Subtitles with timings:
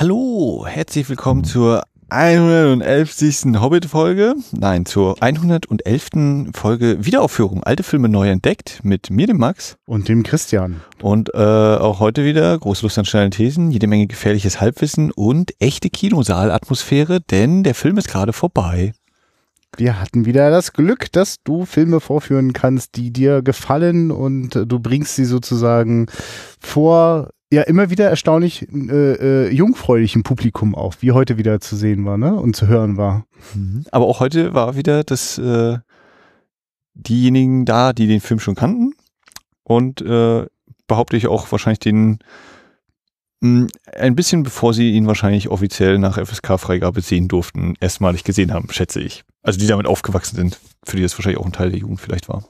[0.00, 3.60] Hallo, herzlich willkommen zur 111.
[3.60, 4.36] Hobbit-Folge.
[4.52, 6.52] Nein, zur 111.
[6.54, 7.64] Folge Wiederaufführung.
[7.64, 9.76] Alte Filme neu entdeckt mit mir, dem Max.
[9.86, 10.82] Und dem Christian.
[11.02, 15.52] Und äh, auch heute wieder große Lust an schnellen Thesen, jede Menge gefährliches Halbwissen und
[15.58, 18.92] echte Kinosaalatmosphäre, denn der Film ist gerade vorbei.
[19.76, 24.78] Wir hatten wieder das Glück, dass du Filme vorführen kannst, die dir gefallen und du
[24.78, 26.06] bringst sie sozusagen
[26.60, 32.04] vor ja immer wieder erstaunlich äh, äh, jungfräulichem Publikum auf, wie heute wieder zu sehen
[32.04, 32.34] war ne?
[32.34, 33.24] und zu hören war.
[33.54, 33.84] Mhm.
[33.90, 35.78] Aber auch heute war wieder das äh,
[36.94, 38.94] diejenigen da, die den Film schon kannten
[39.62, 40.46] und äh,
[40.86, 42.18] behaupte ich auch wahrscheinlich den
[43.40, 48.52] mh, hm, ein bisschen bevor sie ihn wahrscheinlich offiziell nach FSK-Freigabe sehen durften, erstmalig gesehen
[48.52, 49.24] haben, schätze ich.
[49.42, 52.28] Also die damit aufgewachsen sind, für die das wahrscheinlich auch ein Teil der Jugend vielleicht
[52.28, 52.44] war.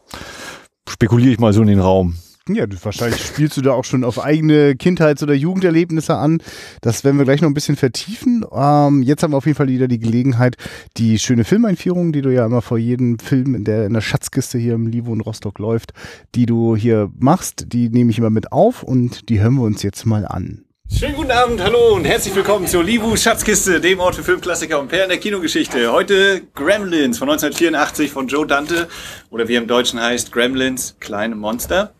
[0.88, 2.16] Spekuliere ich mal so in den Raum.
[2.48, 6.42] Ja, wahrscheinlich spielst du da auch schon auf eigene Kindheits- oder Jugenderlebnisse an.
[6.80, 8.44] Das werden wir gleich noch ein bisschen vertiefen.
[8.52, 10.56] Ähm, jetzt haben wir auf jeden Fall wieder die Gelegenheit,
[10.96, 14.58] die schöne Filmeinführung, die du ja immer vor jedem Film in der, in der Schatzkiste
[14.58, 15.92] hier im Livo in Rostock läuft,
[16.34, 19.82] die du hier machst, die nehme ich immer mit auf und die hören wir uns
[19.82, 20.64] jetzt mal an.
[20.90, 24.88] Schönen guten Abend, hallo und herzlich willkommen zur Livu Schatzkiste, dem Ort für Filmklassiker und
[24.88, 25.92] Perlen der Kinogeschichte.
[25.92, 28.88] Heute Gremlins von 1984 von Joe Dante
[29.28, 31.92] oder wie er im Deutschen heißt, Gremlins, kleine Monster.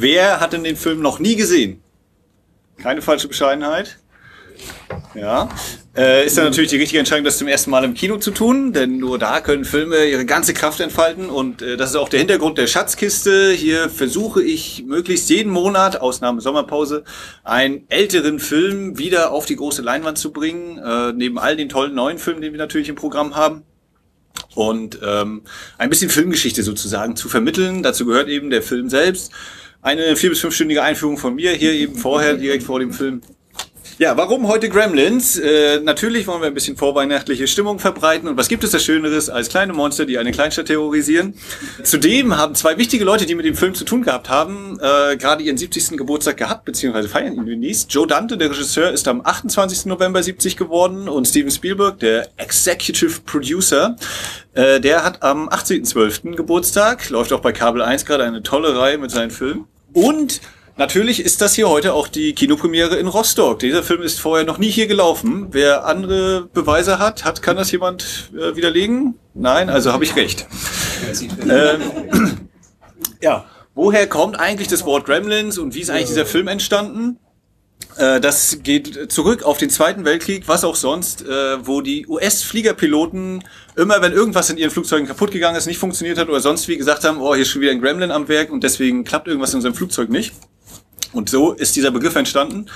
[0.00, 1.82] Wer hat denn den Film noch nie gesehen?
[2.80, 3.98] Keine falsche Bescheidenheit.
[5.16, 5.48] Ja.
[5.96, 8.72] Äh, ist dann natürlich die richtige Entscheidung, das zum ersten Mal im Kino zu tun,
[8.72, 12.20] denn nur da können Filme ihre ganze Kraft entfalten und äh, das ist auch der
[12.20, 13.50] Hintergrund der Schatzkiste.
[13.50, 17.02] Hier versuche ich möglichst jeden Monat, Ausnahme Sommerpause,
[17.42, 21.96] einen älteren Film wieder auf die große Leinwand zu bringen, äh, neben all den tollen
[21.96, 23.64] neuen Filmen, die wir natürlich im Programm haben
[24.54, 25.42] und ähm,
[25.76, 27.82] ein bisschen Filmgeschichte sozusagen zu vermitteln.
[27.82, 29.32] Dazu gehört eben der Film selbst
[29.82, 33.22] eine vier- bis fünfstündige Einführung von mir, hier eben vorher, direkt vor dem Film.
[33.98, 35.36] Ja, warum heute Gremlins?
[35.40, 38.28] Äh, natürlich wollen wir ein bisschen vorweihnachtliche Stimmung verbreiten.
[38.28, 41.34] Und was gibt es da Schöneres als kleine Monster, die eine Kleinstadt terrorisieren?
[41.82, 45.42] Zudem haben zwei wichtige Leute, die mit dem Film zu tun gehabt haben, äh, gerade
[45.42, 45.98] ihren 70.
[45.98, 47.92] Geburtstag gehabt, beziehungsweise feiern ihn demnächst.
[47.92, 49.86] Joe Dante, der Regisseur, ist am 28.
[49.86, 53.96] November 70 geworden und Steven Spielberg, der Executive Producer,
[54.54, 56.36] äh, der hat am 18.12.
[56.36, 59.66] Geburtstag, läuft auch bei Kabel 1 gerade eine tolle Reihe mit seinen Filmen.
[59.92, 60.40] Und
[60.78, 63.58] Natürlich ist das hier heute auch die Kinopremiere in Rostock.
[63.58, 65.48] Dieser Film ist vorher noch nie hier gelaufen.
[65.50, 69.14] Wer andere Beweise hat, hat kann das jemand äh, widerlegen?
[69.34, 70.46] Nein, also habe ich recht.
[71.50, 72.48] ähm,
[73.20, 73.44] ja,
[73.74, 77.18] woher kommt eigentlich das Wort Gremlins und wie ist eigentlich dieser Film entstanden?
[77.96, 83.42] Äh, das geht zurück auf den Zweiten Weltkrieg, was auch sonst, äh, wo die US-Fliegerpiloten
[83.74, 86.76] immer, wenn irgendwas in ihren Flugzeugen kaputt gegangen ist, nicht funktioniert hat oder sonst wie
[86.76, 89.50] gesagt haben, oh, hier ist schon wieder ein Gremlin am Werk und deswegen klappt irgendwas
[89.50, 90.34] in unserem Flugzeug nicht.
[91.12, 92.66] Und so ist dieser Begriff entstanden.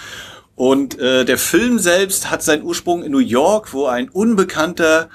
[0.55, 5.09] Und äh, der Film selbst hat seinen Ursprung in New York, wo ein unbekannter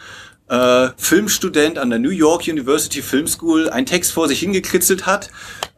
[0.49, 5.29] äh, Filmstudent an der New York University Film School einen Text vor sich hingekritzelt hat.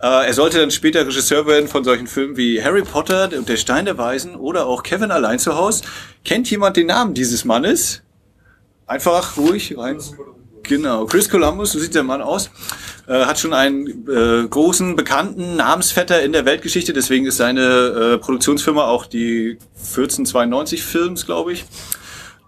[0.01, 3.57] Äh, er sollte dann später Regisseur werden von solchen Filmen wie Harry Potter und der
[3.57, 5.83] Stein der Weisen oder auch Kevin allein zu Hause.
[6.23, 8.01] Kennt jemand den Namen dieses Mannes?
[8.85, 10.00] Einfach ruhig rein.
[10.64, 12.50] Genau, Chris Columbus, so sieht der Mann aus,
[13.08, 18.18] äh, hat schon einen äh, großen, bekannten Namensvetter in der Weltgeschichte, deswegen ist seine äh,
[18.18, 21.66] Produktionsfirma auch die 1492 Films, glaube ich.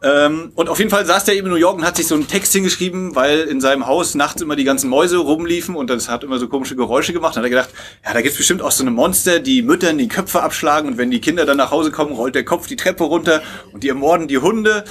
[0.04, 2.16] Ähm, und auf jeden Fall saß der eben in New York und hat sich so
[2.16, 6.10] einen Text hingeschrieben, weil in seinem Haus nachts immer die ganzen Mäuse rumliefen und das
[6.10, 7.36] hat immer so komische Geräusche gemacht.
[7.36, 7.70] Dann hat er gedacht,
[8.04, 11.12] ja, da gibt's bestimmt auch so eine Monster, die Müttern die Köpfe abschlagen und wenn
[11.12, 14.28] die Kinder dann nach Hause kommen, rollt der Kopf die Treppe runter und die ermorden
[14.28, 14.86] die Hunde.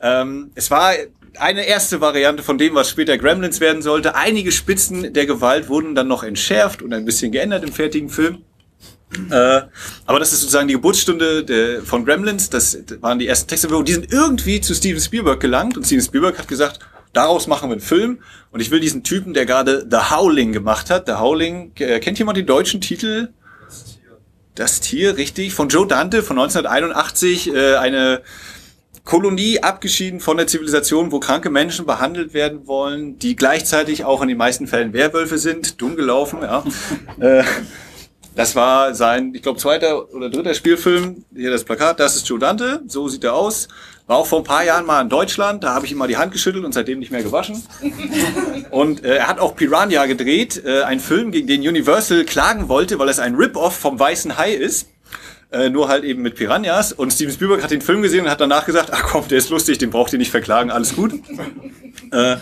[0.00, 0.92] Ähm, es war
[1.38, 4.14] eine erste Variante von dem, was später Gremlins werden sollte.
[4.14, 8.44] Einige Spitzen der Gewalt wurden dann noch entschärft und ein bisschen geändert im fertigen Film.
[9.30, 9.62] Äh,
[10.06, 12.50] aber das ist sozusagen die Geburtsstunde der, von Gremlins.
[12.50, 13.68] Das waren die ersten Texte.
[13.84, 16.80] Die sind irgendwie zu Steven Spielberg gelangt und Steven Spielberg hat gesagt,
[17.12, 18.20] daraus machen wir einen Film.
[18.50, 21.06] Und ich will diesen Typen, der gerade The Howling gemacht hat.
[21.06, 23.28] The Howling, äh, kennt jemand den deutschen Titel?
[23.66, 24.18] Das Tier.
[24.54, 25.52] Das Tier, richtig.
[25.52, 27.54] Von Joe Dante von 1981.
[27.54, 28.22] Äh, eine
[29.04, 34.28] Kolonie abgeschieden von der Zivilisation, wo kranke Menschen behandelt werden wollen, die gleichzeitig auch in
[34.28, 35.80] den meisten Fällen Werwölfe sind.
[35.80, 36.64] Dumm gelaufen, ja.
[37.20, 37.42] äh,
[38.34, 41.24] das war sein, ich glaube, zweiter oder dritter Spielfilm.
[41.34, 43.68] Hier das Plakat, das ist Joe Dante, so sieht er aus.
[44.06, 46.16] War auch vor ein paar Jahren mal in Deutschland, da habe ich ihm mal die
[46.16, 47.62] Hand geschüttelt und seitdem nicht mehr gewaschen.
[48.70, 52.98] Und äh, er hat auch Piranha gedreht, äh, ein Film, gegen den Universal klagen wollte,
[52.98, 54.88] weil es ein Rip-Off vom Weißen Hai ist.
[55.52, 56.92] Äh, nur halt eben mit Piranhas.
[56.92, 59.50] Und Steven Spielberg hat den Film gesehen und hat danach gesagt, ach komm, der ist
[59.50, 61.12] lustig, den braucht ihr nicht verklagen, alles gut.
[62.10, 62.36] äh,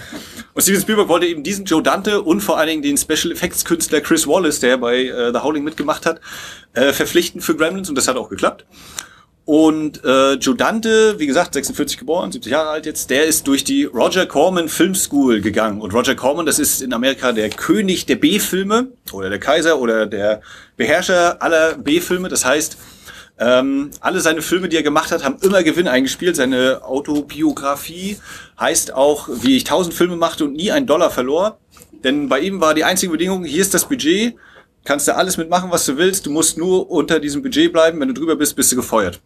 [0.54, 3.64] und Steven Spielberg wollte eben diesen Joe Dante und vor allen Dingen den Special Effects
[3.64, 6.20] Künstler Chris Wallace, der bei äh, The Howling mitgemacht hat,
[6.74, 8.64] äh, verpflichten für Gremlins und das hat auch geklappt.
[9.44, 13.64] Und äh, Joe Dante, wie gesagt, 46 geboren, 70 Jahre alt jetzt, der ist durch
[13.64, 15.80] die Roger Corman Film School gegangen.
[15.80, 20.06] Und Roger Corman, das ist in Amerika der König der B-Filme oder der Kaiser oder
[20.06, 20.42] der
[20.76, 22.28] Beherrscher aller B-Filme.
[22.28, 22.76] Das heißt,
[23.40, 26.37] ähm, alle seine Filme, die er gemacht hat, haben immer Gewinn eingespielt.
[26.37, 28.19] Seine Autobiografie
[28.60, 31.58] heißt auch, wie ich tausend Filme machte und nie einen Dollar verlor.
[32.04, 34.34] Denn bei ihm war die einzige Bedingung, hier ist das Budget,
[34.84, 38.08] kannst du alles mitmachen, was du willst, du musst nur unter diesem Budget bleiben, wenn
[38.08, 39.20] du drüber bist, bist du gefeuert.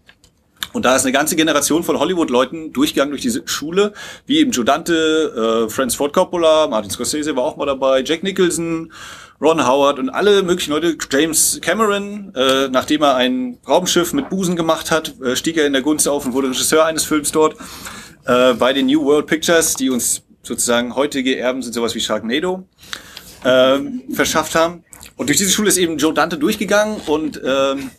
[0.73, 3.93] Und da ist eine ganze Generation von Hollywood-Leuten durchgegangen durch diese Schule,
[4.27, 8.93] wie eben Joe äh, Francis Ford Coppola, Martin Scorsese war auch mal dabei, Jack Nicholson,
[9.41, 10.97] Ron Howard und alle möglichen Leute.
[11.11, 15.73] James Cameron, äh, nachdem er ein Raumschiff mit Busen gemacht hat, äh, stieg er in
[15.73, 17.57] der Gunst auf und wurde Regisseur eines Films dort.
[18.27, 22.67] Äh, bei den New World Pictures, die uns sozusagen heutige Erben sind sowas wie Sharknado,
[23.45, 23.81] äh,
[24.13, 24.85] verschafft haben.
[25.17, 27.91] Und durch diese Schule ist eben Joe Dante durchgegangen und ähm,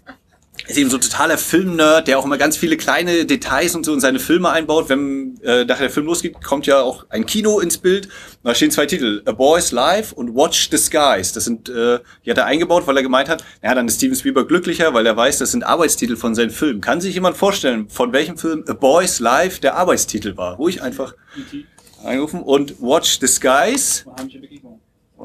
[0.68, 3.94] ist eben so ein totaler Filmnerd, der auch immer ganz viele kleine Details und so
[3.94, 4.90] in seine Filme einbaut.
[4.90, 8.10] Wenn äh, nachher der Film losgeht, kommt ja auch ein Kino ins Bild.
[8.44, 11.34] Da stehen zwei Titel, A Boy's Life und Watch the Skies.
[11.34, 14.16] Das sind, äh, die hat er eingebaut, weil er gemeint hat, ja, dann ist Steven
[14.16, 16.82] Spielberg glücklicher, weil er weiß, das sind Arbeitstitel von seinen Filmen.
[16.82, 20.56] Kann sich jemand vorstellen, von welchem Film A Boy's Life der Arbeitstitel war?
[20.56, 21.14] Ruhig einfach
[22.04, 24.06] einrufen und Watch the Skies.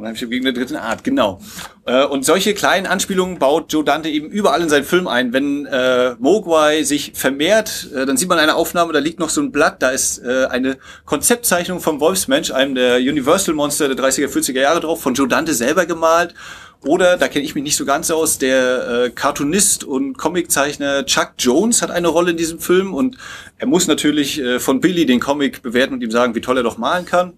[0.00, 1.40] Unheimliche Begegnung der dritten Art, genau.
[1.84, 5.32] Äh, und solche kleinen Anspielungen baut Joe Dante eben überall in seinen Film ein.
[5.32, 9.42] Wenn äh, Mogwai sich vermehrt, äh, dann sieht man eine Aufnahme, da liegt noch so
[9.42, 14.28] ein Blatt, da ist äh, eine Konzeptzeichnung vom Wolfsmensch, einem der Universal Monster der 30er,
[14.28, 16.34] 40er Jahre drauf, von Joe Dante selber gemalt.
[16.82, 21.32] Oder, da kenne ich mich nicht so ganz aus, der äh, Cartoonist und Comiczeichner Chuck
[21.38, 23.18] Jones hat eine Rolle in diesem Film und
[23.58, 26.62] er muss natürlich äh, von Billy den Comic bewerten und ihm sagen, wie toll er
[26.62, 27.34] doch malen kann.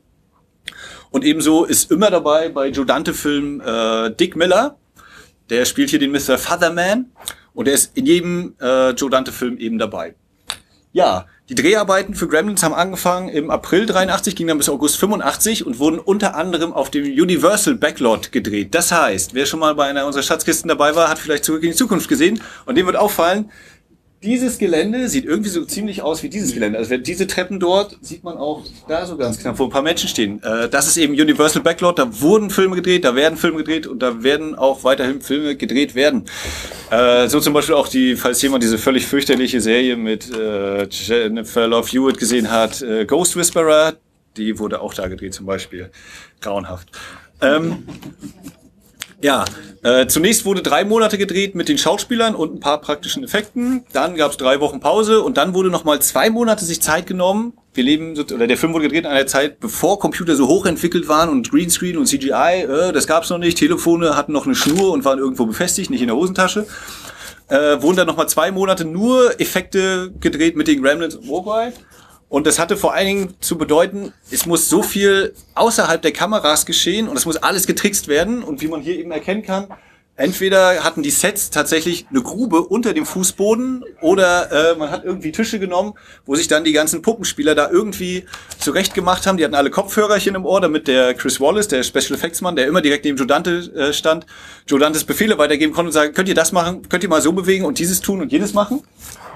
[1.13, 4.77] Und ebenso ist immer dabei bei Joe Dante-Filmen äh, Dick Miller.
[5.51, 6.39] Der spielt hier den Mr.
[6.39, 7.13] Fatherman.
[7.55, 10.15] Und er ist in jedem äh, Joe Dante-Film eben dabei.
[10.93, 15.67] Ja, die Dreharbeiten für Gremlins haben angefangen im April 83, ging dann bis August 85
[15.67, 18.75] und wurden unter anderem auf dem Universal Backlot gedreht.
[18.75, 21.71] Das heißt, wer schon mal bei einer unserer Schatzkisten dabei war, hat vielleicht zurück in
[21.71, 23.51] die Zukunft gesehen und dem wird auffallen,
[24.23, 26.79] dieses Gelände sieht irgendwie so ziemlich aus wie dieses Gelände.
[26.79, 29.83] Also wenn diese Treppen dort, sieht man auch da so ganz knapp, wo ein paar
[29.83, 30.43] Menschen stehen.
[30.43, 34.01] Äh, das ist eben Universal Backlot, da wurden Filme gedreht, da werden Filme gedreht und
[34.01, 36.25] da werden auch weiterhin Filme gedreht werden.
[36.91, 41.67] Äh, so zum Beispiel auch die, falls jemand diese völlig fürchterliche Serie mit äh, Jennifer
[41.67, 43.95] Love Hewitt gesehen hat, Ghost Whisperer,
[44.37, 45.91] die wurde auch da gedreht zum Beispiel.
[46.41, 46.89] Grauenhaft.
[47.41, 47.85] Ähm,
[49.23, 49.45] ja,
[49.83, 53.85] äh, zunächst wurde drei Monate gedreht mit den Schauspielern und ein paar praktischen Effekten.
[53.93, 57.53] Dann gab es drei Wochen Pause und dann wurde nochmal zwei Monate sich Zeit genommen.
[57.75, 61.31] Wir leben, oder der Film wurde gedreht in einer Zeit, bevor Computer so hochentwickelt waren
[61.31, 63.59] und Greenscreen und CGI, äh, das gab's noch nicht.
[63.59, 66.67] Telefone hatten noch eine Schnur und waren irgendwo befestigt, nicht in der Hosentasche.
[67.49, 71.73] Äh, wurden dann nochmal zwei Monate nur Effekte gedreht mit den Gremlins und Mogwai.
[72.33, 76.65] Und das hatte vor allen Dingen zu bedeuten, es muss so viel außerhalb der Kameras
[76.65, 78.43] geschehen und es muss alles getrickst werden.
[78.43, 79.67] Und wie man hier eben erkennen kann,
[80.17, 85.31] entweder hatten die Sets tatsächlich eine Grube unter dem Fußboden oder äh, man hat irgendwie
[85.31, 85.93] Tische genommen,
[86.25, 88.25] wo sich dann die ganzen Puppenspieler da irgendwie
[88.59, 89.37] zurecht gemacht haben.
[89.37, 92.67] Die hatten alle Kopfhörerchen im Ohr, damit der Chris Wallace, der Special Effects Mann, der
[92.67, 94.25] immer direkt neben Joe Dante äh, stand,
[94.67, 97.33] Joe Dantes Befehle weitergeben konnte und sagen, könnt ihr das machen, könnt ihr mal so
[97.33, 98.83] bewegen und dieses tun und jedes machen.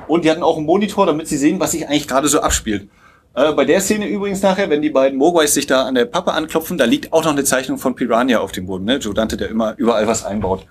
[0.08, 2.88] Und die hatten auch einen Monitor, damit sie sehen, was sich eigentlich gerade so abspielt.
[3.34, 6.32] Äh, bei der Szene übrigens nachher, wenn die beiden Mogwais sich da an der Pappe
[6.32, 8.84] anklopfen, da liegt auch noch eine Zeichnung von Piranha auf dem Boden.
[8.84, 8.96] Ne?
[8.96, 10.66] Joe Dante, der immer überall was einbaut.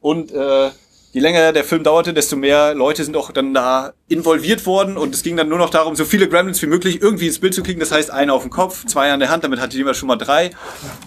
[0.00, 0.70] Und äh,
[1.14, 5.14] je länger der Film dauerte, desto mehr Leute sind auch dann da involviert worden und
[5.14, 7.62] es ging dann nur noch darum, so viele Gremlins wie möglich irgendwie ins Bild zu
[7.62, 7.78] kriegen.
[7.78, 10.16] Das heißt, einer auf dem Kopf, zwei an der Hand, damit hatte jemand schon mal
[10.16, 10.50] drei.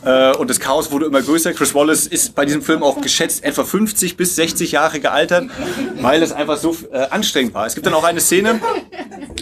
[0.06, 1.52] Äh, und das Chaos wurde immer größer.
[1.52, 5.50] Chris Wallace ist bei diesem Film auch geschätzt etwa 50 bis 60 Jahre gealtert,
[6.00, 7.66] weil es einfach so äh, anstrengend war.
[7.66, 8.62] Es gibt dann auch eine Szene,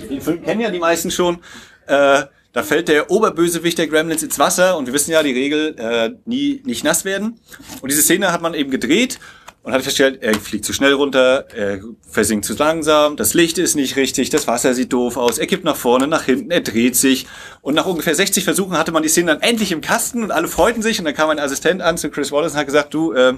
[0.10, 1.44] den Film kennen ja die meisten schon,
[1.86, 6.18] äh, da fällt der Oberbösewicht der Gremlins ins Wasser und wir wissen ja die Regel,
[6.24, 7.38] nie nicht nass werden.
[7.82, 9.20] Und diese Szene hat man eben gedreht
[9.66, 13.76] und hat festgestellt, er fliegt zu schnell runter, er versinkt zu langsam, das Licht ist
[13.76, 16.96] nicht richtig, das Wasser sieht doof aus, er kippt nach vorne, nach hinten, er dreht
[16.96, 17.26] sich.
[17.62, 20.48] Und nach ungefähr 60 Versuchen hatte man die Szene dann endlich im Kasten und alle
[20.48, 23.14] freuten sich und dann kam ein Assistent an zu Chris Wallace und hat gesagt, du,
[23.14, 23.34] äh,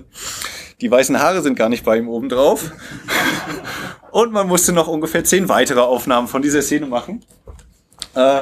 [0.82, 2.72] die weißen Haare sind gar nicht bei ihm oben drauf.
[4.12, 7.24] und man musste noch ungefähr zehn weitere Aufnahmen von dieser Szene machen.
[8.16, 8.42] Äh,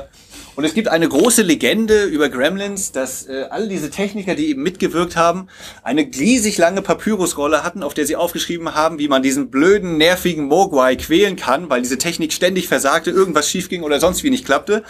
[0.55, 4.63] und es gibt eine große Legende über Gremlins, dass äh, all diese Techniker, die eben
[4.63, 5.47] mitgewirkt haben,
[5.83, 10.45] eine riesig lange Papyrusrolle hatten, auf der sie aufgeschrieben haben, wie man diesen blöden, nervigen
[10.45, 14.45] Mogwai quälen kann, weil diese Technik ständig versagte, irgendwas schief ging oder sonst wie nicht
[14.45, 14.83] klappte.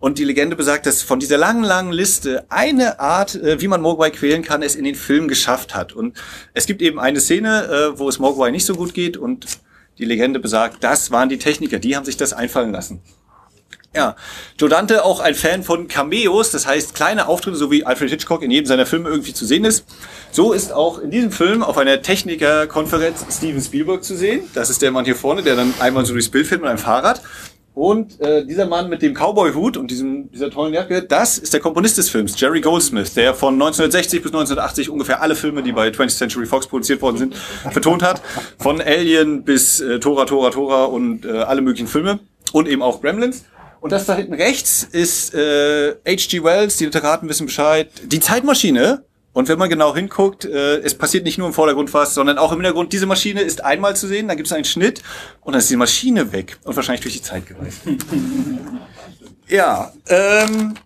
[0.00, 3.80] Und die Legende besagt, dass von dieser langen, langen Liste eine Art, äh, wie man
[3.80, 5.92] Mogwai quälen kann, es in den Film geschafft hat.
[5.92, 6.16] Und
[6.54, 9.46] es gibt eben eine Szene, äh, wo es Mogwai nicht so gut geht und
[9.96, 13.00] Die Legende besagt, das waren die Techniker, die haben sich das einfallen lassen.
[13.96, 14.16] Ja,
[14.58, 18.42] Joe Dante auch ein Fan von Cameos, das heißt kleine Auftritte, so wie Alfred Hitchcock
[18.42, 19.84] in jedem seiner Filme irgendwie zu sehen ist.
[20.32, 24.50] So ist auch in diesem Film auf einer Technikerkonferenz Steven Spielberg zu sehen.
[24.52, 26.78] Das ist der Mann hier vorne, der dann einmal so durchs Bild fährt mit einem
[26.78, 27.22] Fahrrad.
[27.74, 31.60] Und äh, dieser Mann mit dem Cowboy-Hut und diesem, dieser tollen Jacke, das ist der
[31.60, 35.88] Komponist des Films, Jerry Goldsmith, der von 1960 bis 1980 ungefähr alle Filme, die bei
[35.88, 37.36] 20th Century Fox produziert worden sind,
[37.70, 38.22] vertont hat.
[38.58, 42.20] Von Alien bis äh, Tora, Tora, Tora und äh, alle möglichen Filme.
[42.52, 43.44] Und eben auch Gremlins.
[43.84, 46.42] Und das da hinten rechts ist äh, H.G.
[46.42, 51.24] Wells, die Literaten wissen Bescheid, die Zeitmaschine und wenn man genau hinguckt, äh, es passiert
[51.24, 52.94] nicht nur im Vordergrund was, sondern auch im Hintergrund.
[52.94, 55.02] Diese Maschine ist einmal zu sehen, dann gibt es einen Schnitt
[55.42, 57.80] und dann ist die Maschine weg und wahrscheinlich durch die Zeit gereist.
[59.48, 60.76] ja, ähm,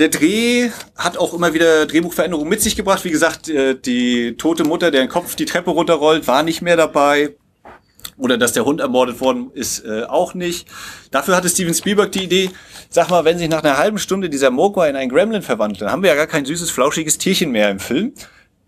[0.00, 3.04] der Dreh hat auch immer wieder Drehbuchveränderungen mit sich gebracht.
[3.04, 7.36] Wie gesagt, äh, die tote Mutter, deren Kopf die Treppe runterrollt, war nicht mehr dabei.
[8.20, 10.68] Oder dass der Hund ermordet worden ist, äh, auch nicht.
[11.10, 12.50] Dafür hatte Steven Spielberg die Idee,
[12.90, 15.90] sag mal, wenn sich nach einer halben Stunde dieser Mogwai in einen Gremlin verwandelt, dann
[15.90, 18.12] haben wir ja gar kein süßes, flauschiges Tierchen mehr im Film.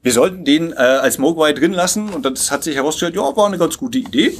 [0.02, 3.46] Wir sollten den äh, als Mogwai drin lassen und das hat sich herausgestellt, ja, war
[3.46, 4.38] eine ganz gute Idee.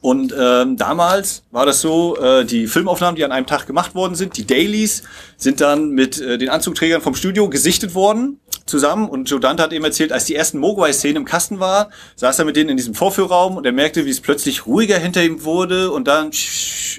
[0.00, 4.14] Und ähm, damals war das so, äh, die Filmaufnahmen, die an einem Tag gemacht worden
[4.14, 5.02] sind, die Dailies,
[5.36, 9.08] sind dann mit äh, den Anzugträgern vom Studio gesichtet worden zusammen.
[9.08, 12.44] Und Joe Dante hat eben erzählt, als die ersten Mogwai-Szenen im Kasten war, saß er
[12.44, 15.90] mit denen in diesem Vorführraum und er merkte, wie es plötzlich ruhiger hinter ihm wurde
[15.90, 16.30] und dann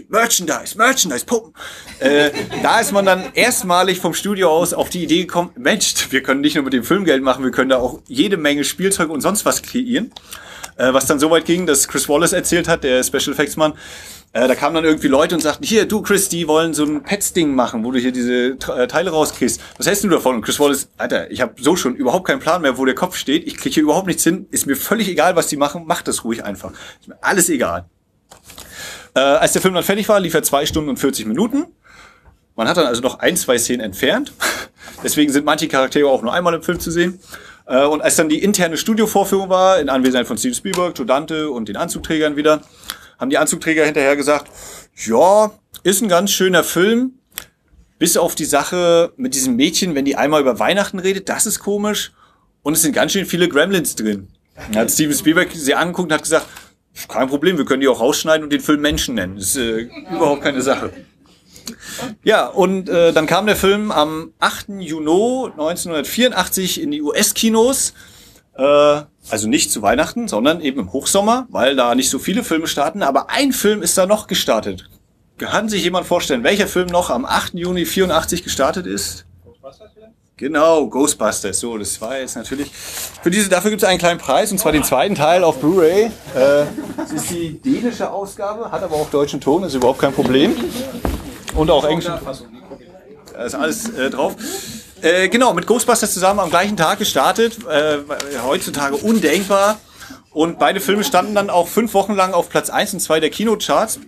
[0.09, 1.53] Merchandise, Merchandise, Puppen.
[1.99, 2.31] Äh,
[2.61, 6.41] da ist man dann erstmalig vom Studio aus auf die Idee gekommen, Mensch, wir können
[6.41, 9.21] nicht nur mit dem Film Geld machen, wir können da auch jede Menge Spielzeug und
[9.21, 10.11] sonst was kreieren.
[10.77, 13.73] Äh, was dann so weit ging, dass Chris Wallace erzählt hat, der Special Effects Mann,
[14.35, 17.03] äh, da kamen dann irgendwie Leute und sagten, hier, du Chris, die wollen so ein
[17.03, 19.61] Pets-Ding machen, wo du hier diese äh, Teile rauskriegst.
[19.77, 20.35] Was hältst du davon?
[20.35, 23.15] Und Chris Wallace, Alter, ich habe so schon überhaupt keinen Plan mehr, wo der Kopf
[23.15, 23.47] steht.
[23.47, 24.45] Ich kriege hier überhaupt nichts hin.
[24.51, 25.83] Ist mir völlig egal, was die machen.
[25.87, 26.73] Mach das ruhig einfach.
[26.99, 27.85] Ist mir alles egal.
[29.15, 31.67] Äh, als der Film dann fertig war, lief er zwei Stunden und 40 Minuten.
[32.57, 34.33] Man hat dann also noch ein, zwei Szenen entfernt.
[35.03, 37.21] Deswegen sind manche Charaktere auch nur einmal im Film zu sehen.
[37.67, 41.49] Äh, und als dann die interne Studiovorführung war, in Anwesenheit von Steven Spielberg, Joe Dante
[41.49, 42.63] und den Anzugträgern wieder,
[43.19, 44.51] haben die Anzugträger hinterher gesagt,
[45.05, 45.51] ja,
[45.83, 47.19] ist ein ganz schöner Film,
[47.97, 51.59] bis auf die Sache mit diesem Mädchen, wenn die einmal über Weihnachten redet, das ist
[51.59, 52.11] komisch.
[52.61, 54.27] Und es sind ganz schön viele Gremlins drin.
[54.55, 56.47] Dann hat Steven Spielberg sie angeguckt und hat gesagt,
[57.07, 59.35] kein Problem, wir können die auch rausschneiden und den Film Menschen nennen.
[59.35, 60.91] Das ist äh, überhaupt keine Sache.
[62.23, 64.69] Ja, und äh, dann kam der Film am 8.
[64.79, 67.93] Juni 1984 in die US-Kinos.
[68.57, 72.67] Äh, also nicht zu Weihnachten, sondern eben im Hochsommer, weil da nicht so viele Filme
[72.67, 73.03] starten.
[73.03, 74.89] Aber ein Film ist da noch gestartet.
[75.37, 77.55] Kann sich jemand vorstellen, welcher Film noch am 8.
[77.55, 79.25] Juni 84 gestartet ist?
[79.43, 80.13] Ghostbusters vielleicht?
[80.37, 81.59] Genau, Ghostbusters.
[81.59, 82.69] So, das war jetzt natürlich.
[82.71, 86.05] Für diese, dafür gibt es einen kleinen Preis, und zwar den zweiten Teil auf Blu-ray.
[86.05, 86.09] Äh,
[86.97, 90.55] das ist die dänische Ausgabe, hat aber auch deutschen Ton, ist überhaupt kein Problem.
[91.55, 92.05] Und auch Englisch.
[92.05, 94.35] Da ist alles äh, drauf.
[95.05, 97.59] Äh, genau, mit Ghostbusters zusammen am gleichen Tag gestartet.
[97.69, 97.99] Äh,
[98.43, 99.79] heutzutage undenkbar.
[100.31, 103.29] Und beide Filme standen dann auch fünf Wochen lang auf Platz 1 und 2 der
[103.29, 103.99] Kinocharts.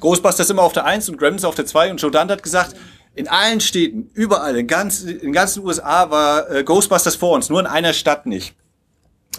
[0.00, 1.90] Ghostbusters immer auf der 1 und Gremlins auf der 2.
[1.90, 2.74] Und Joe Dante hat gesagt,
[3.14, 7.60] in allen Städten, überall, in, ganz, in ganzen USA war äh, Ghostbusters vor uns, nur
[7.60, 8.54] in einer Stadt nicht.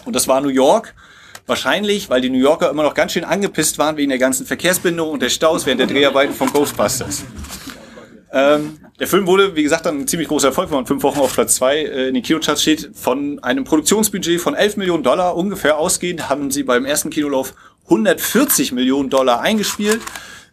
[0.04, 0.94] Und das war New York.
[1.48, 5.10] Wahrscheinlich, weil die New Yorker immer noch ganz schön angepisst waren wegen der ganzen Verkehrsbindung
[5.10, 7.24] und der Staus während der Dreharbeiten von Ghostbusters.
[8.32, 11.20] Ähm, der Film wurde, wie gesagt, dann ein ziemlich großer Erfolg, wenn man fünf Wochen
[11.20, 12.90] auf Platz zwei äh, in den Kinocharts steht.
[12.94, 17.54] Von einem Produktionsbudget von 11 Millionen Dollar ungefähr ausgehend haben sie beim ersten Kinolauf
[17.84, 20.00] 140 Millionen Dollar eingespielt.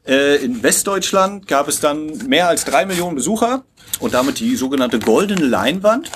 [0.06, 3.64] Äh, in Westdeutschland gab es dann mehr als drei Millionen Besucher
[4.00, 6.12] und damit die sogenannte goldene Leinwand.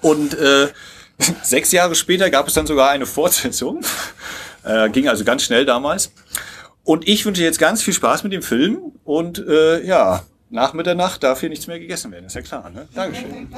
[0.00, 0.68] Und äh,
[1.42, 3.80] sechs Jahre später gab es dann sogar eine Fortsetzung.
[4.66, 6.10] Äh, ging also ganz schnell damals.
[6.84, 10.22] Und ich wünsche jetzt ganz viel Spaß mit dem Film und äh, ja,
[10.54, 12.70] nach Mitternacht darf hier nichts mehr gegessen werden, ist ja klar.
[12.70, 12.86] Ne?
[12.94, 13.48] Dankeschön.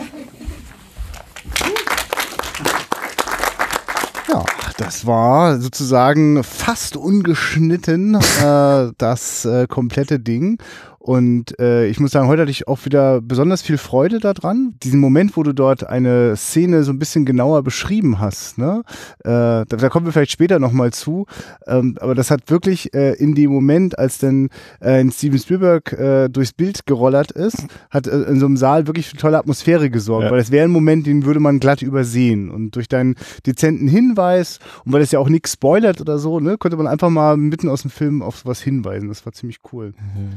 [4.29, 4.45] Ja,
[4.79, 10.59] das war sozusagen fast ungeschnitten äh, das äh, komplette Ding.
[11.07, 14.75] Und äh, ich muss sagen, heute hatte ich auch wieder besonders viel Freude daran.
[14.83, 18.59] Diesen Moment, wo du dort eine Szene so ein bisschen genauer beschrieben hast.
[18.59, 18.83] Ne?
[19.21, 21.27] Äh, da, da kommen wir vielleicht später nochmal zu.
[21.69, 24.49] Ähm, aber das hat wirklich äh, in dem Moment, als dann
[24.81, 29.07] äh, Steven Spielberg äh, durchs Bild gerollert ist, hat äh, in so einem Saal wirklich
[29.07, 30.25] für tolle Atmosphäre gesorgt.
[30.25, 30.33] Ja.
[30.33, 32.51] Weil das wäre ein Moment, den würde man glatt übersehen.
[32.51, 33.15] Und durch deinen
[33.47, 37.11] dezenten Hinweis, und weil das ja auch nichts spoilert oder so, ne, konnte man einfach
[37.11, 39.09] mal mitten aus dem Film auf sowas hinweisen.
[39.09, 39.95] Das war ziemlich cool.
[39.97, 40.33] Mhm.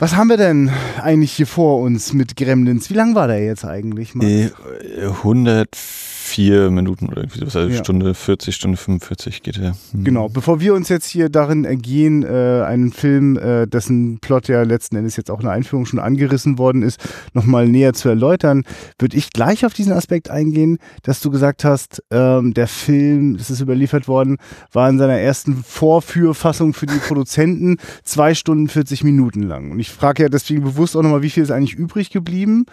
[0.00, 0.70] Was haben wir denn
[1.02, 2.88] eigentlich hier vor uns mit Gremlins?
[2.88, 4.14] Wie lang war der jetzt eigentlich?
[4.14, 4.52] Mal?
[4.96, 7.56] 104 104 Minuten oder irgendwie sowas.
[7.56, 7.78] Also Ja.
[7.78, 9.74] Stunde 40, Stunde 45 geht der.
[9.92, 10.04] Hm.
[10.04, 14.62] Genau, bevor wir uns jetzt hier darin ergehen, äh, einen Film, äh, dessen Plot ja
[14.62, 17.00] letzten Endes jetzt auch in der Einführung schon angerissen worden ist,
[17.32, 18.64] nochmal näher zu erläutern,
[18.98, 23.50] würde ich gleich auf diesen Aspekt eingehen, dass du gesagt hast, ähm, der Film, das
[23.50, 24.36] ist überliefert worden,
[24.72, 29.70] war in seiner ersten Vorführfassung für die Produzenten zwei Stunden 40 Minuten lang.
[29.70, 32.66] Und ich frage ja deswegen bewusst auch nochmal, wie viel ist eigentlich übrig geblieben?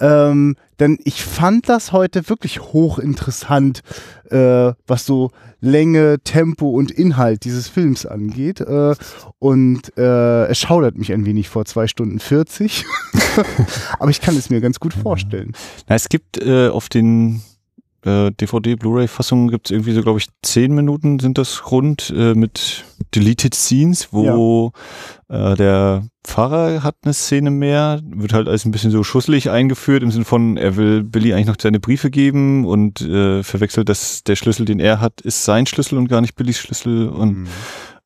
[0.00, 3.82] Ähm, denn ich fand das heute wirklich hochinteressant,
[4.30, 8.60] äh, was so Länge, Tempo und Inhalt dieses Films angeht.
[8.60, 8.94] Äh,
[9.38, 12.84] und äh, es schaudert mich ein wenig vor zwei Stunden 40.
[13.98, 15.52] Aber ich kann es mir ganz gut vorstellen.
[15.88, 17.42] Na, es gibt äh, auf den
[18.06, 22.34] äh, DVD, Blu-ray-Fassungen gibt es irgendwie so, glaube ich, zehn Minuten sind das rund äh,
[22.34, 22.84] mit
[23.14, 24.72] Deleted Scenes, wo
[25.28, 30.02] äh, der Pfarrer hat eine Szene mehr, wird halt als ein bisschen so schusselig eingeführt,
[30.02, 34.24] im Sinne von, er will Billy eigentlich noch seine Briefe geben und äh, verwechselt, dass
[34.24, 37.46] der Schlüssel, den er hat, ist sein Schlüssel und gar nicht Billys Schlüssel und Mhm.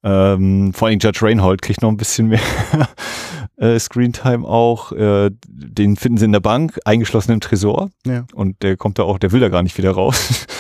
[0.02, 2.40] ähm, vor allem Judge Reinhold kriegt noch ein bisschen mehr
[3.60, 4.92] äh, Screentime auch.
[4.92, 7.90] Äh, den finden sie in der Bank, eingeschlossen im Tresor.
[8.06, 8.24] Ja.
[8.34, 10.46] Und der kommt da auch, der will da gar nicht wieder raus.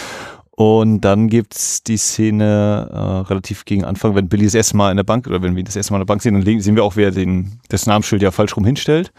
[0.52, 4.98] Und dann gibt's die Szene äh, relativ gegen Anfang, wenn Billy das erste Mal in
[4.98, 6.84] der Bank oder wenn wir das erste Mal in der Bank sehen, dann sehen wir
[6.84, 9.10] auch, wer den, das Namensschild ja falsch rum hinstellt.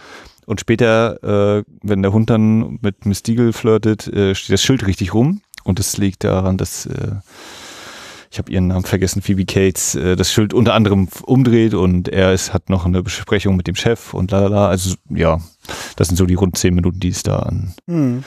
[0.45, 4.85] Und später, äh, wenn der Hund dann mit Miss Deagle flirtet, äh, steht das Schild
[4.85, 5.41] richtig rum.
[5.63, 7.15] Und das liegt daran, dass äh,
[8.31, 12.33] ich habe ihren Namen vergessen, Phoebe Cates, äh, das Schild unter anderem umdreht und er
[12.33, 14.69] ist, hat noch eine Besprechung mit dem Chef und lalala.
[14.69, 15.41] Also ja,
[15.97, 18.23] das sind so die rund zehn Minuten, die es da an Mhm.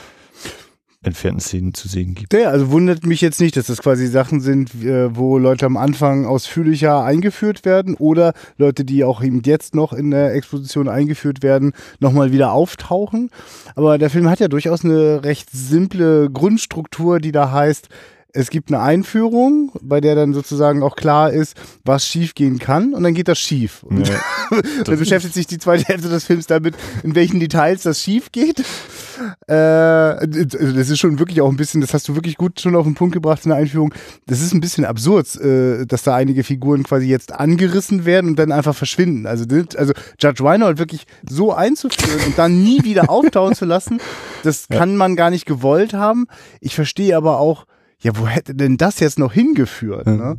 [1.01, 2.33] entfernten Szenen zu sehen gibt.
[2.33, 5.77] Ja, also wundert mich jetzt nicht, dass das quasi Sachen sind, äh, wo Leute am
[5.77, 11.43] Anfang ausführlicher eingeführt werden oder Leute, die auch eben jetzt noch in der Exposition eingeführt
[11.43, 13.29] werden, nochmal wieder auftauchen.
[13.75, 17.89] Aber der Film hat ja durchaus eine recht simple Grundstruktur, die da heißt,
[18.35, 22.93] es gibt eine Einführung, bei der dann sozusagen auch klar ist, was schief gehen kann
[22.93, 23.83] und dann geht das schief.
[23.83, 24.15] Und Ja.
[24.83, 28.59] dann beschäftigt sich die zweite Hälfte des Films damit, in welchen Details das schief geht.
[28.59, 32.83] Äh, das ist schon wirklich auch ein bisschen, das hast du wirklich gut schon auf
[32.85, 33.93] den Punkt gebracht in der Einführung.
[34.27, 38.35] Das ist ein bisschen absurd, äh, dass da einige Figuren quasi jetzt angerissen werden und
[38.39, 39.25] dann einfach verschwinden.
[39.27, 39.45] Also,
[39.77, 44.01] also Judge Reinhold wirklich so einzuführen und dann nie wieder auftauchen zu lassen,
[44.43, 46.27] das kann man gar nicht gewollt haben.
[46.59, 47.65] Ich verstehe aber auch,
[48.05, 50.05] ja, wo hätte denn das jetzt noch hingeführt?
[50.05, 50.37] Ne?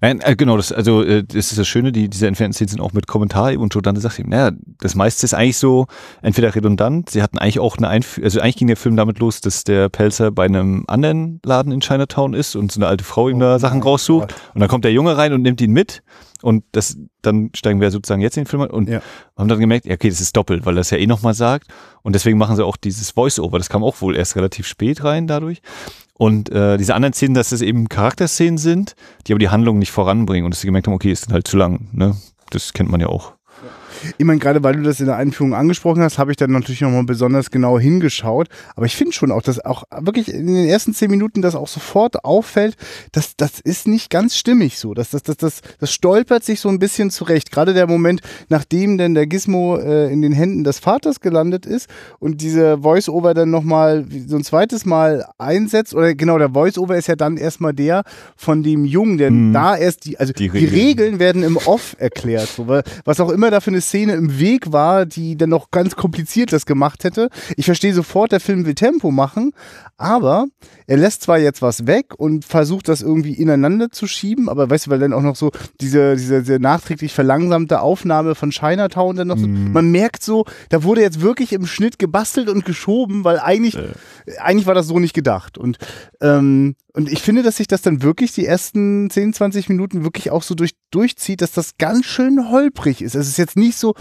[0.00, 2.92] Äh, genau, das, also äh, das ist das Schöne, die, diese entfernten Szenen sind auch
[2.92, 5.86] mit Kommentar und Joe Dante sagt ihm, naja, das meiste ist eigentlich so
[6.22, 9.40] entweder redundant, sie hatten eigentlich auch eine Einführung, also eigentlich ging der Film damit los,
[9.42, 13.28] dass der Pelzer bei einem anderen Laden in Chinatown ist und so eine alte Frau
[13.28, 16.02] ihm da Sachen raussucht und dann kommt der Junge rein und nimmt ihn mit
[16.42, 19.00] und das, dann steigen wir sozusagen jetzt in den Film ein und Ja.
[19.36, 21.68] haben dann gemerkt, ja, okay, das ist doppelt, weil das ja eh nochmal sagt
[22.02, 25.26] und deswegen machen sie auch dieses Voice-Over, das kam auch wohl erst relativ spät rein
[25.26, 25.62] dadurch
[26.18, 29.92] und äh, diese anderen Szenen, dass es eben Charakterszenen sind, die aber die Handlung nicht
[29.92, 31.88] voranbringen und dass sie gemerkt haben, okay, ist halt zu lang.
[31.92, 32.16] Ne?
[32.50, 33.35] Das kennt man ja auch.
[34.18, 36.80] Ich meine, gerade weil du das in der Einführung angesprochen hast, habe ich dann natürlich
[36.80, 38.48] nochmal besonders genau hingeschaut.
[38.74, 41.68] Aber ich finde schon auch, dass auch wirklich in den ersten zehn Minuten das auch
[41.68, 42.76] sofort auffällt,
[43.12, 44.94] dass das ist nicht ganz stimmig so.
[44.94, 47.50] Das, das, das, das, das stolpert sich so ein bisschen zurecht.
[47.50, 51.88] Gerade der Moment, nachdem denn der Gizmo äh, in den Händen des Vaters gelandet ist
[52.18, 57.08] und dieser Voice-Over dann nochmal so ein zweites Mal einsetzt, oder genau, der Voice-Over ist
[57.08, 58.02] ja dann erstmal der
[58.36, 59.52] von dem Jungen, der Mhm.
[59.52, 60.74] da erst die, also Die die, Regeln.
[60.74, 62.48] Regeln werden im Off erklärt.
[62.48, 65.70] So, weil, was auch immer da für eine Szene im Weg war, die dann noch
[65.70, 67.30] ganz kompliziert das gemacht hätte.
[67.56, 69.52] Ich verstehe sofort, der Film will Tempo machen,
[69.96, 70.46] aber
[70.86, 74.86] er lässt zwar jetzt was weg und versucht das irgendwie ineinander zu schieben, aber weißt
[74.86, 79.28] du, weil dann auch noch so diese, diese, diese nachträglich verlangsamte Aufnahme von Chinatown dann
[79.28, 83.38] noch so, man merkt so, da wurde jetzt wirklich im Schnitt gebastelt und geschoben, weil
[83.38, 83.76] eigentlich,
[84.38, 85.58] eigentlich war das so nicht gedacht.
[85.58, 85.78] Und,
[86.20, 90.30] ähm, und ich finde, dass sich das dann wirklich die ersten 10, 20 Minuten wirklich
[90.30, 93.14] auch so durch, durchzieht, dass das ganz schön holprig ist.
[93.14, 93.94] Es ist jetzt nicht so,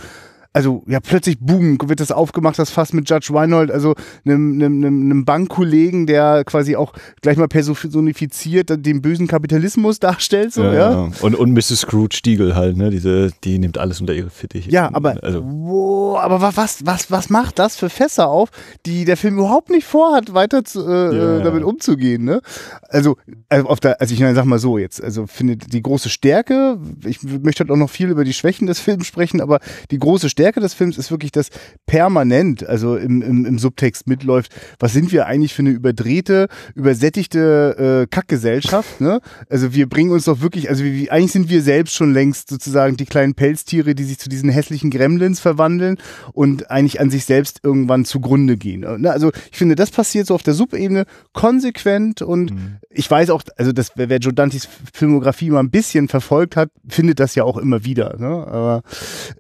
[0.56, 3.94] also ja, plötzlich, boom, wird das aufgemacht, das Fass mit Judge Reinhold, also
[4.26, 10.64] einem, einem, einem, Bankkollegen, der quasi auch gleich mal personifiziert den bösen Kapitalismus darstellt, so,
[10.64, 11.10] ja.
[11.20, 11.82] Und, und Mrs.
[11.82, 12.90] Scrooge Stiegel halt, ne?
[12.90, 14.70] Diese, die nimmt alles unter ihre Fittiche.
[14.72, 18.50] Ja, aber, Also, wow, aber wa- was, was, was macht das für Fässer auf,
[18.86, 21.38] die der Film überhaupt nicht vorhat, weiter zu, äh, Ja.
[21.40, 22.40] äh, damit umzugehen, ne?
[22.88, 23.18] Also,
[23.50, 27.22] also, auf der, also ich sag mal so jetzt, also finde die große Stärke, ich
[27.24, 29.60] möchte halt auch noch viel über die Schwächen des Films sprechen, aber
[29.92, 31.50] die große Stärke Stärke des Films ist wirklich, dass
[31.88, 38.04] permanent, also im, im, im Subtext mitläuft, was sind wir eigentlich für eine überdrehte, übersättigte
[38.04, 39.22] äh, Kackgesellschaft, ne?
[39.50, 42.96] Also wir bringen uns doch wirklich, also wie, eigentlich sind wir selbst schon längst sozusagen
[42.96, 45.98] die kleinen Pelztiere, die sich zu diesen hässlichen Gremlins verwandeln
[46.34, 48.82] und eigentlich an sich selbst irgendwann zugrunde gehen.
[48.82, 49.10] Ne?
[49.10, 52.76] Also ich finde, das passiert so auf der Subebene konsequent und mhm.
[52.92, 57.20] ich weiß auch, also das, wer Joe Dantes Filmografie mal ein bisschen verfolgt hat, findet
[57.20, 58.18] das ja auch immer wieder.
[58.20, 58.28] Ne?
[58.28, 58.84] Aber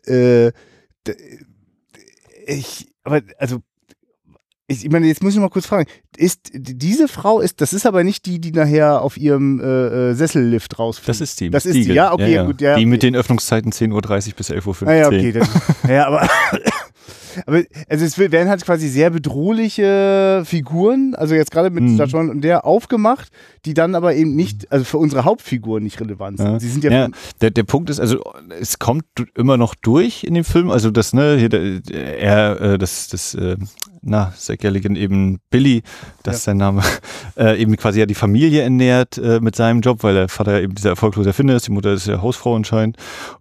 [0.08, 0.52] äh,
[2.48, 3.62] ich, aber also
[4.68, 5.88] ich, ich meine, jetzt muss ich mal kurz fragen,
[6.18, 9.64] ist diese Frau ist, das ist aber nicht die, die nachher auf ihrem äh,
[10.12, 11.10] äh Sessellift rausfliegt.
[11.10, 11.50] Das ist die.
[11.52, 12.46] Das ist die, ja, okay, ja, ja.
[12.46, 12.76] gut, ja.
[12.76, 13.92] Die mit den Öffnungszeiten 10.30
[14.30, 14.88] Uhr bis 11.15 Uhr.
[14.88, 15.32] Ah, ja, okay.
[15.32, 15.48] Dann,
[15.88, 16.28] ja, aber
[17.46, 21.96] aber also es werden halt quasi sehr bedrohliche Figuren, also jetzt gerade mit mhm.
[21.96, 23.30] Stachon und der aufgemacht,
[23.66, 26.48] die dann aber eben nicht, also für unsere Hauptfiguren nicht relevant sind.
[26.48, 26.60] Ja.
[26.60, 27.08] Sie sind ja, ja
[27.42, 28.22] der, der Punkt ist, also
[28.60, 33.08] es kommt immer noch durch in dem Film, also das, ne, hier, er, äh, das,
[33.08, 33.58] das, äh,
[34.02, 35.82] na, Zack Galligan eben Billy,
[36.24, 36.38] das ja.
[36.38, 36.84] ist sein Name,
[37.38, 40.76] äh, eben quasi ja die Familie ernährt äh, mit seinem Job, weil der Vater eben
[40.76, 42.98] dieser erfolglose Erfinder ist, die Mutter ist ja Hausfrau anscheinend.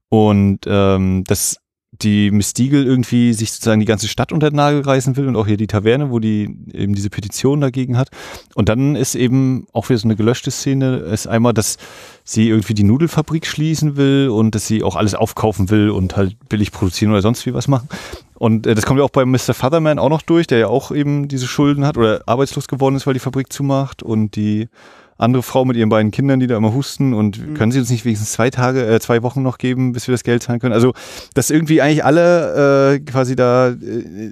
[0.09, 1.59] Und ähm, das
[2.03, 5.47] die Mystigel irgendwie sich sozusagen die ganze Stadt unter den Nagel reißen will und auch
[5.47, 8.11] hier die Taverne, wo die eben diese Petition dagegen hat.
[8.55, 11.79] Und dann ist eben auch wieder so eine gelöschte Szene, ist einmal, dass
[12.25, 16.37] sie irgendwie die Nudelfabrik schließen will und dass sie auch alles aufkaufen will und halt
[16.49, 17.89] billig produzieren oder sonst wie was machen.
[18.35, 19.55] Und äh, das kommt ja auch bei Mr.
[19.55, 23.07] Fatherman auch noch durch, der ja auch eben diese Schulden hat oder arbeitslos geworden ist,
[23.07, 24.69] weil die Fabrik zumacht und die
[25.16, 27.55] andere Frau mit ihren beiden Kindern, die da immer husten und mhm.
[27.55, 30.24] können sie uns nicht wenigstens zwei Tage, äh, zwei Wochen noch geben, bis wir das
[30.24, 30.74] Geld zahlen können?
[30.74, 30.92] Also,
[31.35, 34.31] dass irgendwie eigentlich alle äh, quasi da äh,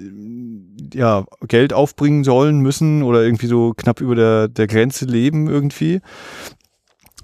[0.95, 6.01] ja, Geld aufbringen sollen, müssen oder irgendwie so knapp über der, der Grenze leben irgendwie.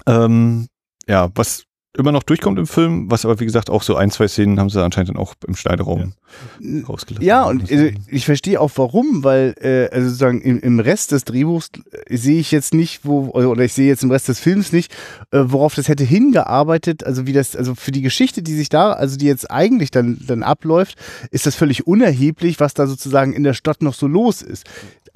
[0.06, 0.68] Ähm,
[1.06, 1.64] ja, was
[1.98, 4.70] immer noch durchkommt im Film, was aber wie gesagt auch so ein, zwei Szenen haben
[4.70, 6.14] sie anscheinend dann auch im Schneideraum
[6.60, 6.84] ja.
[6.86, 7.26] rausgelassen.
[7.26, 11.24] Ja, und äh, ich verstehe auch warum, weil äh, also sozusagen im, im Rest des
[11.24, 11.70] Drehbuchs
[12.06, 14.92] äh, sehe ich jetzt nicht, wo, oder ich sehe jetzt im Rest des Films nicht,
[15.32, 18.92] äh, worauf das hätte hingearbeitet, also wie das, also für die Geschichte, die sich da,
[18.92, 20.96] also die jetzt eigentlich dann, dann abläuft,
[21.32, 24.64] ist das völlig unerheblich, was da sozusagen in der Stadt noch so los ist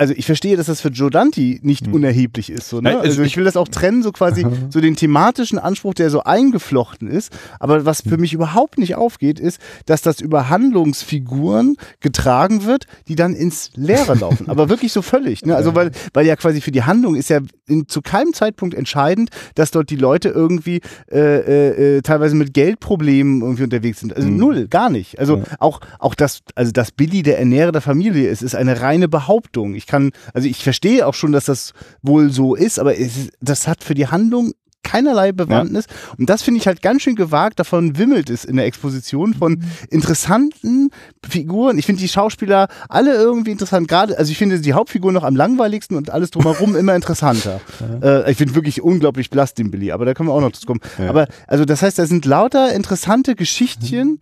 [0.03, 1.95] also ich verstehe, dass das für Joe Dante nicht hm.
[1.95, 2.69] unerheblich ist.
[2.69, 2.91] So, ne?
[2.91, 6.25] Nein, also, ich will das auch trennen, so quasi so den thematischen Anspruch, der so
[6.25, 7.33] eingeflochten ist.
[7.61, 8.21] Aber was für hm.
[8.21, 14.15] mich überhaupt nicht aufgeht, ist, dass das über Handlungsfiguren getragen wird, die dann ins Leere
[14.17, 14.49] laufen.
[14.49, 15.47] Aber wirklich so völlig.
[15.47, 15.55] Ne?
[15.55, 17.38] Also weil, weil ja quasi für die Handlung ist ja
[17.69, 20.81] in, zu keinem Zeitpunkt entscheidend, dass dort die Leute irgendwie
[21.12, 24.17] äh, äh, äh teilweise mit Geldproblemen irgendwie unterwegs sind.
[24.17, 24.37] Also mhm.
[24.37, 25.21] null, gar nicht.
[25.21, 25.45] Also ja.
[25.61, 29.77] auch, auch das, also dass Billy der Ernährer der Familie ist, ist eine reine Behauptung.
[29.77, 33.68] Ich kann, also ich verstehe auch schon, dass das wohl so ist, aber es, das
[33.68, 34.52] hat für die Handlung
[34.83, 35.87] keinerlei Bewandtnis.
[35.88, 36.14] Ja.
[36.18, 37.61] Und das finde ich halt ganz schön gewagt.
[37.61, 39.62] Davon wimmelt es in der Exposition von mhm.
[39.90, 40.90] interessanten
[41.24, 41.78] Figuren.
[41.78, 43.87] Ich finde die Schauspieler alle irgendwie interessant.
[43.87, 47.61] Gerade, also ich finde die Hauptfigur noch am langweiligsten und alles drumherum immer interessanter.
[48.02, 48.24] Ja.
[48.24, 50.66] Äh, ich finde wirklich unglaublich blass den Billy, aber da können wir auch noch dazu
[50.66, 50.81] kommen.
[50.98, 51.09] Ja.
[51.09, 54.09] Aber also das heißt, da sind lauter interessante Geschichtchen.
[54.09, 54.18] Mhm.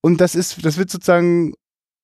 [0.00, 1.54] Und das ist, das wird sozusagen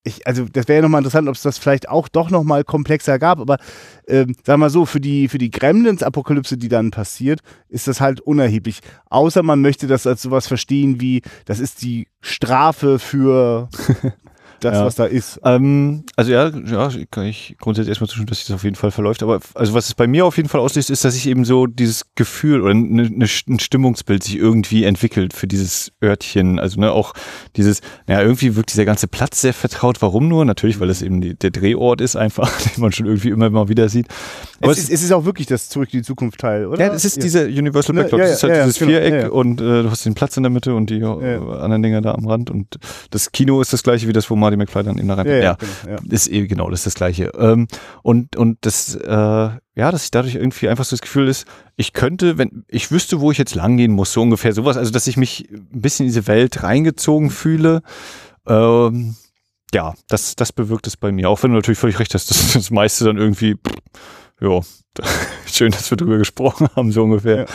[0.08, 3.18] ich, also das wäre ja nochmal interessant, ob es das vielleicht auch doch nochmal komplexer
[3.18, 3.58] gab, aber
[4.06, 8.20] ähm, sagen wir so, für die, für die Gremlins-Apokalypse, die dann passiert, ist das halt
[8.20, 8.80] unerheblich.
[9.10, 13.68] Außer man möchte das als sowas verstehen wie, das ist die Strafe für
[14.60, 14.84] das, ja.
[14.84, 15.40] was da ist.
[15.44, 19.22] Ähm, also ja, ja, kann ich grundsätzlich erstmal zustimmen, dass das auf jeden Fall verläuft.
[19.22, 21.66] Aber also was es bei mir auf jeden Fall auslöst, ist, dass ich eben so
[21.66, 26.58] dieses Gefühl oder eine, eine, ein Stimmungsbild sich irgendwie entwickelt für dieses Örtchen.
[26.58, 27.14] Also ne, auch
[27.56, 30.02] dieses, naja, irgendwie wirkt dieser ganze Platz sehr vertraut.
[30.02, 30.44] Warum nur?
[30.44, 33.68] Natürlich, weil es eben die, der Drehort ist einfach, den man schon irgendwie immer mal
[33.68, 34.06] wieder sieht.
[34.60, 36.84] Aber es, ist, es ist auch wirklich das Zurück in die Zukunft Teil, oder?
[36.84, 37.22] Ja, das ist ja.
[37.22, 38.20] dieser Universal Backlog.
[38.20, 38.90] Ja, ja, das ist halt dieses genau.
[38.92, 42.14] Viereck und äh, du hast den Platz in der Mitte und die anderen Dinger da
[42.14, 42.50] am Rand.
[42.50, 42.78] Und
[43.10, 45.26] das Kino ist das gleiche wie das, wo Marty McFly dann eben da rein.
[45.26, 45.98] Ja, ja, genau, ja.
[46.10, 47.32] ist eben genau, das ist das Gleiche.
[47.38, 47.68] Ähm,
[48.02, 49.58] und, und das, äh, ja,
[49.90, 53.30] dass ich dadurch irgendwie einfach so das Gefühl ist, ich könnte, wenn, ich wüsste, wo
[53.30, 56.26] ich jetzt langgehen muss, so ungefähr sowas, also dass ich mich ein bisschen in diese
[56.26, 57.82] Welt reingezogen fühle.
[58.46, 59.16] Ähm,
[59.74, 61.28] ja, das, das bewirkt es bei mir.
[61.28, 63.56] Auch wenn du natürlich völlig recht hast, dass das meiste dann irgendwie,
[64.40, 64.60] ja,
[65.58, 67.46] schön, dass wir drüber gesprochen haben, so ungefähr,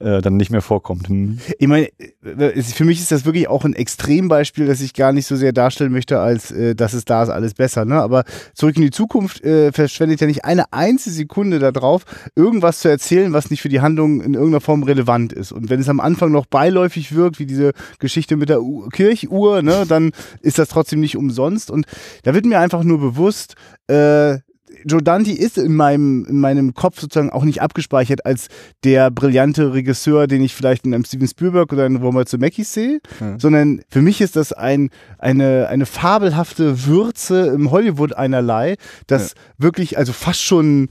[0.00, 0.16] ja.
[0.18, 1.08] äh, dann nicht mehr vorkommt.
[1.08, 1.38] Hm.
[1.58, 1.88] Ich meine,
[2.22, 5.92] für mich ist das wirklich auch ein Extrembeispiel, das ich gar nicht so sehr darstellen
[5.92, 7.84] möchte, als äh, dass es da ist alles besser.
[7.84, 7.96] Ne?
[7.96, 12.04] Aber zurück in die Zukunft äh, verschwendet ja nicht eine einzige Sekunde darauf,
[12.36, 15.52] irgendwas zu erzählen, was nicht für die Handlung in irgendeiner Form relevant ist.
[15.52, 19.62] Und wenn es am Anfang noch beiläufig wirkt, wie diese Geschichte mit der U Kirchuhr,
[19.62, 21.70] ne, dann ist das trotzdem nicht umsonst.
[21.70, 21.86] Und
[22.22, 23.56] da wird mir einfach nur bewusst,
[23.88, 24.38] äh,
[24.84, 28.48] Joe Dante ist in meinem, in meinem Kopf sozusagen auch nicht abgespeichert als
[28.84, 33.00] der brillante Regisseur, den ich vielleicht in einem Steven Spielberg oder in Robert Zemeckis sehe,
[33.20, 33.38] Ja.
[33.38, 39.98] sondern für mich ist das ein, eine, eine fabelhafte Würze im Hollywood einerlei, das wirklich,
[39.98, 40.88] also fast schon,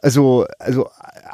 [0.00, 0.88] also, also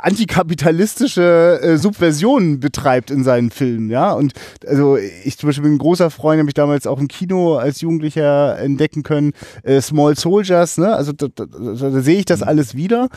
[0.05, 4.13] antikapitalistische äh, Subversionen betreibt in seinen Filmen, ja.
[4.13, 4.33] Und
[4.67, 7.81] also ich zum Beispiel bin ein großer Freund, habe ich damals auch im Kino als
[7.81, 9.33] Jugendlicher entdecken können,
[9.63, 10.95] äh, Small Soldiers, ne?
[10.95, 13.09] Also da, da, da, da sehe ich das alles wieder.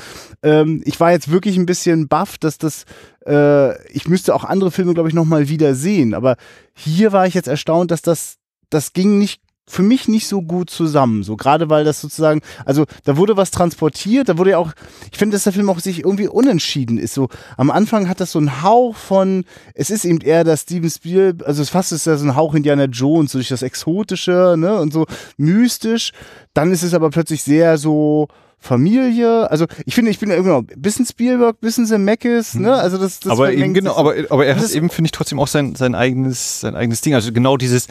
[0.41, 2.86] Ähm, ich war jetzt wirklich ein bisschen baff, dass das
[3.26, 6.13] äh, ich müsste auch andere Filme, glaube ich, nochmal wieder sehen.
[6.13, 6.36] Aber
[6.74, 8.38] hier war ich jetzt erstaunt, dass das,
[8.69, 11.23] das ging nicht für mich nicht so gut zusammen.
[11.23, 14.73] So gerade weil das sozusagen, also da wurde was transportiert, da wurde ja auch,
[15.12, 17.13] ich finde, dass der Film auch sich irgendwie unentschieden ist.
[17.13, 20.89] So am Anfang hat das so einen Hauch von, es ist eben eher das Steven
[20.89, 24.56] Spielberg, also es fast ist ja so ein Hauch Indiana Jones, so durch das Exotische,
[24.58, 25.06] ne, und so
[25.38, 26.12] mystisch.
[26.54, 28.28] Dann ist es aber plötzlich sehr so
[28.60, 33.30] Familie, also ich finde, ich bin genau, bisschen Spielberg, bisschen Zemeckis, ne, also das, das
[33.34, 35.95] aber eben genau, aber, aber er hat ist- eben, finde ich, trotzdem auch sein, sein
[35.95, 37.13] eigenes, sein eigenes Ding.
[37.13, 37.88] Also genau dieses,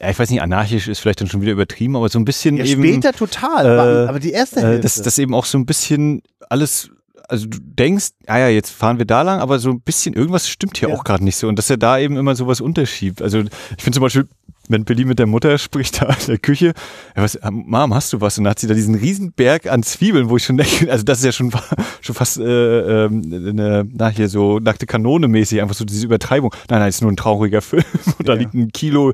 [0.00, 2.56] ja, ich weiß nicht, anarchisch ist vielleicht dann schon wieder übertrieben, aber so ein bisschen
[2.56, 2.82] ja, eben.
[2.82, 4.80] später total, äh, aber die erste äh, Hälfte.
[4.82, 6.90] dass das eben auch so ein bisschen alles,
[7.28, 10.48] also du denkst, ah ja, jetzt fahren wir da lang, aber so ein bisschen, irgendwas
[10.48, 10.94] stimmt hier Ja.
[10.96, 11.48] auch gerade nicht so.
[11.48, 13.20] Und dass er da eben immer sowas unterschiebt.
[13.22, 14.26] Also ich finde zum Beispiel,
[14.70, 16.72] wenn Billy mit der Mutter spricht da in der Küche,
[17.16, 18.38] ja, was, ah, Mom, hast du was?
[18.38, 21.04] Und dann hat sie da diesen riesen Berg an Zwiebeln, wo ich schon denke, also
[21.04, 21.52] das ist ja schon,
[22.00, 26.54] schon fast äh, ähm, eine, na hier so nackte Kanone mäßig, einfach so diese Übertreibung.
[26.68, 27.84] Nein, nein, ist nur ein trauriger Film
[28.18, 28.38] und da Ja.
[28.38, 29.12] liegt ein Kilo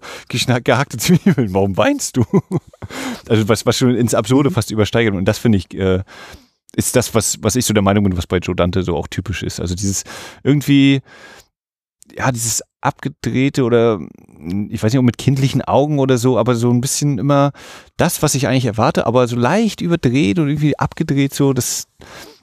[0.64, 1.52] gehackte Zwiebeln.
[1.54, 2.24] Warum weinst du?
[3.28, 5.14] Also was, was schon ins Absurde fast übersteigert.
[5.14, 6.04] Und das finde ich, äh,
[6.76, 9.08] ist das, was, was ich so der Meinung bin, was bei Joe Dante so auch
[9.08, 9.58] typisch ist.
[9.60, 10.04] Also dieses
[10.44, 11.00] irgendwie,
[12.16, 13.98] ja, dieses abgedrehte oder
[14.68, 17.52] ich weiß nicht, ob mit kindlichen Augen oder so, aber so ein bisschen immer
[17.96, 21.88] das, was ich eigentlich erwarte, aber so leicht überdreht und irgendwie abgedreht so, das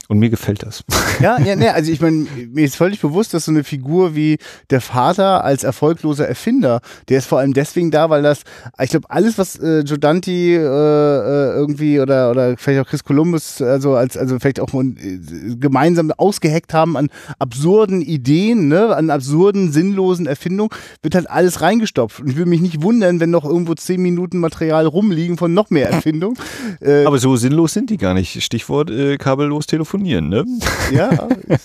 [0.10, 0.84] und mir gefällt das.
[1.20, 4.39] Ja, ja, ne, also ich meine, mir ist völlig bewusst, dass so eine Figur wie
[4.72, 8.42] der Vater als erfolgloser Erfinder, der ist vor allem deswegen da, weil das,
[8.82, 13.04] ich glaube, alles, was äh, Joe Dante äh, äh, irgendwie oder, oder vielleicht auch Chris
[13.04, 15.20] Columbus, also als, also vielleicht auch äh,
[15.60, 20.72] gemeinsam ausgeheckt haben an absurden Ideen, ne, an absurden, sinnlosen Erfindungen,
[21.04, 22.22] wird halt alles reingestopft.
[22.22, 25.70] Und ich würde mich nicht wundern, wenn noch irgendwo zehn Minuten Material rumliegen von noch
[25.70, 26.38] mehr Erfindungen.
[26.82, 28.44] Äh, Aber so sinnlos sind die gar nicht.
[28.44, 30.45] Stichwort äh, kabellos telefonieren, ne?
[30.91, 31.12] ja,
[31.47, 31.58] äh,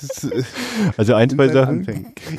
[0.96, 1.86] Also ein, zwei Sachen.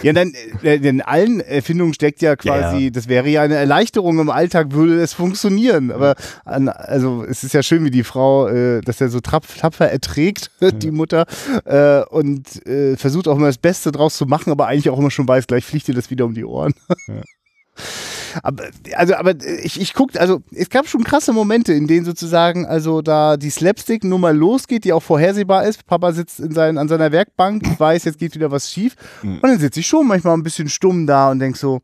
[0.04, 2.89] Ja, dann äh, in allen Erfindungen steckt ja quasi, Ja, ja.
[2.91, 5.91] das wäre ja eine Erleichterung im Alltag, würde es funktionieren.
[5.91, 9.58] Aber an, also es ist ja schön, wie die Frau, äh, dass er so trapf,
[9.58, 11.25] tapfer erträgt, die Mutter,
[11.65, 15.12] äh, und äh, versucht auch immer das Beste draus zu machen, aber eigentlich auch immer
[15.12, 16.73] schon weiß, gleich fliegt ihr das wieder um die Ohren.
[18.44, 18.65] Aber,
[18.96, 23.02] also, aber ich, ich guckt, also es gab schon krasse Momente, in denen sozusagen, also
[23.02, 25.86] da die Slapstick-Nummer losgeht, die auch vorhersehbar ist.
[25.86, 28.96] Papa sitzt in sein, an seiner Werkbank, ich weiß, jetzt geht wieder was schief.
[29.42, 31.82] Und dann sitze ich schon manchmal ein bisschen stumm da und denk so,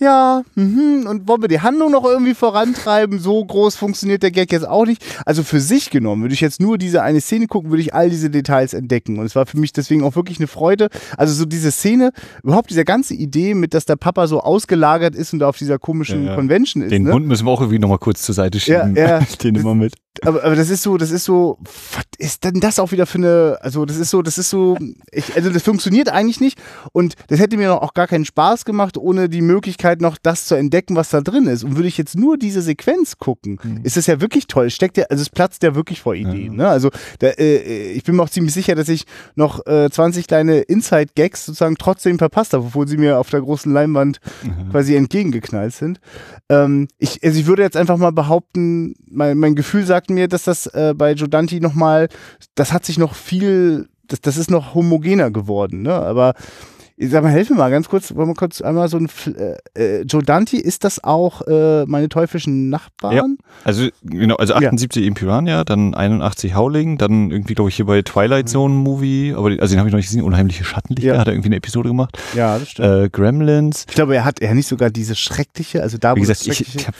[0.00, 3.18] ja, mhm, und wollen wir die Handlung noch irgendwie vorantreiben?
[3.18, 5.04] So groß funktioniert der Gag jetzt auch nicht.
[5.26, 8.08] Also für sich genommen, würde ich jetzt nur diese eine Szene gucken, würde ich all
[8.08, 9.18] diese Details entdecken.
[9.18, 10.88] Und es war für mich deswegen auch wirklich eine Freude.
[11.16, 15.32] Also so diese Szene, überhaupt diese ganze Idee mit, dass der Papa so ausgelagert ist
[15.32, 16.34] und da auf dieser komischen Ja, ja.
[16.36, 16.90] Convention ist.
[16.92, 17.12] Den ne?
[17.12, 18.94] Hund müssen wir auch irgendwie nochmal kurz zur Seite schieben.
[18.94, 19.26] Ja, ja.
[19.42, 19.94] Den immer mit.
[20.22, 23.18] Aber, aber das ist so, das ist so, was ist denn das auch wieder für
[23.18, 24.76] eine, also das ist so, das ist so,
[25.12, 26.60] ich, also das funktioniert eigentlich nicht
[26.92, 30.54] und das hätte mir auch gar keinen Spaß gemacht, ohne die Möglichkeit noch das zu
[30.54, 31.64] entdecken, was da drin ist.
[31.64, 34.70] Und würde ich jetzt nur diese Sequenz gucken, ist es ja wirklich toll.
[34.70, 36.56] Steckt ja, also es platzt ja wirklich vor Ideen.
[36.56, 36.68] Ne?
[36.68, 39.04] Also da, äh, ich bin mir auch ziemlich sicher, dass ich
[39.34, 43.72] noch äh, 20 kleine Inside-Gags sozusagen trotzdem verpasst habe, obwohl sie mir auf der großen
[43.72, 44.20] Leinwand
[44.70, 46.00] quasi entgegengeknallt sind.
[46.48, 50.44] Ähm, ich, also ich würde jetzt einfach mal behaupten, mein, mein Gefühl sagt mir, dass
[50.44, 52.08] das äh, bei Joe Dante nochmal,
[52.54, 55.92] das hat sich noch viel, das, das ist noch homogener geworden, ne?
[55.94, 56.34] Aber
[57.00, 59.08] ich sag mal, helf mir mal ganz kurz, wollen wir kurz einmal so ein
[59.76, 63.14] äh, äh, Joe Dante, ist das auch äh, meine teuflischen Nachbarn?
[63.14, 63.24] Ja.
[63.62, 64.66] Also genau, also Ja.
[64.66, 69.32] 78 im Piranha, dann 81 Howling, dann irgendwie glaube ich hier bei Twilight Zone Movie,
[69.36, 71.20] aber also den habe ich noch nicht gesehen, Unheimliche Schattenlichter, Ja.
[71.20, 72.18] hat er irgendwie eine Episode gemacht.
[72.34, 72.88] Ja, das stimmt.
[72.88, 73.86] Äh, Gremlins.
[73.88, 76.60] ich glaube, er hat er nicht sogar diese schreckliche, also da Wie wo das gesagt,
[76.62, 76.96] ich, ich hab,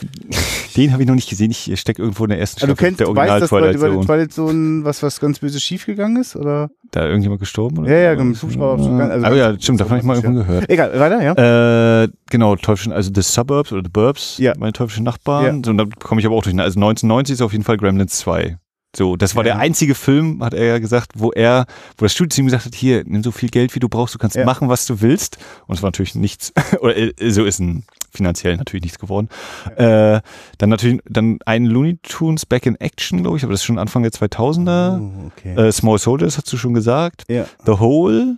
[0.79, 1.51] den habe ich noch nicht gesehen.
[1.51, 3.49] Ich stecke irgendwo in der ersten also du Staffel kennst, der du Original weißt, dass
[3.51, 4.05] bei, Twilight bei der Zone.
[4.05, 6.69] Twilight Zone was, was ganz böse schiefgegangen ist, oder?
[6.91, 7.79] Da irgendjemand gestorben?
[7.79, 7.89] Oder?
[7.91, 8.83] Ja, ja, mit dem Hubschrauber.
[9.11, 10.23] Also Also ja, ganz- stimmt, davon habe ich mal ja.
[10.23, 10.69] irgendwo gehört.
[10.69, 12.03] Egal, weiter, ja?
[12.03, 14.53] Äh, genau, Teuflischen, also The Suburbs oder The Burbs, Ja.
[14.57, 15.63] meine teuflischen Nachbarn.
[15.63, 16.57] So, und da komme ich aber auch durch.
[16.57, 18.57] Also 1990 ist auf jeden Fall Gremlins 2.
[18.95, 19.53] So, das war Ja.
[19.53, 21.67] der einzige Film, hat er ja gesagt, wo er,
[21.99, 24.17] wo das Studio ihm gesagt hat, hier, nimm so viel Geld, wie du brauchst, du
[24.17, 24.45] kannst Ja.
[24.45, 25.37] machen, was du willst.
[25.67, 29.29] Und es war natürlich nichts, oder äh, so ist ein finanziell natürlich nichts geworden.
[29.75, 30.21] Äh,
[30.57, 33.79] dann natürlich, dann ein Looney Tunes Back in Action, glaube ich, aber das ist schon
[33.79, 34.99] Anfang der 2000er.
[34.99, 35.55] Oh, okay.
[35.55, 37.23] Äh, Small Soldiers hast du schon gesagt.
[37.27, 37.45] ja.
[37.65, 38.37] The Hole,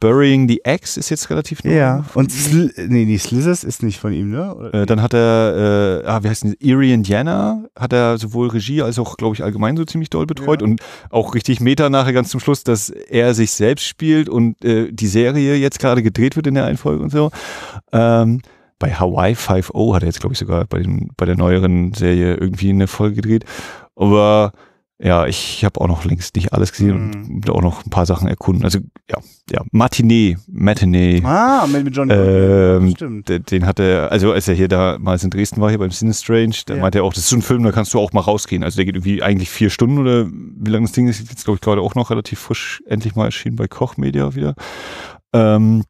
[0.00, 1.74] Burying the Axe ist jetzt relativ neu.
[1.74, 2.04] Ja.
[2.14, 4.70] Und Sl nee, die Slizzers ist nicht von ihm, ne?
[4.72, 8.82] Äh, dann hat er, äh, ah, wie heißt denn, Erie Indiana, hat er sowohl Regie
[8.82, 10.66] als auch, glaube ich, allgemein so ziemlich doll betreut Ja.
[10.66, 14.90] und auch richtig Meta nachher ganz zum Schluss, dass er sich selbst spielt und äh,
[14.92, 17.30] die Serie jetzt gerade gedreht wird in der einen Folge und so.
[17.92, 18.42] Ähm,
[18.78, 22.34] bei Hawaii 5.0 hat er jetzt, glaube ich, sogar bei, den, bei der neueren Serie
[22.34, 23.44] irgendwie eine Folge gedreht.
[23.94, 24.52] Aber
[24.98, 27.34] ja, ich habe auch noch längst nicht alles gesehen Mhm.
[27.36, 28.64] und auch noch ein paar Sachen erkunden.
[28.64, 28.78] Also
[29.10, 29.18] ja,
[29.50, 31.22] ja, Matinee, Matinee.
[31.24, 33.28] ah, mit, mit John Ähm, Stimmt.
[33.28, 36.54] Den, den hat er, also als er hier damals in Dresden war, hier beim Sinistrange,
[36.64, 36.80] da Ja.
[36.80, 38.64] meinte er auch, das ist so ein Film, da kannst du auch mal rausgehen.
[38.64, 41.56] Also der geht irgendwie eigentlich vier Stunden oder wie lange das Ding ist, jetzt glaube
[41.56, 44.54] ich gerade auch noch relativ frisch, endlich mal erschienen bei Koch Media wieder.
[45.34, 45.84] Ähm,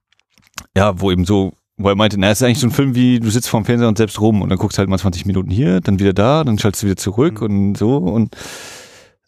[0.77, 3.21] ja, wo eben so, wo er meinte, na, es ist eigentlich so ein Film wie,
[3.21, 5.81] du sitzt vorm Fernseher und selbst rum und dann guckst halt mal 20 Minuten hier,
[5.81, 7.47] dann wieder da, dann schaltest du wieder zurück Mhm.
[7.47, 8.35] und so und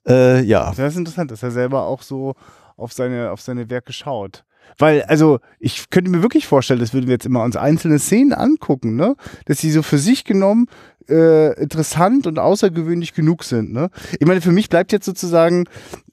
[0.08, 0.72] äh, ja.
[0.76, 2.34] Das ist interessant, dass er selber auch so
[2.76, 4.44] auf seine, auf seine Werke schaut.
[4.76, 8.32] Weil, also, ich könnte mir wirklich vorstellen, das würden wir jetzt immer uns einzelne Szenen
[8.32, 9.16] angucken, ne?
[9.46, 10.66] Dass sie so für sich genommen
[11.08, 13.90] äh, interessant und außergewöhnlich genug sind, ne?
[14.18, 15.64] Ich meine, für mich bleibt jetzt sozusagen,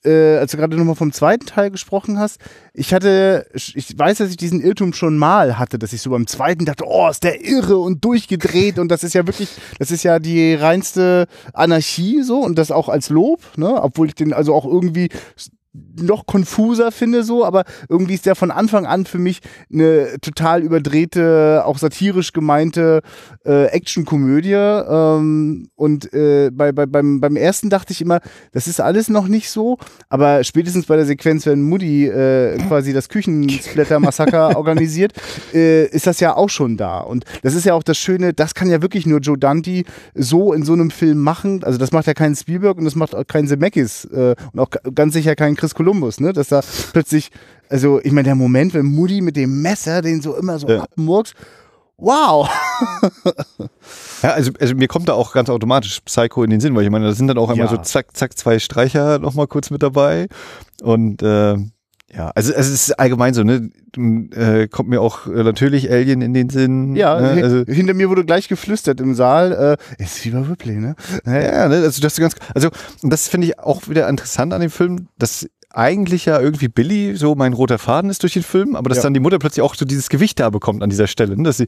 [0.03, 2.39] äh, als du gerade nochmal vom zweiten Teil gesprochen hast,
[2.73, 6.27] ich hatte, ich weiß, dass ich diesen Irrtum schon mal hatte, dass ich so beim
[6.27, 10.03] zweiten dachte, oh, ist der irre und durchgedreht und das ist ja wirklich, das ist
[10.03, 13.81] ja die reinste Anarchie so und das auch als Lob, ne?
[13.81, 15.09] Obwohl ich den also auch irgendwie
[15.99, 20.61] noch konfuser finde so, aber irgendwie ist der von Anfang an für mich eine total
[20.61, 23.01] überdrehte, auch satirisch gemeinte
[23.45, 24.53] äh, Actionkomödie.
[24.53, 28.19] Ähm, und äh, bei, bei, beim, beim ersten dachte ich immer,
[28.51, 29.77] das ist alles noch nicht so,
[30.09, 35.13] aber spätestens bei der Sequenz, wenn Moody äh, quasi das Küchensplatter-Massaker organisiert,
[35.53, 36.99] äh, ist das ja auch schon da.
[36.99, 39.83] Und das ist ja auch das Schöne, das kann ja wirklich nur Joe Dante
[40.13, 41.63] so in so einem Film machen.
[41.63, 44.69] Also das macht ja keinen Spielberg und das macht auch keinen Zemeckis äh, und auch
[44.93, 46.33] ganz sicher keinen Chris Columbus, ne?
[46.33, 46.61] Dass da
[46.93, 47.31] plötzlich,
[47.69, 50.81] also ich meine, der Moment, wenn Moody mit dem Messer den so immer so Ja.
[50.83, 51.33] abmurks,
[51.97, 52.47] wow!
[54.21, 56.89] Ja, also, also mir kommt da auch ganz automatisch Psycho in den Sinn, weil ich
[56.89, 57.71] meine, da sind dann auch einmal Ja.
[57.75, 60.27] so zack, zack, zwei Streicher nochmal kurz mit dabei.
[60.81, 61.55] Und äh,
[62.15, 63.69] ja, also, es ist allgemein so, ne?
[63.97, 66.95] Äh, kommt mir auch äh, natürlich Alien in den Sinn.
[66.95, 67.43] Ja, ne?
[67.43, 70.95] also hinter mir wurde gleich geflüstert im Saal, äh, ist wie bei Ripley, ne?
[71.25, 72.69] Ja, ne, also das ganz, also
[73.03, 77.35] das finde ich auch wieder interessant an dem Film, dass eigentlich ja irgendwie Billy so
[77.35, 79.03] mein roter Faden ist durch den Film, aber dass Ja.
[79.03, 81.43] dann die Mutter plötzlich auch so dieses Gewicht da bekommt an dieser Stelle, ne?
[81.43, 81.67] dass sie,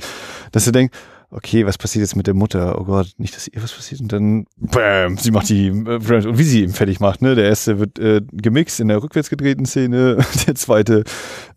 [0.52, 0.96] dass sie denkt,
[1.30, 2.80] okay, was passiert jetzt mit der Mutter?
[2.80, 6.38] Oh Gott, nicht, dass ihr was passiert und dann, bam, sie macht die, äh, und
[6.38, 7.36] wie sie ihn fertig macht, ne?
[7.36, 11.04] Der erste wird äh, gemixt in der rückwärts gedrehten Szene, der zweite